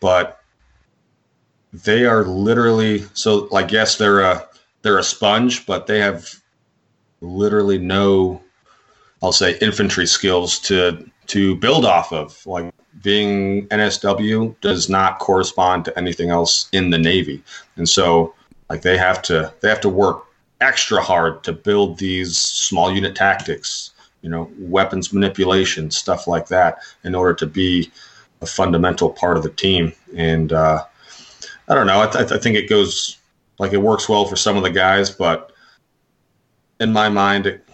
but 0.00 0.40
they 1.72 2.06
are 2.06 2.24
literally 2.24 3.04
so 3.14 3.48
like 3.50 3.70
yes, 3.70 3.96
they're 3.96 4.20
a 4.20 4.48
they're 4.82 4.98
a 4.98 5.04
sponge, 5.04 5.66
but 5.66 5.86
they 5.86 5.98
have 5.98 6.34
literally 7.20 7.78
no, 7.78 8.40
I'll 9.22 9.32
say, 9.32 9.58
infantry 9.58 10.06
skills 10.06 10.58
to 10.60 11.10
to 11.28 11.56
build 11.56 11.84
off 11.84 12.12
of. 12.12 12.46
Like 12.46 12.72
being 13.02 13.66
NSW 13.68 14.54
does 14.60 14.88
not 14.88 15.18
correspond 15.18 15.84
to 15.86 15.98
anything 15.98 16.30
else 16.30 16.68
in 16.72 16.90
the 16.90 16.98
Navy, 16.98 17.42
and 17.76 17.88
so 17.88 18.34
like 18.70 18.82
they 18.82 18.96
have 18.96 19.20
to 19.22 19.52
they 19.60 19.68
have 19.68 19.80
to 19.80 19.88
work 19.88 20.24
extra 20.60 21.02
hard 21.02 21.42
to 21.44 21.52
build 21.52 21.98
these 21.98 22.38
small 22.38 22.92
unit 22.94 23.16
tactics, 23.16 23.90
you 24.24 24.30
know, 24.30 24.50
weapons 24.58 25.12
manipulation, 25.12 25.90
stuff 25.90 26.26
like 26.26 26.48
that, 26.48 26.78
in 27.04 27.14
order 27.14 27.34
to 27.34 27.46
be 27.46 27.92
a 28.40 28.46
fundamental 28.46 29.10
part 29.10 29.36
of 29.36 29.42
the 29.42 29.50
team. 29.50 29.92
And 30.16 30.50
uh, 30.50 30.82
I 31.68 31.74
don't 31.74 31.86
know. 31.86 32.00
I, 32.00 32.06
th- 32.06 32.32
I 32.32 32.38
think 32.38 32.56
it 32.56 32.66
goes 32.66 33.18
like 33.58 33.74
it 33.74 33.82
works 33.82 34.08
well 34.08 34.24
for 34.24 34.34
some 34.34 34.56
of 34.56 34.62
the 34.62 34.70
guys, 34.70 35.10
but 35.10 35.52
in 36.80 36.90
my 36.90 37.10
mind, 37.10 37.46
it 37.46 37.66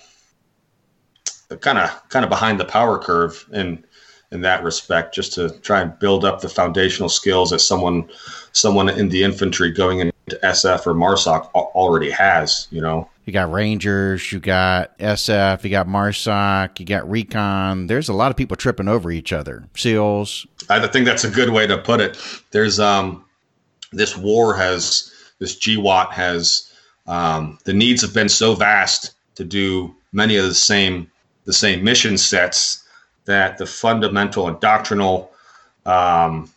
kind 1.60 1.78
of 1.78 2.08
kind 2.08 2.24
of 2.24 2.28
behind 2.28 2.58
the 2.58 2.64
power 2.64 2.98
curve 2.98 3.46
in 3.52 3.84
in 4.32 4.40
that 4.40 4.64
respect, 4.64 5.14
just 5.14 5.32
to 5.34 5.50
try 5.60 5.80
and 5.80 5.96
build 6.00 6.24
up 6.24 6.40
the 6.40 6.48
foundational 6.48 7.08
skills 7.08 7.50
that 7.50 7.60
someone 7.60 8.08
someone 8.50 8.88
in 8.88 9.08
the 9.08 9.22
infantry 9.22 9.70
going 9.70 10.00
into 10.00 10.12
SF 10.42 10.84
or 10.84 10.94
MARSOC 10.94 11.46
already 11.54 12.10
has. 12.10 12.66
You 12.72 12.80
know, 12.80 13.08
you 13.24 13.32
got 13.32 13.52
Rangers, 13.52 14.32
you 14.32 14.40
got 14.40 14.98
SF, 14.98 15.62
you 15.64 15.70
got 15.70 15.86
MARSOC, 15.86 16.80
you 16.80 16.86
got 16.86 17.08
Recon. 17.08 17.86
There's 17.86 18.08
a 18.08 18.12
lot 18.12 18.30
of 18.30 18.36
people 18.36 18.56
tripping 18.56 18.88
over 18.88 19.10
each 19.10 19.32
other. 19.32 19.68
SEALs. 19.76 20.46
I 20.68 20.86
think 20.86 21.06
that's 21.06 21.24
a 21.24 21.30
good 21.30 21.50
way 21.50 21.66
to 21.66 21.78
put 21.78 22.00
it. 22.00 22.18
There's 22.50 22.80
um, 22.80 23.24
this 23.92 24.16
war 24.16 24.54
has 24.54 25.12
this 25.38 25.58
GWOT 25.58 26.12
has 26.12 26.72
um, 27.06 27.58
the 27.64 27.72
needs 27.72 28.02
have 28.02 28.14
been 28.14 28.28
so 28.28 28.54
vast 28.54 29.14
to 29.34 29.44
do 29.44 29.94
many 30.12 30.36
of 30.36 30.44
the 30.44 30.54
same 30.54 31.10
the 31.44 31.52
same 31.52 31.82
mission 31.82 32.16
sets 32.16 32.84
that 33.24 33.58
the 33.58 33.66
fundamental 33.66 34.48
and 34.48 34.60
doctrinal 34.60 35.32
um, 35.86 36.50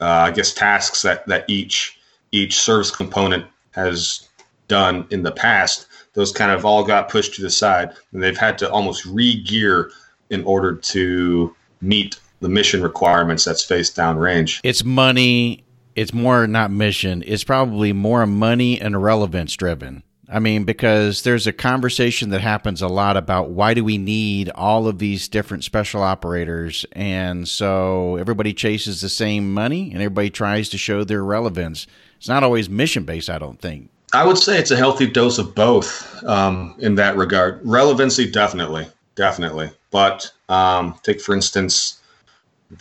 uh, 0.00 0.04
I 0.04 0.30
guess 0.30 0.52
tasks 0.52 1.02
that 1.02 1.26
that 1.26 1.44
each 1.48 1.98
each 2.32 2.58
service 2.58 2.90
component 2.90 3.46
has 3.72 4.27
done 4.68 5.06
in 5.10 5.22
the 5.22 5.32
past 5.32 5.86
those 6.14 6.32
kind 6.32 6.50
of 6.50 6.64
all 6.64 6.84
got 6.84 7.08
pushed 7.08 7.34
to 7.34 7.42
the 7.42 7.50
side 7.50 7.92
and 8.12 8.22
they've 8.22 8.36
had 8.36 8.58
to 8.58 8.70
almost 8.70 9.04
re-gear 9.06 9.90
in 10.30 10.44
order 10.44 10.74
to 10.74 11.54
meet 11.80 12.18
the 12.40 12.48
mission 12.48 12.82
requirements 12.82 13.44
that's 13.44 13.64
faced 13.64 13.96
downrange. 13.96 14.60
It's 14.62 14.84
money 14.84 15.64
it's 15.98 16.14
more 16.14 16.46
not 16.46 16.70
mission. 16.70 17.24
It's 17.26 17.42
probably 17.42 17.92
more 17.92 18.24
money 18.24 18.80
and 18.80 19.02
relevance 19.02 19.56
driven. 19.56 20.04
I 20.28 20.38
mean, 20.38 20.62
because 20.62 21.22
there's 21.22 21.48
a 21.48 21.52
conversation 21.52 22.30
that 22.30 22.40
happens 22.40 22.82
a 22.82 22.86
lot 22.86 23.16
about 23.16 23.50
why 23.50 23.74
do 23.74 23.82
we 23.82 23.98
need 23.98 24.48
all 24.50 24.86
of 24.86 25.00
these 25.00 25.26
different 25.26 25.64
special 25.64 26.02
operators? 26.02 26.86
And 26.92 27.48
so 27.48 28.14
everybody 28.14 28.54
chases 28.54 29.00
the 29.00 29.08
same 29.08 29.52
money 29.52 29.90
and 29.90 29.96
everybody 29.96 30.30
tries 30.30 30.68
to 30.68 30.78
show 30.78 31.02
their 31.02 31.24
relevance. 31.24 31.88
It's 32.18 32.28
not 32.28 32.44
always 32.44 32.68
mission 32.68 33.02
based, 33.02 33.28
I 33.28 33.38
don't 33.38 33.60
think. 33.60 33.90
I 34.12 34.24
would 34.24 34.38
say 34.38 34.58
it's 34.58 34.70
a 34.70 34.76
healthy 34.76 35.06
dose 35.06 35.38
of 35.38 35.54
both 35.54 36.24
um, 36.24 36.74
in 36.78 36.94
that 36.94 37.16
regard. 37.16 37.60
Relevancy, 37.62 38.30
definitely, 38.30 38.86
definitely. 39.14 39.70
But 39.90 40.32
um, 40.48 40.98
take, 41.02 41.20
for 41.20 41.34
instance, 41.34 42.00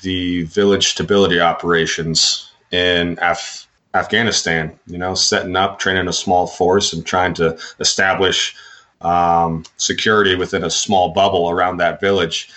the 0.01 0.43
village 0.43 0.89
stability 0.89 1.39
operations 1.39 2.51
in 2.71 3.17
Af- 3.21 3.67
Afghanistan, 3.93 4.77
you 4.87 4.97
know, 4.97 5.15
setting 5.15 5.55
up, 5.55 5.79
training 5.79 6.07
a 6.07 6.13
small 6.13 6.47
force 6.47 6.93
and 6.93 7.05
trying 7.05 7.33
to 7.35 7.57
establish 7.79 8.55
um, 9.01 9.63
security 9.77 10.35
within 10.35 10.63
a 10.63 10.69
small 10.69 11.13
bubble 11.13 11.49
around 11.49 11.77
that 11.77 11.99
village. 11.99 12.49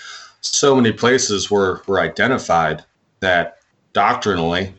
So 0.43 0.75
many 0.75 0.93
places 0.93 1.51
were, 1.51 1.83
were 1.87 2.01
identified 2.01 2.85
that 3.21 3.59
doctrinally, 3.93 4.75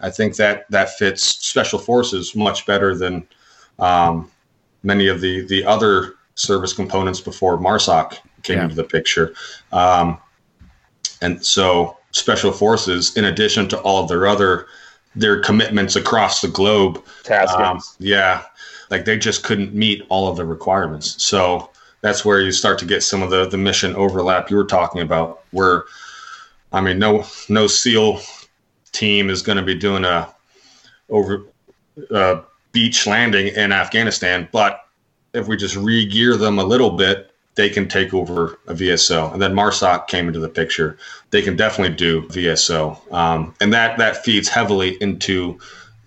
I 0.00 0.10
think 0.10 0.36
that 0.36 0.70
that 0.70 0.90
fits 0.98 1.22
special 1.22 1.78
forces 1.78 2.34
much 2.34 2.66
better 2.66 2.94
than 2.94 3.26
um, 3.78 4.30
many 4.82 5.08
of 5.08 5.20
the, 5.20 5.46
the 5.46 5.64
other 5.64 6.14
service 6.34 6.72
components 6.72 7.20
before 7.20 7.58
MARSOC 7.58 8.18
came 8.42 8.58
yeah. 8.58 8.64
into 8.64 8.74
the 8.74 8.84
picture. 8.84 9.34
Um, 9.72 10.18
and 11.20 11.44
so 11.44 11.98
special 12.12 12.52
forces, 12.52 13.16
in 13.16 13.26
addition 13.26 13.68
to 13.68 13.80
all 13.80 14.02
of 14.02 14.08
their 14.08 14.26
other 14.26 14.66
their 15.16 15.40
commitments 15.40 15.96
across 15.96 16.40
the 16.40 16.48
globe. 16.48 17.04
Um, 17.66 17.80
yeah, 17.98 18.44
like 18.90 19.04
they 19.04 19.18
just 19.18 19.42
couldn't 19.42 19.74
meet 19.74 20.04
all 20.08 20.28
of 20.28 20.36
the 20.36 20.44
requirements. 20.44 21.22
So 21.22 21.70
that's 22.00 22.24
where 22.24 22.40
you 22.40 22.52
start 22.52 22.78
to 22.78 22.84
get 22.84 23.02
some 23.02 23.22
of 23.22 23.30
the 23.30 23.48
the 23.48 23.58
mission 23.58 23.94
overlap 23.96 24.50
you 24.50 24.56
were 24.56 24.64
talking 24.64 25.02
about. 25.02 25.44
Where, 25.50 25.84
I 26.72 26.80
mean, 26.80 26.98
no 26.98 27.26
no 27.48 27.66
SEAL 27.66 28.20
team 28.92 29.30
is 29.30 29.42
going 29.42 29.58
to 29.58 29.64
be 29.64 29.74
doing 29.74 30.04
a 30.04 30.28
over 31.08 31.44
uh, 32.10 32.40
beach 32.72 33.06
landing 33.06 33.48
in 33.48 33.72
Afghanistan, 33.72 34.48
but 34.52 34.80
if 35.32 35.48
we 35.48 35.56
just 35.56 35.76
re-gear 35.76 36.36
them 36.36 36.58
a 36.58 36.64
little 36.64 36.90
bit 36.90 37.30
they 37.60 37.68
can 37.68 37.86
take 37.86 38.14
over 38.14 38.58
a 38.68 38.74
VSO. 38.74 39.32
And 39.34 39.42
then 39.42 39.52
MARSOC 39.52 40.06
came 40.06 40.28
into 40.28 40.40
the 40.40 40.48
picture. 40.48 40.96
They 41.30 41.42
can 41.42 41.56
definitely 41.56 41.94
do 41.94 42.22
VSO. 42.28 43.12
Um, 43.12 43.54
and 43.60 43.70
that, 43.74 43.98
that 43.98 44.24
feeds 44.24 44.48
heavily 44.48 44.96
into 45.02 45.58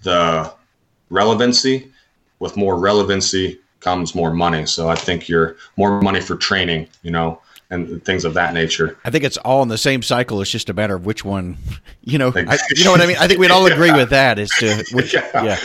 the 0.02 0.52
relevancy. 1.12 1.92
With 2.40 2.58
more 2.58 2.80
relevancy 2.80 3.60
comes 3.82 4.16
more 4.16 4.34
money. 4.34 4.66
So 4.66 4.90
I 4.90 4.96
think 4.96 5.30
you're 5.30 5.56
more 5.78 6.02
money 6.02 6.22
for 6.22 6.36
training, 6.36 6.88
you 7.04 7.12
know, 7.12 7.40
and 7.70 8.04
things 8.06 8.26
of 8.26 8.34
that 8.36 8.54
nature. 8.54 8.98
I 9.06 9.10
think 9.10 9.24
it's 9.24 9.38
all 9.38 9.64
in 9.64 9.70
the 9.70 9.78
same 9.78 10.02
cycle. 10.02 10.42
It's 10.42 10.52
just 10.52 10.70
a 10.70 10.74
matter 10.74 10.96
of 10.96 11.06
which 11.06 11.26
one, 11.26 11.58
you 12.02 12.18
know, 12.18 12.32
I, 12.36 12.58
you 12.76 12.84
know 12.84 12.92
what 12.92 13.02
I 13.02 13.08
mean? 13.08 13.18
I 13.20 13.28
think 13.28 13.40
we'd 13.40 13.52
all 13.52 13.66
agree 13.66 13.88
yeah. 13.88 13.98
with 13.98 14.10
that 14.12 14.40
as 14.40 14.50
to 14.60 14.86
which, 14.92 15.14
yeah. 15.14 15.44
yeah 15.44 15.60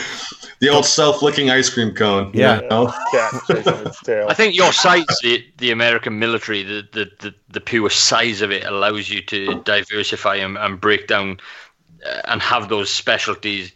the 0.61 0.69
old 0.69 0.85
self-licking 0.85 1.51
ice 1.51 1.71
cream 1.71 1.95
cone. 1.95 2.31
Yeah. 2.35 2.63
You 2.63 2.69
know? 2.69 2.93
I 3.13 4.35
think 4.35 4.57
your 4.57 4.73
size, 4.73 5.05
the, 5.23 5.45
the 5.59 5.71
American 5.71 6.19
military, 6.19 6.63
the, 6.63 6.89
the, 6.93 7.11
the, 7.21 7.35
the, 7.51 7.61
pure 7.61 7.91
size 7.91 8.43
of 8.43 8.51
it 8.51 8.65
allows 8.65 9.09
you 9.09 9.23
to 9.23 9.63
diversify 9.63 10.37
and, 10.37 10.59
and 10.59 10.81
break 10.81 11.07
down 11.07 11.39
uh, 12.05 12.23
and 12.25 12.43
have 12.43 12.69
those 12.69 12.91
specialties 12.91 13.73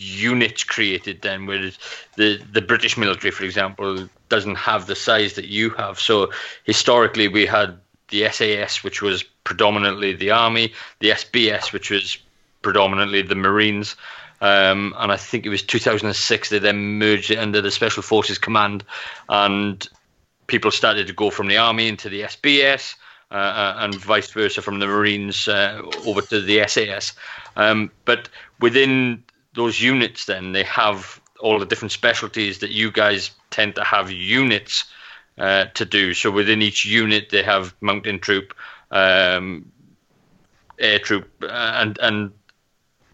units 0.00 0.64
created 0.64 1.20
then 1.22 1.46
whereas 1.46 1.78
the 2.16 2.40
the 2.52 2.62
British 2.62 2.96
military 2.96 3.30
for 3.30 3.44
example 3.44 4.08
doesn't 4.28 4.56
have 4.56 4.86
the 4.86 4.96
size 4.96 5.34
that 5.34 5.46
you 5.46 5.70
have 5.70 6.00
so 6.00 6.30
historically 6.64 7.28
we 7.28 7.44
had 7.44 7.78
the 8.08 8.28
SAS 8.30 8.82
which 8.82 9.02
was 9.02 9.22
predominantly 9.44 10.14
the 10.14 10.30
army 10.30 10.72
the 11.00 11.10
SBS 11.10 11.72
which 11.72 11.90
was 11.90 12.18
predominantly 12.62 13.22
the 13.22 13.34
marines 13.34 13.96
um, 14.40 14.94
and 14.96 15.12
I 15.12 15.16
think 15.16 15.44
it 15.44 15.50
was 15.50 15.62
2006 15.62 16.48
they 16.48 16.58
then 16.58 16.98
merged 16.98 17.30
it 17.30 17.38
under 17.38 17.60
the 17.60 17.70
Special 17.70 18.02
Forces 18.02 18.38
Command, 18.38 18.84
and 19.28 19.86
people 20.46 20.70
started 20.70 21.06
to 21.08 21.12
go 21.12 21.30
from 21.30 21.48
the 21.48 21.58
army 21.58 21.88
into 21.88 22.08
the 22.08 22.22
SBS. 22.22 22.94
Uh, 23.32 23.36
uh, 23.36 23.74
and 23.78 23.94
vice 23.94 24.28
versa 24.32 24.60
from 24.60 24.80
the 24.80 24.88
Marines 24.88 25.46
uh, 25.46 25.80
over 26.04 26.20
to 26.20 26.40
the 26.40 26.66
SAS. 26.66 27.12
Um, 27.54 27.92
but 28.04 28.28
within 28.58 29.22
those 29.54 29.80
units, 29.80 30.26
then 30.26 30.52
they 30.52 30.64
have 30.64 31.20
all 31.40 31.58
the 31.58 31.66
different 31.66 31.92
specialties 31.92 32.58
that 32.58 32.70
you 32.70 32.90
guys 32.90 33.30
tend 33.50 33.74
to 33.74 33.84
have 33.84 34.10
units 34.10 34.84
uh, 35.38 35.66
to 35.74 35.84
do. 35.84 36.14
So 36.14 36.30
within 36.30 36.62
each 36.62 36.84
unit, 36.84 37.30
they 37.30 37.42
have 37.42 37.74
mountain 37.80 38.18
troop, 38.18 38.54
um, 38.90 39.72
air 40.78 40.98
troop, 40.98 41.28
uh, 41.42 41.46
and 41.46 41.98
and 42.00 42.32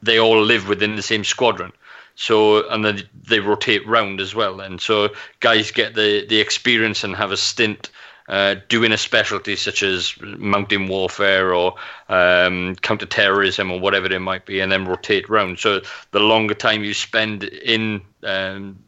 they 0.02 0.18
all 0.18 0.42
live 0.42 0.68
within 0.68 0.96
the 0.96 1.02
same 1.02 1.24
squadron. 1.24 1.72
So 2.14 2.68
and 2.68 2.84
then 2.84 3.02
they 3.28 3.40
rotate 3.40 3.86
round 3.86 4.20
as 4.20 4.34
well. 4.34 4.60
And 4.60 4.80
so 4.80 5.10
guys 5.40 5.70
get 5.70 5.94
the 5.94 6.26
the 6.26 6.40
experience 6.40 7.04
and 7.04 7.14
have 7.14 7.32
a 7.32 7.36
stint 7.36 7.90
uh, 8.28 8.56
doing 8.68 8.92
a 8.92 8.98
specialty 8.98 9.56
such 9.56 9.82
as 9.82 10.14
mountain 10.20 10.88
warfare 10.88 11.54
or 11.54 11.74
um, 12.08 12.74
counterterrorism 12.76 13.70
or 13.70 13.78
whatever 13.78 14.12
it 14.12 14.20
might 14.20 14.46
be, 14.46 14.60
and 14.60 14.72
then 14.72 14.84
rotate 14.84 15.28
round. 15.28 15.58
So 15.58 15.80
the 16.10 16.20
longer 16.20 16.54
time 16.54 16.82
you 16.82 16.94
spend 16.94 17.44
in 17.44 18.00
um, 18.24 18.78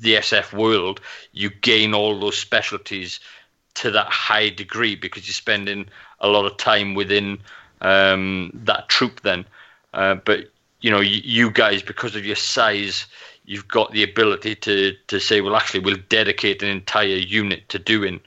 the 0.00 0.14
SF 0.14 0.52
world, 0.52 1.00
you 1.32 1.50
gain 1.50 1.94
all 1.94 2.18
those 2.20 2.38
specialties 2.38 3.20
to 3.74 3.90
that 3.90 4.06
high 4.06 4.48
degree 4.50 4.94
because 4.94 5.26
you're 5.26 5.34
spending 5.34 5.86
a 6.20 6.28
lot 6.28 6.46
of 6.46 6.56
time 6.56 6.94
within 6.94 7.38
um, 7.80 8.50
that 8.54 8.88
troop 8.88 9.20
then. 9.22 9.44
Uh, 9.92 10.14
but 10.14 10.50
you 10.80 10.90
know, 10.90 11.00
you, 11.00 11.50
guys, 11.50 11.82
because 11.82 12.14
of 12.14 12.26
your 12.26 12.36
size, 12.36 13.06
you've 13.46 13.66
got 13.66 13.90
the 13.92 14.02
ability 14.02 14.54
to 14.54 14.94
to 15.06 15.18
say, 15.18 15.40
well, 15.40 15.56
actually, 15.56 15.80
we'll 15.80 15.96
dedicate 16.08 16.62
an 16.62 16.68
entire 16.68 17.06
unit 17.06 17.68
to 17.70 17.78
doing 17.78 18.20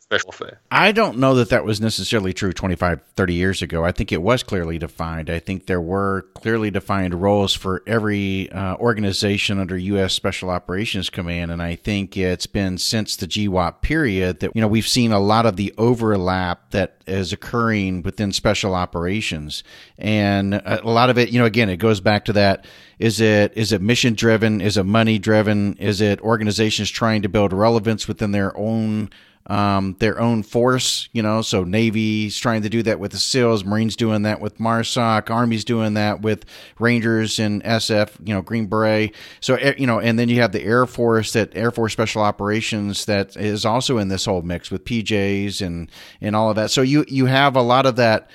Special 0.00 0.28
warfare. 0.28 0.60
I 0.70 0.92
don't 0.92 1.18
know 1.18 1.34
that 1.36 1.50
that 1.50 1.64
was 1.64 1.80
necessarily 1.80 2.32
true 2.32 2.52
25, 2.52 3.00
30 3.14 3.34
years 3.34 3.62
ago. 3.62 3.84
I 3.84 3.92
think 3.92 4.12
it 4.12 4.20
was 4.20 4.42
clearly 4.42 4.78
defined. 4.78 5.30
I 5.30 5.38
think 5.38 5.66
there 5.66 5.80
were 5.80 6.26
clearly 6.34 6.70
defined 6.70 7.14
roles 7.14 7.54
for 7.54 7.82
every 7.86 8.50
uh, 8.50 8.76
organization 8.76 9.58
under 9.58 9.76
U.S. 9.76 10.12
Special 10.12 10.50
Operations 10.50 11.08
Command, 11.10 11.50
and 11.50 11.62
I 11.62 11.76
think 11.76 12.16
it's 12.16 12.46
been 12.46 12.76
since 12.78 13.16
the 13.16 13.26
GWOT 13.26 13.82
period 13.82 14.40
that 14.40 14.54
you 14.54 14.60
know 14.60 14.68
we've 14.68 14.88
seen 14.88 15.12
a 15.12 15.20
lot 15.20 15.46
of 15.46 15.56
the 15.56 15.72
overlap 15.78 16.70
that 16.72 17.02
is 17.06 17.32
occurring 17.32 18.02
within 18.02 18.32
special 18.32 18.74
operations, 18.74 19.62
and 19.98 20.54
a 20.54 20.80
lot 20.84 21.10
of 21.10 21.18
it, 21.18 21.30
you 21.30 21.38
know, 21.38 21.46
again, 21.46 21.70
it 21.70 21.76
goes 21.76 22.00
back 22.00 22.24
to 22.26 22.32
that: 22.34 22.66
is 22.98 23.20
it 23.20 23.52
is 23.56 23.72
it 23.72 23.80
mission 23.80 24.14
driven? 24.14 24.60
Is 24.60 24.76
it 24.76 24.84
money 24.84 25.18
driven? 25.18 25.74
Is 25.74 26.00
it 26.00 26.20
organizations 26.20 26.90
trying 26.90 27.22
to 27.22 27.28
build 27.28 27.52
relevance 27.52 28.06
within 28.06 28.32
their 28.32 28.56
own 28.56 29.10
um, 29.46 29.96
their 29.98 30.20
own 30.20 30.42
force, 30.42 31.08
you 31.12 31.22
know. 31.22 31.42
So 31.42 31.64
Navy's 31.64 32.38
trying 32.38 32.62
to 32.62 32.68
do 32.68 32.82
that 32.84 33.00
with 33.00 33.12
the 33.12 33.18
SEALs, 33.18 33.64
Marines 33.64 33.96
doing 33.96 34.22
that 34.22 34.40
with 34.40 34.58
MARSOC, 34.58 35.30
Army's 35.30 35.64
doing 35.64 35.94
that 35.94 36.22
with 36.22 36.44
Rangers 36.78 37.38
and 37.38 37.62
SF, 37.64 38.26
you 38.26 38.34
know, 38.34 38.42
Green 38.42 38.66
Beret. 38.66 39.14
So 39.40 39.56
eh, 39.56 39.74
you 39.76 39.86
know, 39.86 39.98
and 39.98 40.18
then 40.18 40.28
you 40.28 40.40
have 40.40 40.52
the 40.52 40.62
Air 40.62 40.86
Force, 40.86 41.32
that 41.32 41.54
Air 41.56 41.70
Force 41.70 41.92
Special 41.92 42.22
Operations, 42.22 43.04
that 43.06 43.36
is 43.36 43.64
also 43.64 43.98
in 43.98 44.08
this 44.08 44.24
whole 44.24 44.42
mix 44.42 44.70
with 44.70 44.84
PJs 44.84 45.64
and 45.64 45.90
and 46.20 46.36
all 46.36 46.50
of 46.50 46.56
that. 46.56 46.70
So 46.70 46.82
you 46.82 47.04
you 47.08 47.26
have 47.26 47.56
a 47.56 47.62
lot 47.62 47.86
of 47.86 47.96
that 47.96 48.30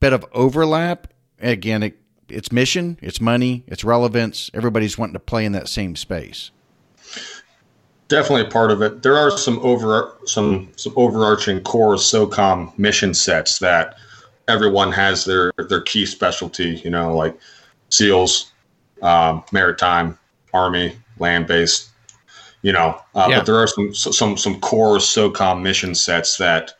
bit 0.00 0.12
of 0.12 0.24
overlap. 0.32 1.12
Again, 1.38 1.82
it, 1.82 1.98
it's 2.30 2.50
mission, 2.50 2.98
it's 3.02 3.20
money, 3.20 3.64
it's 3.66 3.84
relevance. 3.84 4.50
Everybody's 4.54 4.96
wanting 4.96 5.12
to 5.14 5.20
play 5.20 5.44
in 5.44 5.52
that 5.52 5.68
same 5.68 5.96
space 5.96 6.50
definitely 8.08 8.42
a 8.42 8.50
part 8.50 8.70
of 8.70 8.82
it. 8.82 9.02
There 9.02 9.16
are 9.16 9.30
some 9.30 9.58
over 9.60 10.12
some 10.26 10.70
some 10.76 10.92
overarching 10.96 11.60
core 11.62 11.96
SOCOM 11.96 12.76
mission 12.78 13.14
sets 13.14 13.58
that 13.58 13.96
everyone 14.48 14.92
has 14.92 15.24
their 15.24 15.52
their 15.68 15.80
key 15.80 16.06
specialty. 16.06 16.80
You 16.84 16.90
know, 16.90 17.14
like 17.14 17.36
SEALs, 17.90 18.52
um, 19.02 19.44
maritime, 19.52 20.18
army, 20.52 20.96
land 21.18 21.46
based. 21.46 21.90
You 22.62 22.72
know, 22.72 23.00
uh, 23.14 23.28
yeah. 23.30 23.38
but 23.38 23.46
there 23.46 23.56
are 23.56 23.66
some 23.66 23.94
some 23.94 24.36
some 24.36 24.60
core 24.60 24.98
SOCOM 24.98 25.62
mission 25.62 25.94
sets 25.94 26.36
that, 26.38 26.72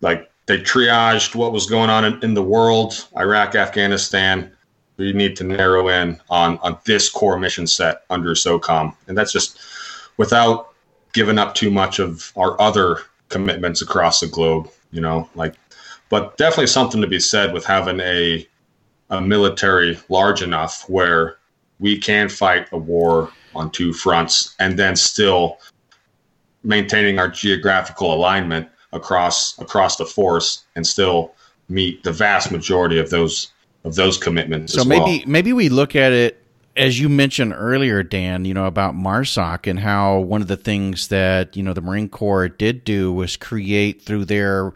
like, 0.00 0.30
they 0.46 0.58
triaged 0.58 1.34
what 1.34 1.50
was 1.50 1.66
going 1.66 1.90
on 1.90 2.04
in, 2.04 2.22
in 2.22 2.34
the 2.34 2.42
world, 2.42 3.08
Iraq, 3.16 3.56
Afghanistan. 3.56 4.52
We 4.96 5.12
need 5.12 5.34
to 5.36 5.44
narrow 5.44 5.88
in 5.88 6.20
on 6.30 6.58
on 6.58 6.78
this 6.84 7.10
core 7.10 7.36
mission 7.36 7.66
set 7.66 8.02
under 8.10 8.30
SOCOM, 8.30 8.94
and 9.08 9.18
that's 9.18 9.32
just 9.32 9.58
without 10.16 10.74
giving 11.12 11.38
up 11.38 11.54
too 11.54 11.70
much 11.70 11.98
of 11.98 12.32
our 12.36 12.60
other 12.60 12.98
commitments 13.28 13.82
across 13.82 14.20
the 14.20 14.26
globe, 14.26 14.68
you 14.90 15.00
know, 15.00 15.28
like, 15.34 15.54
but 16.08 16.36
definitely 16.36 16.66
something 16.66 17.00
to 17.00 17.06
be 17.06 17.18
said 17.18 17.52
with 17.52 17.64
having 17.64 18.00
a, 18.00 18.46
a 19.10 19.20
military 19.20 19.98
large 20.08 20.42
enough 20.42 20.88
where 20.88 21.38
we 21.78 21.98
can 21.98 22.28
fight 22.28 22.68
a 22.72 22.78
war 22.78 23.30
on 23.54 23.70
two 23.70 23.92
fronts 23.92 24.54
and 24.58 24.78
then 24.78 24.94
still 24.94 25.58
maintaining 26.62 27.18
our 27.18 27.28
geographical 27.28 28.12
alignment 28.12 28.68
across 28.92 29.58
across 29.58 29.96
the 29.96 30.04
force 30.04 30.64
and 30.74 30.86
still 30.86 31.32
meet 31.68 32.02
the 32.02 32.12
vast 32.12 32.50
majority 32.50 32.98
of 32.98 33.10
those 33.10 33.52
of 33.84 33.94
those 33.94 34.18
commitments. 34.18 34.72
So 34.72 34.84
maybe 34.84 35.00
well. 35.00 35.22
maybe 35.26 35.52
we 35.52 35.68
look 35.68 35.96
at 35.96 36.12
it 36.12 36.42
as 36.76 37.00
you 37.00 37.08
mentioned 37.08 37.54
earlier, 37.56 38.02
Dan, 38.02 38.44
you 38.44 38.54
know, 38.54 38.66
about 38.66 38.94
MARSOC 38.94 39.66
and 39.66 39.80
how 39.80 40.18
one 40.18 40.42
of 40.42 40.48
the 40.48 40.56
things 40.56 41.08
that, 41.08 41.56
you 41.56 41.62
know, 41.62 41.72
the 41.72 41.80
Marine 41.80 42.08
Corps 42.08 42.48
did 42.48 42.84
do 42.84 43.12
was 43.12 43.36
create 43.36 44.02
through 44.02 44.26
their 44.26 44.72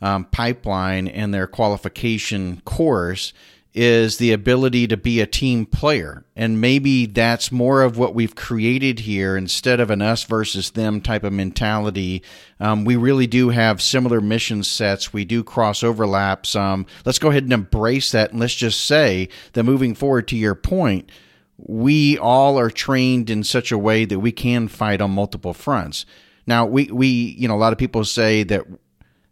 um, 0.00 0.24
pipeline 0.26 1.08
and 1.08 1.34
their 1.34 1.46
qualification 1.46 2.60
course 2.64 3.32
is 3.72 4.18
the 4.18 4.32
ability 4.32 4.88
to 4.88 4.96
be 4.96 5.20
a 5.20 5.26
team 5.26 5.64
player. 5.64 6.24
And 6.34 6.60
maybe 6.60 7.06
that's 7.06 7.52
more 7.52 7.82
of 7.82 7.98
what 7.98 8.14
we've 8.14 8.34
created 8.34 9.00
here 9.00 9.36
instead 9.36 9.78
of 9.78 9.90
an 9.90 10.02
us 10.02 10.24
versus 10.24 10.70
them 10.70 11.00
type 11.00 11.22
of 11.22 11.32
mentality. 11.32 12.22
Um, 12.58 12.84
we 12.84 12.96
really 12.96 13.28
do 13.28 13.50
have 13.50 13.80
similar 13.80 14.20
mission 14.20 14.64
sets. 14.64 15.12
We 15.12 15.24
do 15.24 15.44
cross 15.44 15.84
overlap 15.84 16.46
Um, 16.56 16.86
let's 17.04 17.20
go 17.20 17.30
ahead 17.30 17.44
and 17.44 17.52
embrace 17.52 18.10
that. 18.10 18.32
And 18.32 18.40
let's 18.40 18.54
just 18.54 18.84
say 18.84 19.28
that 19.52 19.62
moving 19.62 19.94
forward 19.94 20.26
to 20.28 20.36
your 20.36 20.56
point, 20.56 21.08
we 21.66 22.18
all 22.18 22.58
are 22.58 22.70
trained 22.70 23.30
in 23.30 23.44
such 23.44 23.72
a 23.72 23.78
way 23.78 24.04
that 24.04 24.20
we 24.20 24.32
can 24.32 24.68
fight 24.68 25.00
on 25.00 25.10
multiple 25.10 25.54
fronts. 25.54 26.06
Now, 26.46 26.66
we, 26.66 26.86
we 26.86 27.06
you 27.06 27.48
know, 27.48 27.54
a 27.54 27.58
lot 27.58 27.72
of 27.72 27.78
people 27.78 28.04
say 28.04 28.42
that 28.44 28.66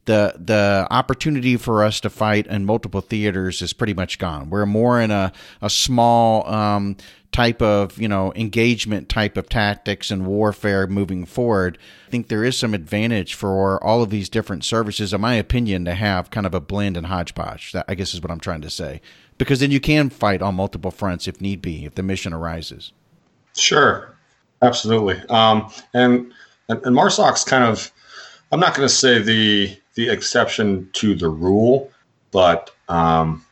the 0.08 0.34
the 0.38 0.86
opportunity 0.90 1.56
for 1.58 1.84
us 1.84 2.00
to 2.00 2.08
fight 2.08 2.46
in 2.46 2.64
multiple 2.64 3.02
theaters 3.02 3.60
is 3.60 3.74
pretty 3.74 3.92
much 3.92 4.18
gone. 4.18 4.48
We're 4.48 4.64
more 4.64 5.00
in 5.00 5.10
a, 5.10 5.32
a 5.60 5.68
small 5.68 6.48
um, 6.48 6.96
type 7.30 7.60
of 7.60 7.98
you 8.00 8.08
know 8.08 8.32
engagement 8.34 9.10
type 9.10 9.36
of 9.36 9.50
tactics 9.50 10.10
and 10.10 10.26
warfare 10.26 10.86
moving 10.86 11.26
forward. 11.26 11.76
I 12.06 12.10
think 12.10 12.28
there 12.28 12.42
is 12.42 12.56
some 12.56 12.72
advantage 12.72 13.34
for 13.34 13.82
all 13.84 14.02
of 14.02 14.08
these 14.08 14.30
different 14.30 14.64
services, 14.64 15.12
in 15.12 15.20
my 15.20 15.34
opinion, 15.34 15.84
to 15.84 15.94
have 15.94 16.30
kind 16.30 16.46
of 16.46 16.54
a 16.54 16.60
blend 16.60 16.96
and 16.96 17.06
hodgepodge. 17.06 17.72
That 17.72 17.84
I 17.86 17.94
guess 17.94 18.14
is 18.14 18.22
what 18.22 18.30
I'm 18.30 18.40
trying 18.40 18.62
to 18.62 18.70
say 18.70 19.02
because 19.38 19.60
then 19.60 19.70
you 19.70 19.80
can 19.80 20.10
fight 20.10 20.42
on 20.42 20.56
multiple 20.56 20.90
fronts 20.90 21.26
if 21.26 21.40
need 21.40 21.62
be, 21.62 21.84
if 21.84 21.94
the 21.94 22.02
mission 22.02 22.32
arises. 22.32 22.92
Sure, 23.56 24.14
absolutely. 24.62 25.20
Um, 25.30 25.72
and, 25.94 26.32
and 26.68 26.84
and 26.84 26.96
MARSOC's 26.96 27.44
kind 27.44 27.64
of, 27.64 27.90
I'm 28.52 28.60
not 28.60 28.74
going 28.74 28.86
to 28.86 28.94
say 28.94 29.20
the 29.20 29.76
the 29.94 30.08
exception 30.10 30.88
to 30.92 31.14
the 31.14 31.28
rule, 31.28 31.90
but 32.30 32.70
um, 32.88 33.44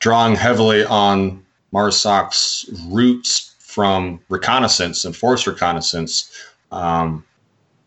drawing 0.00 0.34
heavily 0.34 0.84
on 0.84 1.44
MARSOC's 1.72 2.68
roots 2.88 3.54
from 3.58 4.20
reconnaissance 4.28 5.04
and 5.04 5.16
force 5.16 5.46
reconnaissance. 5.46 6.30
Um, 6.72 7.24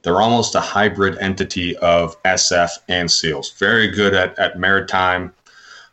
they're 0.01 0.21
almost 0.21 0.55
a 0.55 0.61
hybrid 0.61 1.17
entity 1.19 1.75
of 1.77 2.21
SF 2.23 2.71
and 2.87 3.11
SEALs. 3.11 3.51
Very 3.51 3.87
good 3.87 4.13
at, 4.13 4.37
at 4.39 4.57
maritime 4.57 5.33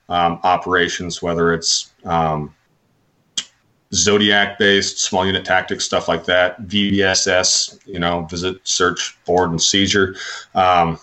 um, 0.09 0.41
operations, 0.43 1.23
whether 1.23 1.53
it's 1.53 1.93
um, 2.05 2.55
Zodiac 3.93 4.59
based, 4.59 4.99
small 4.99 5.27
unit 5.27 5.45
tactics, 5.45 5.85
stuff 5.85 6.09
like 6.09 6.25
that, 6.25 6.61
VBSS, 6.63 7.79
you 7.87 7.99
know, 7.99 8.23
visit, 8.25 8.61
search, 8.65 9.17
board, 9.25 9.51
and 9.51 9.63
seizure. 9.63 10.17
Um, 10.55 10.99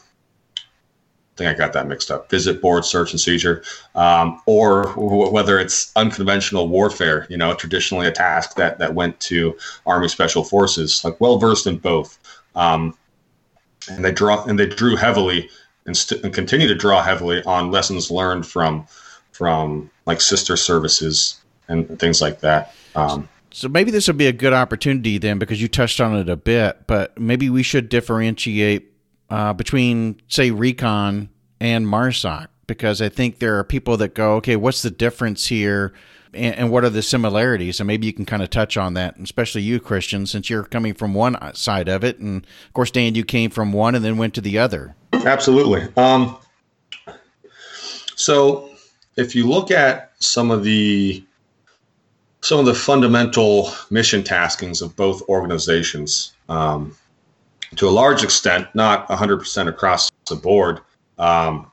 I 0.57 1.37
think 1.37 1.49
I 1.49 1.53
got 1.57 1.73
that 1.73 1.87
mixed 1.87 2.11
up. 2.11 2.29
Visit, 2.29 2.61
board, 2.61 2.83
search, 2.83 3.11
and 3.11 3.19
seizure, 3.19 3.63
um, 3.95 4.41
or 4.45 4.83
w- 4.95 5.31
whether 5.31 5.57
it's 5.57 5.91
unconventional 5.95 6.67
warfare, 6.67 7.25
you 7.29 7.37
know, 7.37 7.53
traditionally 7.53 8.05
a 8.07 8.11
task 8.11 8.55
that 8.57 8.77
that 8.79 8.93
went 8.93 9.19
to 9.21 9.57
Army 9.85 10.09
Special 10.09 10.43
Forces, 10.43 11.03
like 11.05 11.19
well 11.21 11.37
versed 11.39 11.67
in 11.67 11.77
both. 11.77 12.19
Um, 12.53 12.95
and 13.89 14.03
they 14.03 14.11
draw 14.11 14.43
and 14.43 14.59
they 14.59 14.67
drew 14.67 14.95
heavily 14.95 15.49
and, 15.91 15.97
st- 15.97 16.23
and 16.23 16.33
continue 16.33 16.69
to 16.69 16.75
draw 16.75 17.03
heavily 17.03 17.43
on 17.43 17.69
lessons 17.69 18.09
learned 18.09 18.47
from 18.47 18.87
from 19.33 19.89
like 20.05 20.21
sister 20.21 20.55
services 20.55 21.41
and 21.67 21.99
things 21.99 22.21
like 22.21 22.39
that. 22.39 22.73
Um, 22.95 23.27
so 23.51 23.67
maybe 23.67 23.91
this 23.91 24.07
would 24.07 24.17
be 24.17 24.27
a 24.27 24.33
good 24.33 24.53
opportunity 24.53 25.17
then, 25.17 25.37
because 25.37 25.61
you 25.61 25.67
touched 25.67 25.99
on 25.99 26.15
it 26.15 26.29
a 26.29 26.37
bit. 26.37 26.87
But 26.87 27.19
maybe 27.19 27.49
we 27.49 27.63
should 27.63 27.89
differentiate 27.89 28.93
uh, 29.29 29.51
between, 29.51 30.21
say, 30.29 30.51
recon 30.51 31.29
and 31.59 31.85
MARSOC, 31.85 32.47
because 32.67 33.01
I 33.01 33.09
think 33.09 33.39
there 33.39 33.57
are 33.57 33.63
people 33.65 33.97
that 33.97 34.13
go, 34.13 34.35
okay, 34.35 34.55
what's 34.55 34.81
the 34.81 34.91
difference 34.91 35.47
here? 35.47 35.93
And, 36.33 36.55
and 36.55 36.71
what 36.71 36.85
are 36.85 36.89
the 36.89 37.01
similarities? 37.01 37.81
And 37.81 37.87
maybe 37.87 38.05
you 38.07 38.13
can 38.13 38.25
kind 38.25 38.43
of 38.43 38.49
touch 38.49 38.77
on 38.77 38.93
that, 38.93 39.17
especially 39.17 39.63
you, 39.63 39.81
Christian, 39.81 40.25
since 40.25 40.49
you're 40.49 40.63
coming 40.63 40.93
from 40.93 41.13
one 41.13 41.35
side 41.55 41.89
of 41.89 42.05
it. 42.05 42.19
And 42.19 42.45
of 42.67 42.73
course, 42.73 42.91
Dan, 42.91 43.15
you 43.15 43.25
came 43.25 43.49
from 43.49 43.73
one 43.73 43.95
and 43.95 44.05
then 44.05 44.17
went 44.17 44.33
to 44.35 44.41
the 44.41 44.57
other. 44.57 44.95
Absolutely. 45.25 45.87
Um, 45.97 46.37
so 48.15 48.69
if 49.17 49.35
you 49.35 49.47
look 49.47 49.71
at 49.71 50.11
some 50.19 50.51
of 50.51 50.63
the 50.63 51.23
some 52.41 52.59
of 52.59 52.65
the 52.65 52.73
fundamental 52.73 53.71
mission 53.91 54.23
taskings 54.23 54.81
of 54.81 54.95
both 54.95 55.21
organizations, 55.29 56.33
um, 56.49 56.95
to 57.75 57.87
a 57.87 57.91
large 57.91 58.23
extent, 58.23 58.67
not 58.73 59.07
100% 59.09 59.67
across 59.67 60.11
the 60.27 60.35
board, 60.35 60.79
um, 61.19 61.71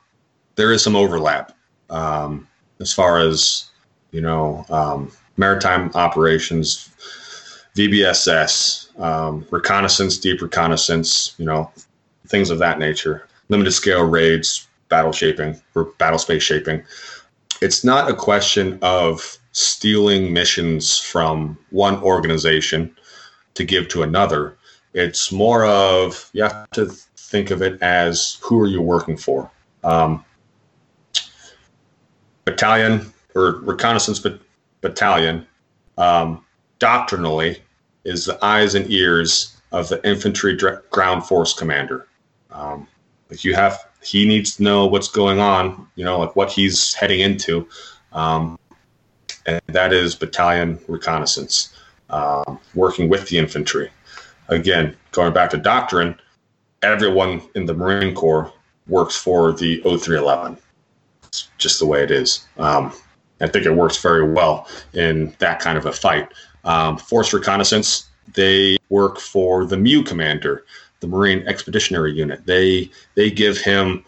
there 0.55 0.71
is 0.71 0.83
some 0.83 0.95
overlap 0.95 1.57
um, 1.89 2.47
as 2.79 2.93
far 2.93 3.19
as 3.19 3.71
you 4.11 4.21
know 4.21 4.63
um, 4.69 5.11
maritime 5.37 5.91
operations, 5.95 6.89
VBSS, 7.75 8.99
um, 8.99 9.45
reconnaissance, 9.49 10.17
deep 10.17 10.41
reconnaissance, 10.41 11.33
you 11.37 11.45
know 11.45 11.71
things 12.27 12.51
of 12.51 12.59
that 12.59 12.77
nature 12.77 13.27
limited 13.49 13.71
scale 13.71 14.03
raids, 14.03 14.67
battle 14.87 15.11
shaping, 15.11 15.59
or 15.75 15.85
battle 15.97 16.19
space 16.19 16.43
shaping. 16.43 16.83
It's 17.61 17.83
not 17.83 18.09
a 18.09 18.15
question 18.15 18.79
of 18.81 19.37
stealing 19.51 20.31
missions 20.31 20.97
from 20.97 21.57
one 21.71 22.01
organization 22.01 22.95
to 23.55 23.63
give 23.65 23.89
to 23.89 24.03
another. 24.03 24.57
It's 24.93 25.31
more 25.31 25.65
of 25.65 26.29
you 26.33 26.43
have 26.43 26.69
to 26.71 26.85
think 27.17 27.51
of 27.51 27.61
it 27.61 27.81
as 27.81 28.37
who 28.41 28.59
are 28.61 28.67
you 28.67 28.81
working 28.81 29.17
for? 29.17 29.51
Um, 29.83 30.23
battalion 32.45 33.13
or 33.35 33.57
reconnaissance 33.57 34.25
battalion, 34.81 35.45
um, 35.97 36.43
doctrinally, 36.79 37.61
is 38.05 38.25
the 38.25 38.43
eyes 38.43 38.75
and 38.75 38.89
ears 38.89 39.55
of 39.71 39.89
the 39.89 40.05
infantry 40.07 40.57
ground 40.89 41.25
force 41.25 41.53
commander. 41.53 42.07
Um, 42.51 42.87
like 43.29 43.43
you 43.43 43.53
have, 43.55 43.85
he 44.01 44.27
needs 44.27 44.55
to 44.55 44.63
know 44.63 44.85
what's 44.87 45.07
going 45.07 45.39
on, 45.39 45.87
you 45.95 46.03
know, 46.03 46.19
like 46.19 46.35
what 46.35 46.51
he's 46.51 46.93
heading 46.93 47.19
into. 47.19 47.67
Um, 48.11 48.57
and 49.45 49.61
that 49.67 49.93
is 49.93 50.15
battalion 50.15 50.79
reconnaissance, 50.87 51.73
um, 52.09 52.59
working 52.73 53.09
with 53.09 53.27
the 53.29 53.37
infantry. 53.37 53.89
Again, 54.47 54.95
going 55.11 55.33
back 55.33 55.51
to 55.51 55.57
doctrine, 55.57 56.19
everyone 56.81 57.41
in 57.55 57.65
the 57.65 57.73
Marine 57.73 58.15
Corps 58.15 58.51
works 58.87 59.15
for 59.15 59.51
the 59.53 59.81
0311. 59.81 60.57
It's 61.23 61.49
just 61.57 61.79
the 61.79 61.85
way 61.85 62.03
it 62.03 62.11
is. 62.11 62.47
Um, 62.57 62.93
I 63.41 63.47
think 63.47 63.65
it 63.65 63.71
works 63.71 64.01
very 64.01 64.29
well 64.29 64.67
in 64.93 65.35
that 65.39 65.59
kind 65.59 65.77
of 65.77 65.85
a 65.85 65.93
fight. 65.93 66.29
Um, 66.63 66.97
Force 66.97 67.33
Reconnaissance, 67.33 68.09
they 68.33 68.77
work 68.89 69.19
for 69.19 69.65
the 69.65 69.77
MEU 69.77 70.03
commander, 70.03 70.65
the 70.99 71.07
Marine 71.07 71.47
Expeditionary 71.47 72.13
Unit. 72.13 72.45
They 72.45 72.89
they 73.15 73.31
give 73.31 73.57
him 73.57 74.03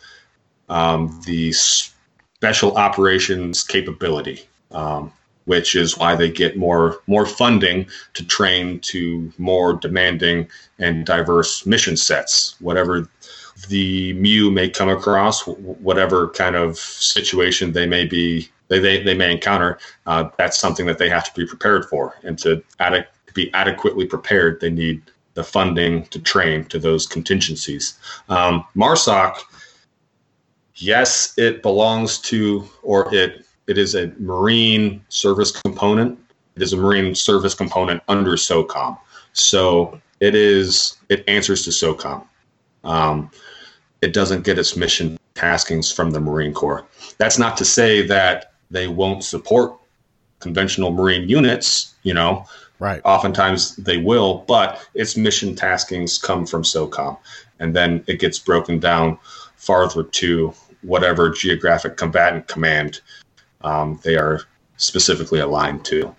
um, 0.70 1.22
the 1.26 1.52
special 1.52 2.78
operations 2.78 3.64
capability, 3.64 4.48
um, 4.72 5.12
which 5.46 5.76
is 5.76 5.98
why 5.98 6.16
they 6.16 6.30
get 6.30 6.58
more 6.58 7.00
more 7.08 7.26
funding 7.26 7.88
to 8.14 8.26
train 8.26 8.80
to 8.82 9.32
more 9.38 9.74
demanding 9.74 10.48
and 10.80 11.06
diverse 11.06 11.66
mission 11.66 11.98
sets. 11.98 12.56
Whatever 12.60 13.10
the 13.68 14.14
MEU 14.14 14.50
may 14.50 14.70
come 14.70 14.90
across, 14.90 15.46
whatever 15.46 16.30
kind 16.30 16.56
of 16.56 16.78
situation 16.78 17.72
they 17.72 17.86
may 17.86 18.06
be 18.06 18.50
they, 18.72 18.80
they, 18.80 19.04
they 19.04 19.14
may 19.14 19.34
encounter, 19.34 19.80
uh, 20.06 20.30
that's 20.38 20.58
something 20.58 20.86
that 20.86 20.98
they 20.98 21.10
have 21.10 21.26
to 21.26 21.40
be 21.40 21.46
prepared 21.46 21.86
for. 21.90 22.16
And 22.24 22.40
to, 22.40 22.64
ad- 22.80 23.06
to 23.28 23.34
be 23.34 23.54
adequately 23.54 24.06
prepared, 24.06 24.62
they 24.62 24.70
need 24.70 25.02
the 25.34 25.44
funding 25.44 26.06
to 26.08 26.20
train 26.20 26.66
to 26.66 26.80
those 26.80 27.08
contingencies. 27.08 27.98
Um, 28.30 28.66
MARSOC, 28.76 29.38
yes, 30.76 31.34
it 31.38 31.62
belongs 31.62 32.20
to, 32.20 32.68
or 32.84 33.14
it 33.14 33.46
it 33.68 33.78
is 33.78 33.96
a 33.96 34.12
Marine 34.20 35.04
service 35.10 35.52
component. 35.52 36.20
It 36.56 36.62
is 36.62 36.74
a 36.74 36.78
Marine 36.78 37.16
service 37.16 37.54
component 37.54 38.02
under 38.08 38.32
SOCOM. 38.32 38.98
So 39.34 40.02
it 40.20 40.36
is 40.36 40.98
it 41.10 41.24
answers 41.28 41.64
to 41.66 41.70
SOCOM. 41.70 42.26
Um, 42.84 43.32
it 44.02 44.14
doesn't 44.14 44.44
get 44.44 44.58
its 44.58 44.76
mission 44.76 45.18
taskings 45.36 45.94
from 45.94 46.12
the 46.12 46.20
Marine 46.20 46.54
Corps. 46.54 46.86
That's 47.18 47.38
not 47.38 47.56
to 47.58 47.66
say 47.66 48.06
that 48.08 48.54
they 48.72 48.88
won't 48.88 49.24
support 49.24 49.78
conventional 50.40 50.92
Marine 50.92 51.30
units, 51.30 51.94
you 52.04 52.14
know. 52.14 52.46
Right. 52.82 53.00
Oftentimes 53.06 53.76
they 53.76 53.98
will, 53.98 54.40
but 54.48 54.90
its 54.96 55.16
mission 55.16 55.56
taskings 55.56 56.20
come 56.20 56.48
from 56.48 56.64
SOCOM. 56.64 57.16
And 57.60 57.76
then 57.76 58.04
it 58.08 58.20
gets 58.20 58.40
broken 58.40 58.80
down 58.80 59.20
farther 59.56 60.04
to 60.04 60.52
whatever 60.82 61.30
geographic 61.30 61.96
combatant 61.96 62.48
command 62.48 63.02
um, 63.64 64.00
they 64.04 64.16
are 64.16 64.42
specifically 64.78 65.40
aligned 65.40 65.86
to. 65.86 66.16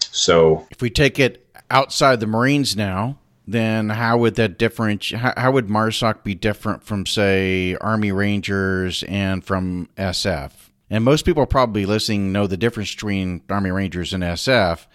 So 0.00 0.66
if 0.70 0.80
we 0.80 0.88
take 0.88 1.18
it 1.18 1.46
outside 1.70 2.20
the 2.20 2.26
Marines 2.26 2.74
now, 2.74 3.18
then 3.46 3.90
how 3.90 4.16
would 4.16 4.36
that 4.36 4.58
different? 4.58 5.10
How, 5.10 5.34
how 5.36 5.52
would 5.52 5.68
MARSOC 5.68 6.24
be 6.24 6.34
different 6.34 6.82
from, 6.84 7.04
say, 7.04 7.76
Army 7.82 8.12
Rangers 8.12 9.02
and 9.02 9.44
from 9.44 9.90
SF? 9.98 10.52
And 10.88 11.04
most 11.04 11.26
people 11.26 11.44
probably 11.44 11.84
listening 11.84 12.32
know 12.32 12.46
the 12.46 12.56
difference 12.56 12.94
between 12.94 13.42
Army 13.50 13.70
Rangers 13.70 14.14
and 14.14 14.22
SF, 14.22 14.86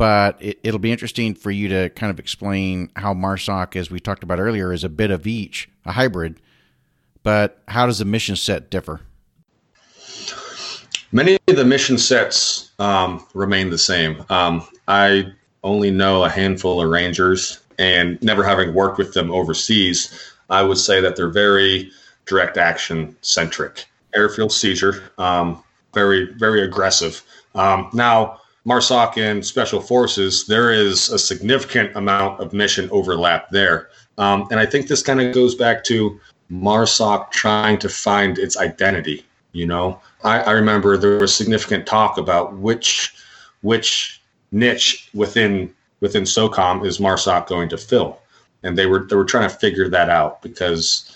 but 0.00 0.38
it, 0.40 0.58
will 0.64 0.78
be 0.78 0.90
interesting 0.90 1.34
for 1.34 1.50
you 1.50 1.68
to 1.68 1.90
kind 1.90 2.08
of 2.10 2.18
explain 2.18 2.88
how 2.96 3.12
MARSOC, 3.12 3.76
as 3.76 3.90
we 3.90 4.00
talked 4.00 4.22
about 4.22 4.40
earlier, 4.40 4.72
is 4.72 4.82
a 4.82 4.88
bit 4.88 5.10
of 5.10 5.26
each, 5.26 5.68
a 5.84 5.92
hybrid. 5.92 6.40
But 7.22 7.62
how 7.68 7.84
does 7.84 7.98
the 7.98 8.06
mission 8.06 8.34
set 8.34 8.70
differ? 8.70 9.02
Many 11.12 11.36
of 11.48 11.56
the 11.56 11.66
mission 11.66 11.98
sets 11.98 12.70
um, 12.78 13.26
remain 13.34 13.68
the 13.68 13.76
same. 13.76 14.24
Um, 14.30 14.66
I 14.88 15.34
only 15.64 15.90
know 15.90 16.24
a 16.24 16.30
handful 16.30 16.80
of 16.80 16.88
Rangers 16.88 17.60
and 17.78 18.18
never 18.22 18.42
having 18.42 18.72
worked 18.72 18.96
with 18.96 19.12
them 19.12 19.30
overseas, 19.30 20.32
I 20.48 20.62
would 20.62 20.78
say 20.78 21.02
that 21.02 21.14
they're 21.14 21.28
very 21.28 21.90
direct 22.24 22.56
action 22.56 23.14
centric. 23.20 23.84
Airfield 24.14 24.50
seizure, 24.50 25.12
um, 25.18 25.62
very 25.92 26.32
very 26.32 26.62
aggressive. 26.62 27.22
Um, 27.54 27.90
now, 27.92 28.39
MARSOC 28.66 29.16
and 29.16 29.44
Special 29.44 29.80
Forces, 29.80 30.46
there 30.46 30.70
is 30.70 31.08
a 31.10 31.18
significant 31.18 31.96
amount 31.96 32.40
of 32.40 32.52
mission 32.52 32.88
overlap 32.90 33.48
there, 33.50 33.88
um, 34.18 34.46
and 34.50 34.60
I 34.60 34.66
think 34.66 34.86
this 34.86 35.02
kind 35.02 35.20
of 35.20 35.32
goes 35.34 35.54
back 35.54 35.82
to 35.84 36.20
MARSOC 36.50 37.30
trying 37.30 37.78
to 37.78 37.88
find 37.88 38.38
its 38.38 38.56
identity. 38.58 39.24
You 39.52 39.66
know, 39.66 40.00
I, 40.22 40.40
I 40.40 40.50
remember 40.52 40.96
there 40.96 41.18
was 41.18 41.34
significant 41.34 41.86
talk 41.86 42.18
about 42.18 42.56
which 42.56 43.14
which 43.62 44.20
niche 44.52 45.08
within 45.14 45.74
within 46.00 46.24
SOCOM 46.24 46.84
is 46.84 46.98
MARSOC 46.98 47.46
going 47.46 47.68
to 47.68 47.78
fill? 47.78 48.18
And 48.62 48.76
they 48.76 48.86
were 48.86 49.04
they 49.04 49.16
were 49.16 49.24
trying 49.24 49.48
to 49.48 49.54
figure 49.54 49.88
that 49.88 50.10
out 50.10 50.42
because 50.42 51.10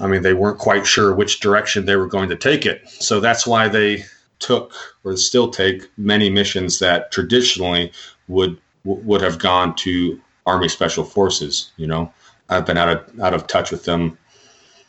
I 0.00 0.06
mean 0.06 0.22
they 0.22 0.34
weren't 0.34 0.58
quite 0.58 0.86
sure 0.86 1.14
which 1.14 1.40
direction 1.40 1.84
they 1.84 1.96
were 1.96 2.06
going 2.06 2.28
to 2.30 2.36
take 2.36 2.66
it. 2.66 2.88
So 2.88 3.20
that's 3.20 3.46
why 3.46 3.68
they 3.68 4.04
took 4.38 4.72
or 5.04 5.16
still 5.16 5.48
take 5.48 5.88
many 5.96 6.30
missions 6.30 6.78
that 6.78 7.10
traditionally 7.12 7.92
would 8.28 8.58
would 8.84 9.22
have 9.22 9.38
gone 9.38 9.74
to 9.76 10.20
Army 10.46 10.68
Special 10.68 11.04
Forces. 11.04 11.72
You 11.76 11.86
know, 11.86 12.12
I've 12.48 12.66
been 12.66 12.78
out 12.78 12.88
of 12.88 13.20
out 13.20 13.34
of 13.34 13.46
touch 13.46 13.70
with 13.70 13.84
them 13.84 14.18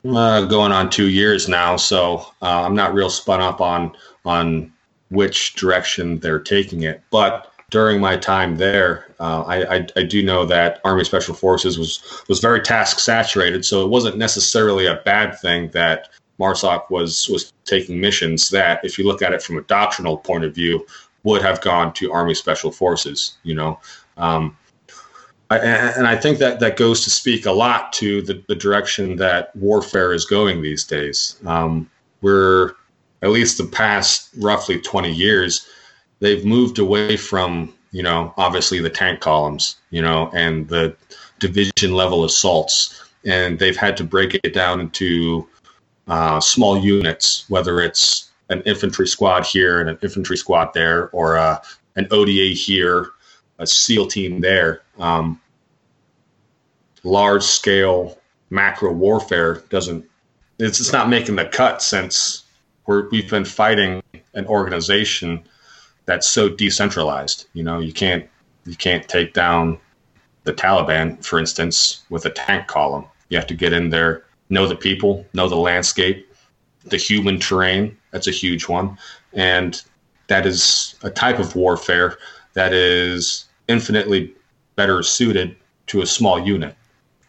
uh, 0.06 0.46
going 0.46 0.72
on 0.72 0.90
two 0.90 1.10
years 1.10 1.48
now, 1.48 1.78
so 1.78 2.26
uh, 2.42 2.64
I'm 2.64 2.76
not 2.76 2.94
real 2.94 3.10
spun 3.10 3.42
up 3.42 3.62
on 3.62 3.96
on 4.26 4.72
which 5.10 5.56
direction 5.56 6.20
they're 6.20 6.40
taking 6.40 6.84
it. 6.84 7.02
But 7.12 7.52
during 7.70 8.00
my 8.00 8.16
time 8.16 8.58
there, 8.58 9.14
uh, 9.20 9.44
I, 9.44 9.76
I, 9.76 9.88
I 9.96 10.04
do 10.04 10.24
know 10.24 10.46
that 10.46 10.80
Army 10.84 11.04
Special 11.04 11.34
Forces 11.34 11.80
was 11.80 12.24
was 12.28 12.40
very 12.40 12.62
task 12.62 13.00
saturated, 13.00 13.66
so 13.66 13.84
it 13.84 13.90
wasn't 13.90 14.18
necessarily 14.18 14.86
a 14.86 15.02
bad 15.06 15.40
thing 15.40 15.70
that 15.70 16.10
MARSOC 16.40 16.90
was 16.90 17.30
was 17.30 17.54
taking 17.64 18.00
missions 18.00 18.50
that, 18.50 18.84
if 18.84 18.98
you 18.98 19.06
look 19.06 19.22
at 19.22 19.34
it 19.34 19.42
from 19.42 19.58
a 19.58 19.62
doctrinal 19.62 20.18
point 20.18 20.44
of 20.44 20.54
view, 20.54 20.86
would 21.24 21.42
have 21.42 21.62
gone 21.62 21.94
to 21.94 22.12
Army 22.12 22.34
Special 22.34 22.72
Forces. 22.72 23.38
You 23.44 23.56
know, 23.56 23.80
um, 24.18 24.58
I, 25.50 25.60
and 25.60 26.08
I 26.08 26.16
think 26.16 26.40
that 26.40 26.60
that 26.60 26.78
goes 26.78 27.04
to 27.04 27.10
speak 27.10 27.46
a 27.46 27.52
lot 27.52 27.94
to 27.94 28.22
the, 28.22 28.44
the 28.48 28.56
direction 28.56 29.16
that 29.18 29.56
warfare 29.56 30.14
is 30.14 30.26
going 30.26 30.62
these 30.62 30.84
days. 30.84 31.40
Um, 31.46 31.90
we're 32.22 32.74
at 33.22 33.30
least 33.30 33.58
the 33.58 33.66
past 33.66 34.30
roughly 34.38 34.80
20 34.80 35.12
years 35.12 35.68
they've 36.20 36.46
moved 36.46 36.80
away 36.80 37.18
from 37.18 37.74
you 37.92 38.04
know 38.04 38.34
obviously 38.38 38.80
the 38.80 38.90
tank 38.90 39.20
columns 39.20 39.78
you 39.90 40.02
know 40.02 40.30
and 40.34 40.68
the 40.68 40.96
division 41.40 41.94
level 41.94 42.24
assaults 42.24 43.04
and 43.26 43.60
they've 43.60 43.78
had 43.78 43.98
to 43.98 44.04
break 44.04 44.40
it 44.44 44.54
down 44.54 44.80
into 44.80 45.48
uh, 46.08 46.40
small 46.40 46.78
units 46.78 47.46
whether 47.50 47.82
it's 47.82 48.32
an 48.50 48.62
infantry 48.62 49.08
squad 49.08 49.46
here 49.46 49.82
and 49.82 49.90
an 49.90 49.98
infantry 50.04 50.38
squad 50.38 50.74
there 50.74 51.10
or 51.10 51.38
uh, 51.38 51.60
an 51.96 52.08
oda 52.12 52.32
here 52.32 53.10
a 53.60 53.66
seal 53.68 54.06
team 54.08 54.42
there 54.42 54.82
um, 55.00 55.40
large 57.04 57.44
scale 57.44 58.20
macro 58.50 58.92
warfare 58.92 59.64
doesn't 59.70 60.06
it's, 60.60 60.80
it's 60.80 60.94
not 60.94 61.10
making 61.10 61.36
the 61.36 61.46
cut 61.46 61.82
since 61.82 62.44
we're, 62.86 63.10
we've 63.10 63.30
been 63.30 63.46
fighting 63.46 64.04
an 64.34 64.46
organization 64.48 65.44
that's 66.06 66.28
so 66.28 66.50
decentralized. 66.50 67.48
You 67.54 67.64
know, 67.64 67.80
you 67.80 67.94
can't 67.94 68.28
you 68.66 68.76
can't 68.76 69.08
take 69.08 69.34
down 69.34 69.80
the 70.44 70.54
Taliban, 70.54 71.24
for 71.24 71.40
instance, 71.40 72.04
with 72.10 72.26
a 72.26 72.30
tank 72.30 72.68
column. 72.68 73.06
You 73.30 73.38
have 73.38 73.48
to 73.48 73.54
get 73.54 73.74
in 73.74 73.90
there, 73.90 74.25
know 74.50 74.68
the 74.68 74.76
people, 74.76 75.26
know 75.34 75.50
the 75.50 75.56
landscape, 75.56 76.32
the 76.86 76.98
human 76.98 77.40
terrain. 77.40 77.98
That's 78.12 78.28
a 78.28 78.32
huge 78.32 78.68
one, 78.68 78.98
and 79.34 79.82
that 80.28 80.46
is 80.46 80.96
a 81.04 81.10
type 81.10 81.40
of 81.40 81.56
warfare 81.56 82.18
that 82.54 82.74
is 82.74 83.46
infinitely 83.68 84.34
better 84.76 85.04
suited 85.04 85.56
to 85.88 86.02
a 86.02 86.06
small 86.06 86.40
unit. 86.40 86.76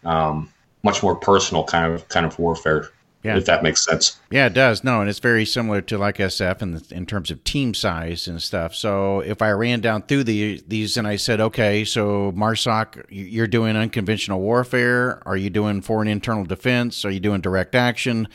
Um, 0.05 0.53
much 0.83 1.03
more 1.03 1.17
personal 1.17 1.65
kind 1.65 1.93
of 1.93 2.09
kind 2.09 2.25
of 2.27 2.39
warfare. 2.39 2.91
Yeah. 3.27 3.37
If 3.37 3.47
that 3.47 3.65
makes 3.65 3.85
sense. 3.85 4.21
Yeah, 4.31 4.47
it 4.47 4.55
does. 4.55 4.85
No, 4.85 5.01
and 5.01 5.11
it's 5.11 5.19
very 5.19 5.45
similar 5.45 5.81
to 5.83 5.99
like 5.99 6.19
SF 6.19 6.63
in, 6.63 6.73
the, 6.73 6.87
in 6.95 7.07
terms 7.07 7.33
of 7.33 7.43
team 7.43 7.75
size 7.75 8.29
and 8.29 8.41
stuff. 8.41 8.73
So 8.75 9.19
if 9.21 9.43
I 9.43 9.51
ran 9.51 9.81
down 9.81 10.03
through 10.03 10.25
the, 10.25 10.63
these 10.67 10.97
and 10.97 11.09
I 11.09 11.17
said, 11.17 11.41
okay, 11.41 11.85
so 11.85 12.31
MARSOC, 12.33 13.05
you're 13.09 13.49
doing 13.49 13.77
unconventional 13.77 14.41
warfare. 14.41 15.21
Are 15.27 15.37
you 15.37 15.51
doing 15.51 15.83
foreign 15.83 16.07
internal 16.07 16.45
defense? 16.45 17.05
Are 17.05 17.11
you 17.11 17.21
doing 17.21 17.41
direct 17.41 17.75
action? 17.75 18.29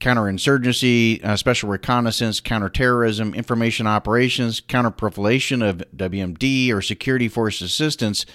counterinsurgency, 0.00 1.24
uh, 1.24 1.36
special 1.36 1.70
reconnaissance, 1.70 2.38
counterterrorism, 2.40 3.32
information 3.32 3.86
operations, 3.86 4.60
counterproliferation 4.60 5.66
of 5.66 5.82
WMD, 5.96 6.70
or 6.72 6.82
security 6.82 7.28
force 7.28 7.62
assistance. 7.62 8.26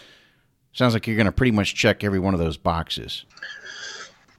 Sounds 0.74 0.94
like 0.94 1.06
you're 1.06 1.16
going 1.16 1.26
to 1.26 1.32
pretty 1.32 1.52
much 1.52 1.76
check 1.76 2.04
every 2.04 2.18
one 2.18 2.34
of 2.34 2.40
those 2.40 2.58
boxes. 2.58 3.26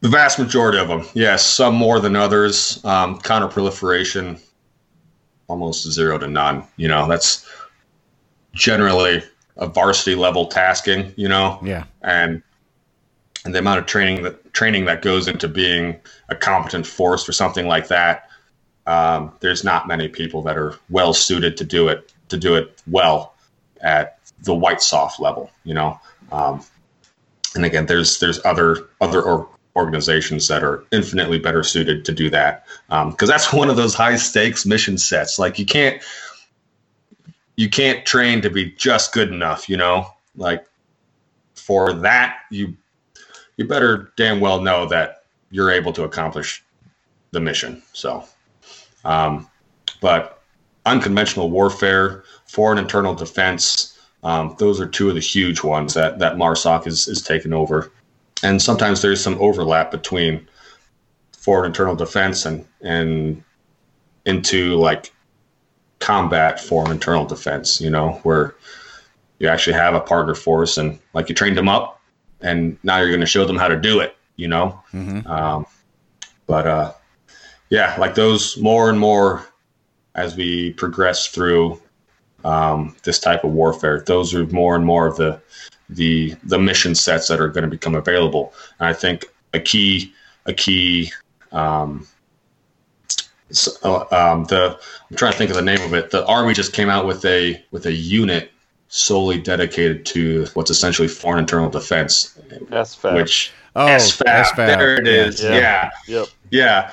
The 0.01 0.09
vast 0.09 0.39
majority 0.39 0.79
of 0.79 0.89
them, 0.89 1.07
yes. 1.13 1.45
Some 1.45 1.75
more 1.75 2.01
than 2.01 2.17
others. 2.17 2.83
Um, 2.85 3.19
counterproliferation, 3.19 4.41
almost 5.47 5.91
zero 5.91 6.17
to 6.19 6.27
none. 6.27 6.65
You 6.77 6.89
know, 6.89 7.07
that's 7.07 7.47
generally 8.55 9.23
a 9.57 9.67
varsity 9.67 10.15
level 10.15 10.47
tasking. 10.47 11.13
You 11.17 11.29
know, 11.29 11.61
yeah, 11.63 11.85
and 12.03 12.43
and 13.45 13.55
the 13.55 13.59
amount 13.59 13.79
of 13.79 13.87
training 13.87 14.23
that 14.23 14.53
training 14.55 14.87
that 14.87 15.03
goes 15.03 15.29
into 15.29 15.49
being 15.49 16.01
a 16.31 16.35
competent 16.35 16.87
force 16.87 17.25
for 17.25 17.33
something 17.33 17.67
like 17.67 17.89
that. 17.89 18.29
Um, 18.87 19.33
there's 19.41 19.65
not 19.65 19.87
many 19.87 20.09
people 20.09 20.43
that 20.43 20.57
are 20.57 20.77
well 20.89 21.13
suited 21.13 21.57
to 21.59 21.65
do 21.65 21.89
it 21.89 22.13
to 22.31 22.39
do 22.39 22.55
it 22.55 22.81
well 22.87 23.35
at 23.83 24.19
the 24.43 24.55
white 24.55 24.81
SOF 24.81 25.21
level. 25.21 25.51
You 25.65 25.75
know, 25.75 26.01
um, 26.33 26.65
and 27.55 27.67
again, 27.67 27.85
there's 27.85 28.19
there's 28.19 28.43
other 28.47 28.89
other 29.01 29.23
or 29.23 29.49
organizations 29.81 30.47
that 30.49 30.63
are 30.63 30.85
infinitely 30.93 31.39
better 31.39 31.63
suited 31.63 32.05
to 32.05 32.13
do 32.13 32.31
that 32.31 32.67
because 32.89 33.03
um, 33.23 33.27
that's 33.27 33.53
one 33.53 33.71
of 33.71 33.77
those 33.77 33.95
high 33.95 34.17
stakes 34.17 34.67
mission 34.67 34.99
sets. 34.99 35.39
Like 35.39 35.59
you 35.59 35.67
can't 35.67 36.03
you 37.57 37.69
can't 37.69 38.07
train 38.07 38.41
to 38.43 38.51
be 38.51 38.73
just 38.73 39.13
good 39.13 39.31
enough. 39.31 39.69
You 39.69 39.77
know, 39.77 40.07
like 40.37 40.65
for 41.55 41.93
that 41.93 42.39
you 42.51 42.77
you 43.57 43.67
better 43.67 44.13
damn 44.17 44.41
well 44.41 44.61
know 44.61 44.87
that 44.87 45.25
you're 45.51 45.71
able 45.71 45.93
to 45.93 46.05
accomplish 46.05 46.65
the 47.33 47.41
mission. 47.41 47.83
So, 47.93 48.25
um, 49.05 49.49
but 50.01 50.43
unconventional 50.87 51.51
warfare, 51.51 52.25
foreign 52.47 52.79
internal 52.79 53.15
defense, 53.15 53.99
um, 54.23 54.57
those 54.59 54.81
are 54.81 54.87
two 54.87 55.09
of 55.09 55.15
the 55.15 55.21
huge 55.21 55.63
ones 55.63 55.95
that 55.95 56.19
that 56.19 56.37
MARSOC 56.37 56.87
is 56.87 57.09
is 57.09 57.23
taking 57.23 57.53
over, 57.53 57.91
and 58.43 58.61
sometimes 58.61 59.03
there's 59.03 59.23
some 59.23 59.41
overlap 59.41 59.91
between 59.91 60.47
foreign 61.33 61.67
internal 61.67 61.97
defense 61.97 62.45
and 62.45 62.67
and 62.83 63.43
into 64.27 64.77
like 64.77 65.13
combat 65.99 66.61
for 66.61 66.91
internal 66.91 67.25
defense. 67.25 67.81
You 67.81 67.91
know 67.91 68.21
where 68.23 68.55
you 69.39 69.49
actually 69.49 69.75
have 69.75 69.95
a 69.95 70.01
partner 70.01 70.35
force 70.35 70.79
and 70.79 70.99
like 71.15 71.29
you 71.29 71.35
trained 71.35 71.57
them 71.57 71.69
up, 71.69 72.01
and 72.41 72.79
now 72.83 72.99
you're 72.99 73.09
going 73.09 73.21
to 73.21 73.27
show 73.27 73.45
them 73.45 73.57
how 73.57 73.69
to 73.69 73.77
do 73.77 74.01
it. 74.01 74.17
You 74.37 74.49
know, 74.49 74.83
mm-hmm. 74.93 75.27
um, 75.31 75.67
but 76.47 76.67
uh, 76.67 76.93
yeah, 77.69 77.97
like 77.99 78.15
those 78.15 78.57
more 78.57 78.89
and 78.89 78.99
more 78.99 79.47
as 80.15 80.37
we 80.37 80.73
progress 80.75 81.29
through 81.29 81.81
um, 82.45 82.97
this 83.05 83.19
type 83.19 83.45
of 83.45 83.53
warfare. 83.53 84.01
Those 84.01 84.35
are 84.35 84.47
more 84.47 84.75
and 84.75 84.85
more 84.85 85.07
of 85.07 85.17
the 85.17 85.41
the 85.95 86.35
the 86.45 86.59
mission 86.59 86.95
sets 86.95 87.29
that 87.29 87.41
are 87.41 87.49
going 87.49 87.65
to 87.65 87.71
become 87.71 87.95
available. 87.95 88.53
And 88.79 88.89
I 88.89 88.93
think 88.93 89.27
a 89.55 89.61
key 89.61 90.13
a 90.47 90.53
key 90.53 91.13
um, 91.53 92.07
so, 93.51 93.73
uh, 93.83 94.33
um, 94.33 94.45
the 94.45 94.79
I'm 95.11 95.17
trying 95.17 95.33
to 95.33 95.39
think 95.39 95.51
of 95.51 95.57
the 95.57 95.63
name 95.63 95.81
of 95.83 95.93
it. 95.95 96.11
The 96.11 96.25
army 96.27 96.55
just 96.55 96.73
came 96.73 96.89
out 96.89 97.07
with 97.07 97.25
a 97.25 97.63
with 97.71 97.87
a 97.87 97.93
unit 97.93 98.53
solely 98.89 99.41
dedicated 99.41 100.05
to 100.05 100.47
what's 100.55 100.71
essentially 100.71 101.09
foreign 101.09 101.41
internal 101.41 101.71
defense. 101.71 102.39
SFAB. 102.49 103.15
Which 103.15 103.53
oh, 103.77 103.87
SFAB, 103.87 104.45
SFAB. 104.45 104.57
There 104.57 105.01
it 105.01 105.09
is. 105.09 105.43
Yeah. 105.43 105.51
yeah. 105.51 105.91
Yep. 106.07 106.29
Yeah 106.51 106.91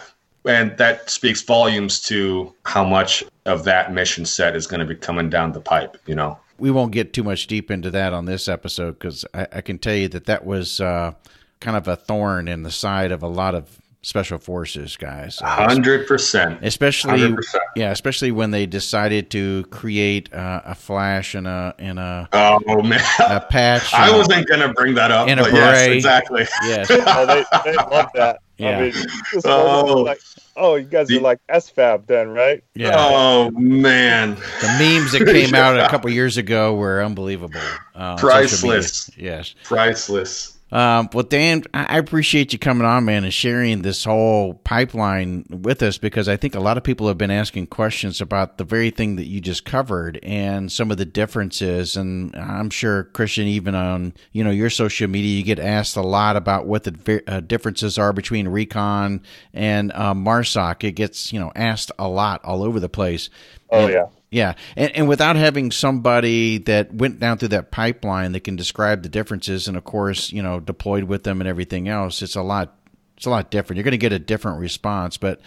and 0.47 0.77
that 0.77 1.09
speaks 1.09 1.41
volumes 1.41 1.99
to 1.99 2.53
how 2.63 2.83
much 2.83 3.23
of 3.45 3.63
that 3.65 3.93
mission 3.93 4.25
set 4.25 4.55
is 4.55 4.65
going 4.65 4.79
to 4.79 4.85
be 4.85 4.95
coming 4.95 5.29
down 5.29 5.51
the 5.51 5.59
pipe 5.59 5.97
you 6.05 6.15
know 6.15 6.39
we 6.59 6.71
won't 6.71 6.91
get 6.91 7.13
too 7.13 7.23
much 7.23 7.47
deep 7.47 7.71
into 7.71 7.91
that 7.91 8.13
on 8.13 8.25
this 8.25 8.47
episode 8.47 8.93
because 8.93 9.25
I, 9.33 9.47
I, 9.53 9.61
can 9.61 9.77
tell 9.77 9.95
you 9.95 10.07
that 10.09 10.25
that 10.25 10.45
was 10.45 10.79
uh, 10.81 11.13
kind 11.59 11.77
of 11.77 11.87
a 11.87 11.95
thorn 11.95 12.47
in 12.47 12.63
the 12.63 12.71
side 12.71 13.11
of 13.11 13.23
a 13.23 13.27
lot 13.27 13.55
of 13.55 13.79
special 14.01 14.37
forces 14.37 14.95
guys. 14.95 15.39
Hundred 15.39 16.07
percent. 16.07 16.59
Especially 16.63 17.19
100%. 17.19 17.55
yeah 17.75 17.91
especially 17.91 18.31
when 18.31 18.51
they 18.51 18.65
decided 18.65 19.29
to 19.31 19.65
create 19.65 20.33
uh, 20.33 20.61
a 20.65 20.75
flash 20.75 21.35
and 21.35 21.47
a 21.47 21.75
and 21.77 21.99
a 21.99 22.29
oh 22.31 22.81
man. 22.83 23.01
a 23.19 23.41
patch 23.41 23.93
i 23.93 24.15
wasn't 24.15 24.47
gonna 24.47 24.71
bring 24.73 24.93
that 24.95 25.11
up 25.11 25.27
in 25.27 25.39
a 25.39 25.43
beret. 25.43 25.53
yes 25.53 25.87
exactly. 25.87 26.45
Yes. 26.63 26.87
Oh, 26.89 27.25
they, 27.25 27.43
they 27.65 27.75
love 27.75 28.09
that 28.15 28.39
yeah. 28.57 28.77
I 28.77 28.81
mean, 28.81 28.93
oh. 29.45 30.03
Like, 30.03 30.21
oh, 30.55 30.75
you 30.75 30.85
guys 30.85 31.07
the, 31.07 31.17
are 31.17 31.21
like 31.21 31.39
SFAB 31.47 32.07
then, 32.07 32.29
right? 32.29 32.63
Yeah. 32.75 32.93
Oh 32.95 33.51
man, 33.51 34.35
the 34.35 34.67
memes 34.79 35.11
that 35.11 35.25
came 35.25 35.53
out 35.53 35.79
a 35.79 35.87
couple 35.89 36.09
years 36.09 36.37
ago 36.37 36.75
were 36.75 37.03
unbelievable. 37.03 37.61
Uh, 37.95 38.17
Priceless. 38.17 39.09
Yes. 39.17 39.55
Priceless. 39.63 40.56
Um, 40.69 41.09
well, 41.13 41.23
Dan, 41.23 41.63
I 41.73 41.97
appreciate 41.97 42.51
you 42.51 42.59
coming 42.59 42.85
on, 42.85 43.05
man, 43.05 43.23
and 43.23 43.33
sharing 43.33 43.83
this 43.83 44.03
whole 44.03 44.53
pipeline 44.53 45.45
with 45.49 45.81
us 45.81 45.97
because 45.97 46.27
I 46.27 46.35
think 46.35 46.55
a 46.55 46.59
lot 46.59 46.77
of 46.77 46.83
people 46.83 47.07
have 47.07 47.17
been 47.17 47.31
asking 47.31 47.67
questions 47.67 48.19
about 48.19 48.57
the 48.57 48.65
very 48.65 48.89
thing 48.89 49.15
that 49.15 49.27
you 49.27 49.39
just 49.39 49.63
covered 49.63 50.19
and 50.23 50.69
some 50.69 50.91
of 50.91 50.97
the 50.97 51.05
differences. 51.05 51.95
And 51.95 52.35
I'm 52.35 52.69
sure 52.69 53.05
Christian, 53.05 53.47
even 53.47 53.75
on 53.75 54.13
you 54.33 54.43
know 54.43 54.51
your 54.51 54.69
social 54.69 55.07
media, 55.07 55.37
you 55.37 55.43
get 55.43 55.59
asked 55.59 55.95
a 55.95 56.01
lot 56.01 56.35
about 56.35 56.67
what 56.67 56.83
the 56.83 57.23
uh, 57.27 57.39
differences 57.39 57.97
are 57.97 58.11
between 58.11 58.49
Recon 58.49 59.21
and 59.53 59.93
uh, 59.93 60.13
Marsoc. 60.13 60.83
It 60.83 60.93
gets 60.93 61.31
you 61.31 61.39
know 61.39 61.53
asked 61.55 61.93
a 61.97 62.09
lot 62.09 62.43
all 62.43 62.61
over 62.61 62.81
the 62.81 62.89
place. 62.89 63.29
Oh 63.69 63.85
and, 63.85 63.93
yeah. 63.93 64.05
Yeah, 64.29 64.55
and, 64.75 64.91
and 64.93 65.07
without 65.07 65.37
having 65.37 65.71
somebody 65.71 66.57
that 66.59 66.93
went 66.93 67.19
down 67.19 67.37
through 67.37 67.47
that 67.49 67.71
pipeline 67.71 68.33
that 68.33 68.41
can 68.41 68.57
describe 68.57 69.03
the 69.03 69.09
differences, 69.09 69.69
and 69.69 69.77
of 69.77 69.85
course, 69.85 70.33
you 70.33 70.43
know, 70.43 70.59
deployed 70.59 71.05
with 71.05 71.23
them 71.23 71.39
and 71.39 71.47
everything 71.47 71.87
else, 71.87 72.21
it's 72.21 72.35
a 72.35 72.41
lot. 72.41 72.73
It's 73.15 73.25
a 73.25 73.31
lot 73.31 73.49
different. 73.49 73.77
You're 73.77 73.83
going 73.83 73.91
to 73.93 73.97
get 73.97 74.13
a 74.13 74.19
different 74.19 74.59
response, 74.59 75.17
but 75.17 75.41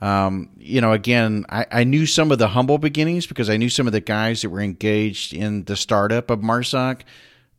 um, 0.00 0.50
you 0.58 0.80
know, 0.80 0.92
again, 0.92 1.44
I, 1.48 1.66
I 1.72 1.84
knew 1.84 2.06
some 2.06 2.30
of 2.30 2.38
the 2.38 2.48
humble 2.48 2.78
beginnings 2.78 3.26
because 3.26 3.50
I 3.50 3.56
knew 3.56 3.68
some 3.68 3.86
of 3.86 3.92
the 3.92 4.00
guys 4.00 4.42
that 4.42 4.50
were 4.50 4.60
engaged 4.60 5.34
in 5.34 5.64
the 5.64 5.74
startup 5.74 6.30
of 6.30 6.40
Marsoc, 6.40 7.00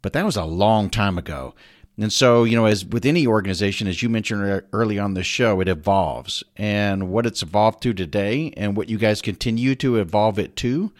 but 0.02 0.14
that 0.14 0.24
was 0.24 0.38
a 0.38 0.46
long 0.46 0.90
time 0.90 1.18
ago. 1.18 1.56
And 2.00 2.14
so, 2.14 2.45
you 2.45 2.56
know, 2.56 2.66
as 2.66 2.86
with 2.86 3.06
any 3.06 3.28
organization, 3.28 3.86
as 3.88 4.02
you 4.02 4.08
mentioned 4.08 4.64
early 4.72 4.97
on 4.97 5.16
the 5.16 5.24
show, 5.24 5.60
it 5.60 5.68
evolves. 5.68 6.43
And 6.56 7.10
what 7.10 7.26
it's 7.26 7.43
evolved 7.43 7.84
to 7.84 7.93
today 7.93 8.54
and 8.56 8.78
what 8.78 8.88
you 8.88 8.97
guys 8.97 9.22
continue 9.22 9.76
to 9.76 9.97
evolve 9.97 10.39
it 10.39 10.56
to, 10.58 10.93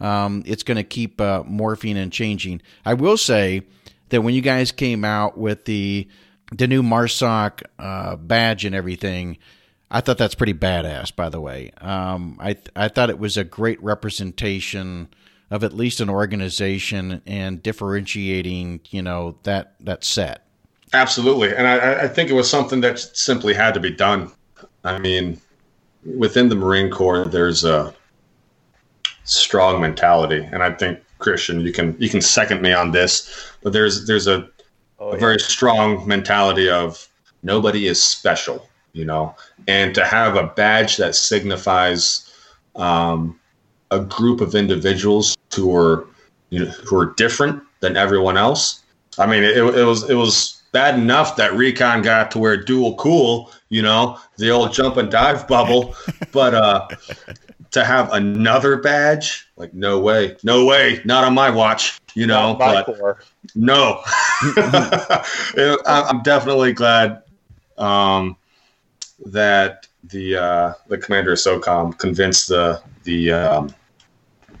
um, 0.00 0.42
it's 0.46 0.64
going 0.64 0.76
to 0.76 0.82
keep 0.82 1.20
uh, 1.20 1.44
morphing 1.44 1.94
and 1.94 2.12
changing. 2.12 2.62
I 2.84 2.94
will 2.94 3.16
say 3.16 3.62
that 4.08 4.22
when 4.22 4.34
you 4.34 4.40
guys 4.40 4.72
came 4.72 5.04
out 5.04 5.38
with 5.38 5.66
the 5.66 6.08
the 6.52 6.66
new 6.66 6.82
Marsoc 6.82 7.62
uh, 7.78 8.16
badge 8.16 8.64
and 8.64 8.74
everything, 8.74 9.38
I 9.88 10.00
thought 10.00 10.18
that's 10.18 10.34
pretty 10.34 10.54
badass. 10.54 11.14
By 11.14 11.28
the 11.28 11.40
way, 11.40 11.70
um, 11.80 12.38
I 12.40 12.56
I 12.74 12.88
thought 12.88 13.08
it 13.08 13.20
was 13.20 13.36
a 13.36 13.44
great 13.44 13.80
representation 13.80 15.08
of 15.50 15.64
at 15.64 15.72
least 15.72 16.00
an 16.00 16.08
organization 16.08 17.20
and 17.26 17.62
differentiating, 17.62 18.80
you 18.90 19.02
know, 19.02 19.36
that 19.42 19.74
that 19.80 20.04
set. 20.04 20.46
Absolutely, 20.92 21.54
and 21.54 21.66
I, 21.66 22.02
I 22.02 22.08
think 22.08 22.30
it 22.30 22.34
was 22.34 22.50
something 22.50 22.80
that 22.80 22.98
simply 22.98 23.54
had 23.54 23.74
to 23.74 23.80
be 23.80 23.90
done. 23.90 24.30
I 24.84 24.98
mean, 24.98 25.40
within 26.04 26.48
the 26.48 26.56
Marine 26.56 26.90
Corps, 26.90 27.24
there's 27.24 27.64
a 27.64 27.94
strong 29.24 29.80
mentality, 29.80 30.48
and 30.52 30.62
I 30.62 30.72
think 30.72 31.00
Christian, 31.18 31.60
you 31.60 31.72
can 31.72 31.96
you 31.98 32.08
can 32.08 32.20
second 32.20 32.62
me 32.62 32.72
on 32.72 32.90
this, 32.90 33.52
but 33.62 33.72
there's 33.72 34.06
there's 34.06 34.26
a, 34.26 34.48
oh, 34.98 35.10
a 35.10 35.18
very 35.18 35.38
strong 35.38 36.06
mentality 36.06 36.68
of 36.68 37.08
nobody 37.42 37.86
is 37.86 38.02
special, 38.02 38.68
you 38.92 39.04
know, 39.04 39.34
and 39.68 39.94
to 39.94 40.04
have 40.04 40.36
a 40.36 40.48
badge 40.48 40.96
that 40.96 41.14
signifies 41.14 42.32
um, 42.74 43.38
a 43.90 44.00
group 44.00 44.40
of 44.40 44.54
individuals 44.54 45.36
who 45.54 45.74
are 45.74 46.06
you 46.50 46.64
know 46.64 46.70
who 46.70 46.98
are 46.98 47.14
different 47.14 47.62
than 47.80 47.96
everyone 47.96 48.36
else. 48.36 48.82
I 49.18 49.26
mean, 49.26 49.42
it, 49.42 49.56
it 49.56 49.84
was 49.84 50.08
it 50.08 50.14
was 50.14 50.62
bad 50.72 50.98
enough 50.98 51.36
that 51.36 51.54
Recon 51.54 52.02
got 52.02 52.30
to 52.32 52.38
wear 52.38 52.56
dual 52.56 52.94
qual, 52.94 53.52
you 53.68 53.82
know, 53.82 54.18
the 54.36 54.50
old 54.50 54.72
jump 54.72 54.96
and 54.96 55.10
dive 55.10 55.48
bubble, 55.48 55.94
but 56.32 56.54
uh, 56.54 56.88
to 57.72 57.84
have 57.84 58.12
another 58.12 58.76
badge, 58.76 59.48
like 59.56 59.74
no 59.74 59.98
way, 60.00 60.36
no 60.42 60.64
way, 60.64 61.00
not 61.04 61.24
on 61.24 61.34
my 61.34 61.50
watch, 61.50 62.00
you 62.14 62.26
know. 62.26 62.56
but 62.58 62.86
core. 62.86 63.20
no, 63.54 64.02
I'm 65.86 66.22
definitely 66.22 66.72
glad 66.72 67.22
um, 67.78 68.36
that 69.26 69.86
the 70.04 70.36
uh, 70.36 70.72
the 70.88 70.98
commander 70.98 71.32
of 71.32 71.38
SOCOM 71.38 71.98
convinced 71.98 72.48
the 72.48 72.82
the 73.04 73.32
um, 73.32 73.74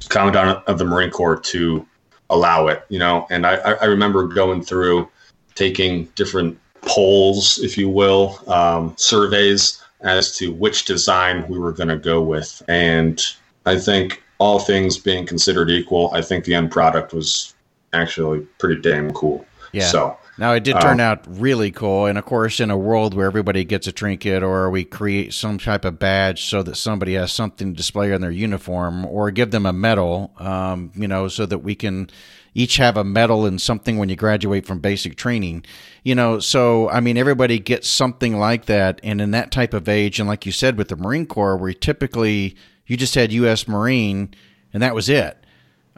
commandant 0.08 0.64
of 0.66 0.78
the 0.78 0.84
Marine 0.84 1.10
Corps 1.10 1.38
to 1.40 1.86
allow 2.30 2.68
it. 2.68 2.84
You 2.88 2.98
know, 2.98 3.26
and 3.30 3.46
I, 3.46 3.54
I 3.56 3.84
remember 3.84 4.26
going 4.26 4.62
through 4.62 5.08
taking 5.54 6.04
different 6.14 6.58
polls, 6.82 7.58
if 7.58 7.76
you 7.76 7.88
will, 7.90 8.38
um, 8.50 8.94
surveys 8.96 9.82
as 10.00 10.36
to 10.38 10.52
which 10.52 10.86
design 10.86 11.46
we 11.48 11.58
were 11.58 11.72
going 11.72 11.88
to 11.88 11.98
go 11.98 12.22
with, 12.22 12.62
and 12.68 13.20
I 13.66 13.78
think 13.78 14.22
all 14.38 14.58
things 14.58 14.96
being 14.96 15.26
considered 15.26 15.70
equal, 15.70 16.10
I 16.14 16.22
think 16.22 16.44
the 16.44 16.54
end 16.54 16.70
product 16.70 17.12
was 17.12 17.54
actually 17.92 18.40
pretty 18.58 18.80
damn 18.80 19.12
cool. 19.12 19.44
Yeah. 19.72 19.86
So 19.86 20.16
now 20.40 20.54
it 20.54 20.64
did 20.64 20.80
turn 20.80 21.00
uh, 21.00 21.04
out 21.04 21.26
really 21.28 21.70
cool, 21.70 22.06
and 22.06 22.16
of 22.16 22.24
course, 22.24 22.60
in 22.60 22.70
a 22.70 22.78
world 22.78 23.12
where 23.12 23.26
everybody 23.26 23.62
gets 23.62 23.86
a 23.86 23.92
trinket, 23.92 24.42
or 24.42 24.70
we 24.70 24.84
create 24.84 25.34
some 25.34 25.58
type 25.58 25.84
of 25.84 25.98
badge 25.98 26.46
so 26.46 26.62
that 26.62 26.76
somebody 26.76 27.12
has 27.12 27.30
something 27.30 27.74
to 27.74 27.76
display 27.76 28.10
on 28.14 28.22
their 28.22 28.30
uniform, 28.30 29.04
or 29.04 29.30
give 29.30 29.50
them 29.50 29.66
a 29.66 29.72
medal, 29.74 30.32
um, 30.38 30.92
you 30.94 31.06
know, 31.06 31.28
so 31.28 31.44
that 31.44 31.58
we 31.58 31.74
can 31.74 32.08
each 32.54 32.78
have 32.78 32.96
a 32.96 33.04
medal 33.04 33.44
and 33.44 33.60
something 33.60 33.98
when 33.98 34.08
you 34.08 34.16
graduate 34.16 34.66
from 34.66 34.80
basic 34.80 35.14
training, 35.14 35.62
you 36.04 36.14
know. 36.14 36.38
So 36.38 36.88
I 36.88 37.00
mean, 37.00 37.18
everybody 37.18 37.58
gets 37.58 37.86
something 37.86 38.38
like 38.38 38.64
that, 38.64 38.98
and 39.02 39.20
in 39.20 39.32
that 39.32 39.50
type 39.52 39.74
of 39.74 39.90
age, 39.90 40.18
and 40.18 40.26
like 40.26 40.46
you 40.46 40.52
said 40.52 40.78
with 40.78 40.88
the 40.88 40.96
Marine 40.96 41.26
Corps, 41.26 41.58
where 41.58 41.74
typically 41.74 42.56
you 42.86 42.96
just 42.96 43.14
had 43.14 43.30
U.S. 43.30 43.68
Marine, 43.68 44.32
and 44.72 44.82
that 44.82 44.94
was 44.94 45.10
it. 45.10 45.39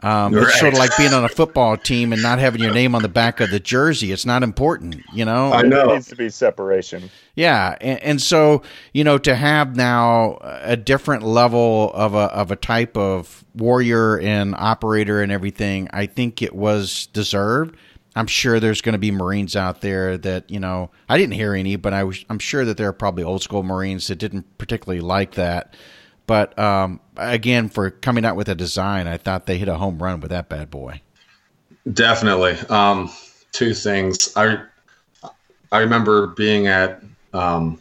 Um, 0.03 0.33
right. 0.33 0.43
It's 0.43 0.59
sort 0.59 0.73
of 0.73 0.79
like 0.79 0.95
being 0.97 1.13
on 1.13 1.23
a 1.23 1.29
football 1.29 1.77
team 1.77 2.11
and 2.11 2.21
not 2.21 2.37
having 2.37 2.61
your 2.61 2.73
name 2.73 2.93
on 2.93 3.01
the 3.01 3.09
back 3.09 3.39
of 3.39 3.51
the 3.51 3.59
jersey. 3.59 4.11
It's 4.11 4.25
not 4.25 4.43
important, 4.43 5.01
you 5.13 5.23
know. 5.23 5.53
I 5.53 5.61
know 5.61 5.87
there 5.87 5.95
needs 5.95 6.09
to 6.09 6.17
be 6.17 6.29
separation. 6.29 7.09
Yeah, 7.35 7.77
and, 7.79 8.03
and, 8.03 8.21
so 8.21 8.63
you 8.91 9.05
know 9.05 9.17
to 9.17 9.33
have 9.33 9.77
now 9.77 10.39
a 10.41 10.75
different 10.75 11.23
level 11.23 11.91
of 11.93 12.15
a 12.15 12.25
of 12.33 12.51
a 12.51 12.57
type 12.57 12.97
of 12.97 13.45
warrior 13.55 14.19
and 14.19 14.55
operator 14.55 15.21
and 15.21 15.31
everything, 15.31 15.87
I 15.93 16.05
think 16.05 16.41
it 16.41 16.53
was 16.53 17.07
deserved. 17.07 17.77
I'm 18.15 18.27
sure 18.27 18.59
there's 18.59 18.81
going 18.81 18.93
to 18.93 18.99
be 18.99 19.09
Marines 19.09 19.55
out 19.55 19.79
there 19.79 20.17
that 20.17 20.51
you 20.51 20.59
know 20.59 20.91
I 21.07 21.17
didn't 21.17 21.35
hear 21.35 21.53
any, 21.53 21.77
but 21.77 21.93
I 21.93 22.03
was 22.03 22.25
I'm 22.29 22.39
sure 22.39 22.65
that 22.65 22.75
there 22.75 22.89
are 22.89 22.93
probably 22.93 23.23
old 23.23 23.41
school 23.41 23.63
Marines 23.63 24.07
that 24.07 24.17
didn't 24.17 24.57
particularly 24.57 25.01
like 25.01 25.35
that. 25.35 25.75
But 26.25 26.57
um, 26.57 26.99
again, 27.17 27.69
for 27.69 27.89
coming 27.89 28.25
out 28.25 28.35
with 28.35 28.49
a 28.49 28.55
design, 28.55 29.07
I 29.07 29.17
thought 29.17 29.45
they 29.45 29.57
hit 29.57 29.67
a 29.67 29.75
home 29.75 30.01
run 30.01 30.19
with 30.21 30.31
that 30.31 30.49
bad 30.49 30.69
boy. 30.69 31.01
Definitely. 31.91 32.57
Um, 32.69 33.11
two 33.51 33.73
things. 33.73 34.31
I 34.35 34.59
I 35.71 35.79
remember 35.79 36.27
being 36.27 36.67
at 36.67 37.01
um, 37.33 37.79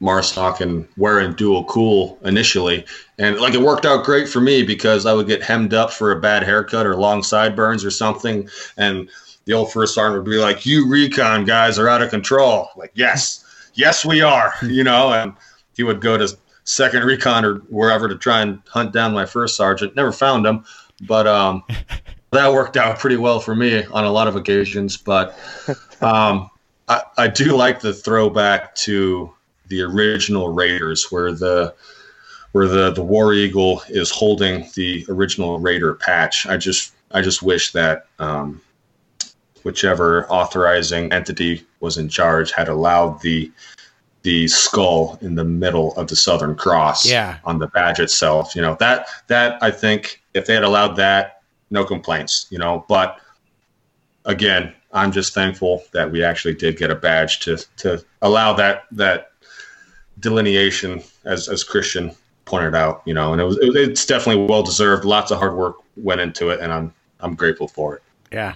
MARSOC 0.00 0.60
and 0.60 0.88
wearing 0.96 1.34
dual 1.34 1.64
qual 1.64 2.18
initially, 2.24 2.86
and 3.18 3.38
like 3.38 3.54
it 3.54 3.60
worked 3.60 3.84
out 3.84 4.04
great 4.04 4.28
for 4.28 4.40
me 4.40 4.62
because 4.62 5.04
I 5.04 5.12
would 5.12 5.26
get 5.26 5.42
hemmed 5.42 5.74
up 5.74 5.92
for 5.92 6.12
a 6.12 6.20
bad 6.20 6.42
haircut 6.42 6.86
or 6.86 6.96
long 6.96 7.22
sideburns 7.22 7.84
or 7.84 7.90
something, 7.90 8.48
and 8.78 9.10
the 9.44 9.52
old 9.52 9.72
first 9.72 9.94
sergeant 9.94 10.24
would 10.24 10.30
be 10.30 10.38
like, 10.38 10.64
"You 10.64 10.88
recon 10.88 11.44
guys 11.44 11.78
are 11.78 11.88
out 11.88 12.02
of 12.02 12.10
control." 12.10 12.68
Like, 12.76 12.92
yes, 12.94 13.44
yes, 13.74 14.04
we 14.04 14.22
are. 14.22 14.54
You 14.62 14.84
know, 14.84 15.12
and 15.12 15.34
he 15.74 15.82
would 15.82 16.00
go 16.00 16.16
to 16.16 16.36
second 16.68 17.02
recon 17.04 17.44
or 17.44 17.54
wherever 17.70 18.08
to 18.08 18.16
try 18.16 18.42
and 18.42 18.60
hunt 18.68 18.92
down 18.92 19.14
my 19.14 19.24
first 19.24 19.56
sergeant. 19.56 19.96
Never 19.96 20.12
found 20.12 20.46
him, 20.46 20.64
but 21.06 21.26
um, 21.26 21.64
that 22.30 22.52
worked 22.52 22.76
out 22.76 22.98
pretty 22.98 23.16
well 23.16 23.40
for 23.40 23.56
me 23.56 23.84
on 23.86 24.04
a 24.04 24.10
lot 24.10 24.28
of 24.28 24.36
occasions. 24.36 24.96
But 24.96 25.38
um, 26.00 26.50
I, 26.88 27.02
I 27.16 27.28
do 27.28 27.56
like 27.56 27.80
the 27.80 27.92
throwback 27.92 28.74
to 28.76 29.34
the 29.68 29.82
original 29.82 30.50
Raiders, 30.50 31.10
where 31.10 31.32
the 31.32 31.74
where 32.52 32.68
the 32.68 32.92
the 32.92 33.02
War 33.02 33.32
Eagle 33.32 33.82
is 33.88 34.10
holding 34.10 34.68
the 34.74 35.04
original 35.08 35.58
Raider 35.58 35.94
patch. 35.94 36.46
I 36.46 36.58
just 36.58 36.92
I 37.12 37.22
just 37.22 37.42
wish 37.42 37.72
that 37.72 38.06
um, 38.18 38.60
whichever 39.62 40.26
authorizing 40.28 41.12
entity 41.12 41.66
was 41.80 41.96
in 41.96 42.08
charge 42.08 42.52
had 42.52 42.68
allowed 42.68 43.20
the 43.22 43.50
the 44.22 44.48
skull 44.48 45.18
in 45.20 45.34
the 45.34 45.44
middle 45.44 45.94
of 45.96 46.08
the 46.08 46.16
Southern 46.16 46.54
Cross 46.54 47.08
yeah. 47.08 47.38
on 47.44 47.58
the 47.58 47.68
badge 47.68 48.00
itself. 48.00 48.54
You 48.54 48.62
know, 48.62 48.76
that 48.80 49.08
that 49.28 49.62
I 49.62 49.70
think 49.70 50.22
if 50.34 50.46
they 50.46 50.54
had 50.54 50.64
allowed 50.64 50.96
that, 50.96 51.42
no 51.70 51.84
complaints, 51.84 52.46
you 52.50 52.58
know, 52.58 52.84
but 52.88 53.20
again, 54.24 54.74
I'm 54.92 55.12
just 55.12 55.34
thankful 55.34 55.84
that 55.92 56.10
we 56.10 56.22
actually 56.24 56.54
did 56.54 56.76
get 56.76 56.90
a 56.90 56.94
badge 56.94 57.40
to 57.40 57.58
to 57.78 58.04
allow 58.22 58.52
that 58.54 58.84
that 58.92 59.32
delineation 60.20 61.02
as 61.24 61.48
as 61.48 61.62
Christian 61.62 62.12
pointed 62.44 62.74
out, 62.74 63.02
you 63.04 63.14
know, 63.14 63.32
and 63.32 63.40
it 63.40 63.44
was 63.44 63.58
it, 63.58 63.76
it's 63.76 64.06
definitely 64.06 64.46
well 64.46 64.62
deserved. 64.62 65.04
Lots 65.04 65.30
of 65.30 65.38
hard 65.38 65.56
work 65.56 65.76
went 65.96 66.20
into 66.20 66.48
it 66.50 66.60
and 66.60 66.72
I'm 66.72 66.94
I'm 67.20 67.34
grateful 67.34 67.68
for 67.68 67.96
it. 67.96 68.02
Yeah, 68.32 68.54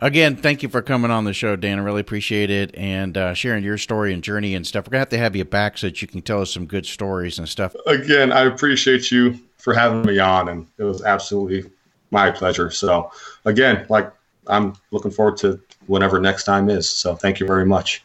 Again, 0.00 0.36
thank 0.36 0.62
you 0.62 0.68
for 0.68 0.82
coming 0.82 1.10
on 1.10 1.24
the 1.24 1.32
show, 1.32 1.54
Dan. 1.56 1.78
I 1.78 1.82
really 1.82 2.00
appreciate 2.00 2.50
it 2.50 2.74
and 2.76 3.16
uh, 3.16 3.34
sharing 3.34 3.62
your 3.62 3.78
story 3.78 4.12
and 4.12 4.22
journey 4.22 4.54
and 4.54 4.66
stuff. 4.66 4.86
We're 4.86 4.92
gonna 4.92 5.00
have 5.00 5.08
to 5.10 5.18
have 5.18 5.36
you 5.36 5.44
back 5.44 5.78
so 5.78 5.86
that 5.86 6.02
you 6.02 6.08
can 6.08 6.20
tell 6.20 6.40
us 6.40 6.52
some 6.52 6.66
good 6.66 6.84
stories 6.84 7.38
and 7.38 7.48
stuff. 7.48 7.74
Again, 7.86 8.32
I 8.32 8.42
appreciate 8.42 9.10
you 9.10 9.38
for 9.56 9.72
having 9.72 10.02
me 10.02 10.18
on, 10.18 10.48
and 10.48 10.66
it 10.78 10.84
was 10.84 11.02
absolutely 11.02 11.70
my 12.10 12.30
pleasure. 12.30 12.70
So, 12.70 13.10
again, 13.44 13.86
like 13.88 14.12
I'm 14.48 14.74
looking 14.90 15.10
forward 15.10 15.36
to 15.38 15.60
whenever 15.86 16.20
next 16.20 16.44
time 16.44 16.68
is. 16.68 16.88
So, 16.90 17.14
thank 17.14 17.38
you 17.38 17.46
very 17.46 17.64
much. 17.64 18.03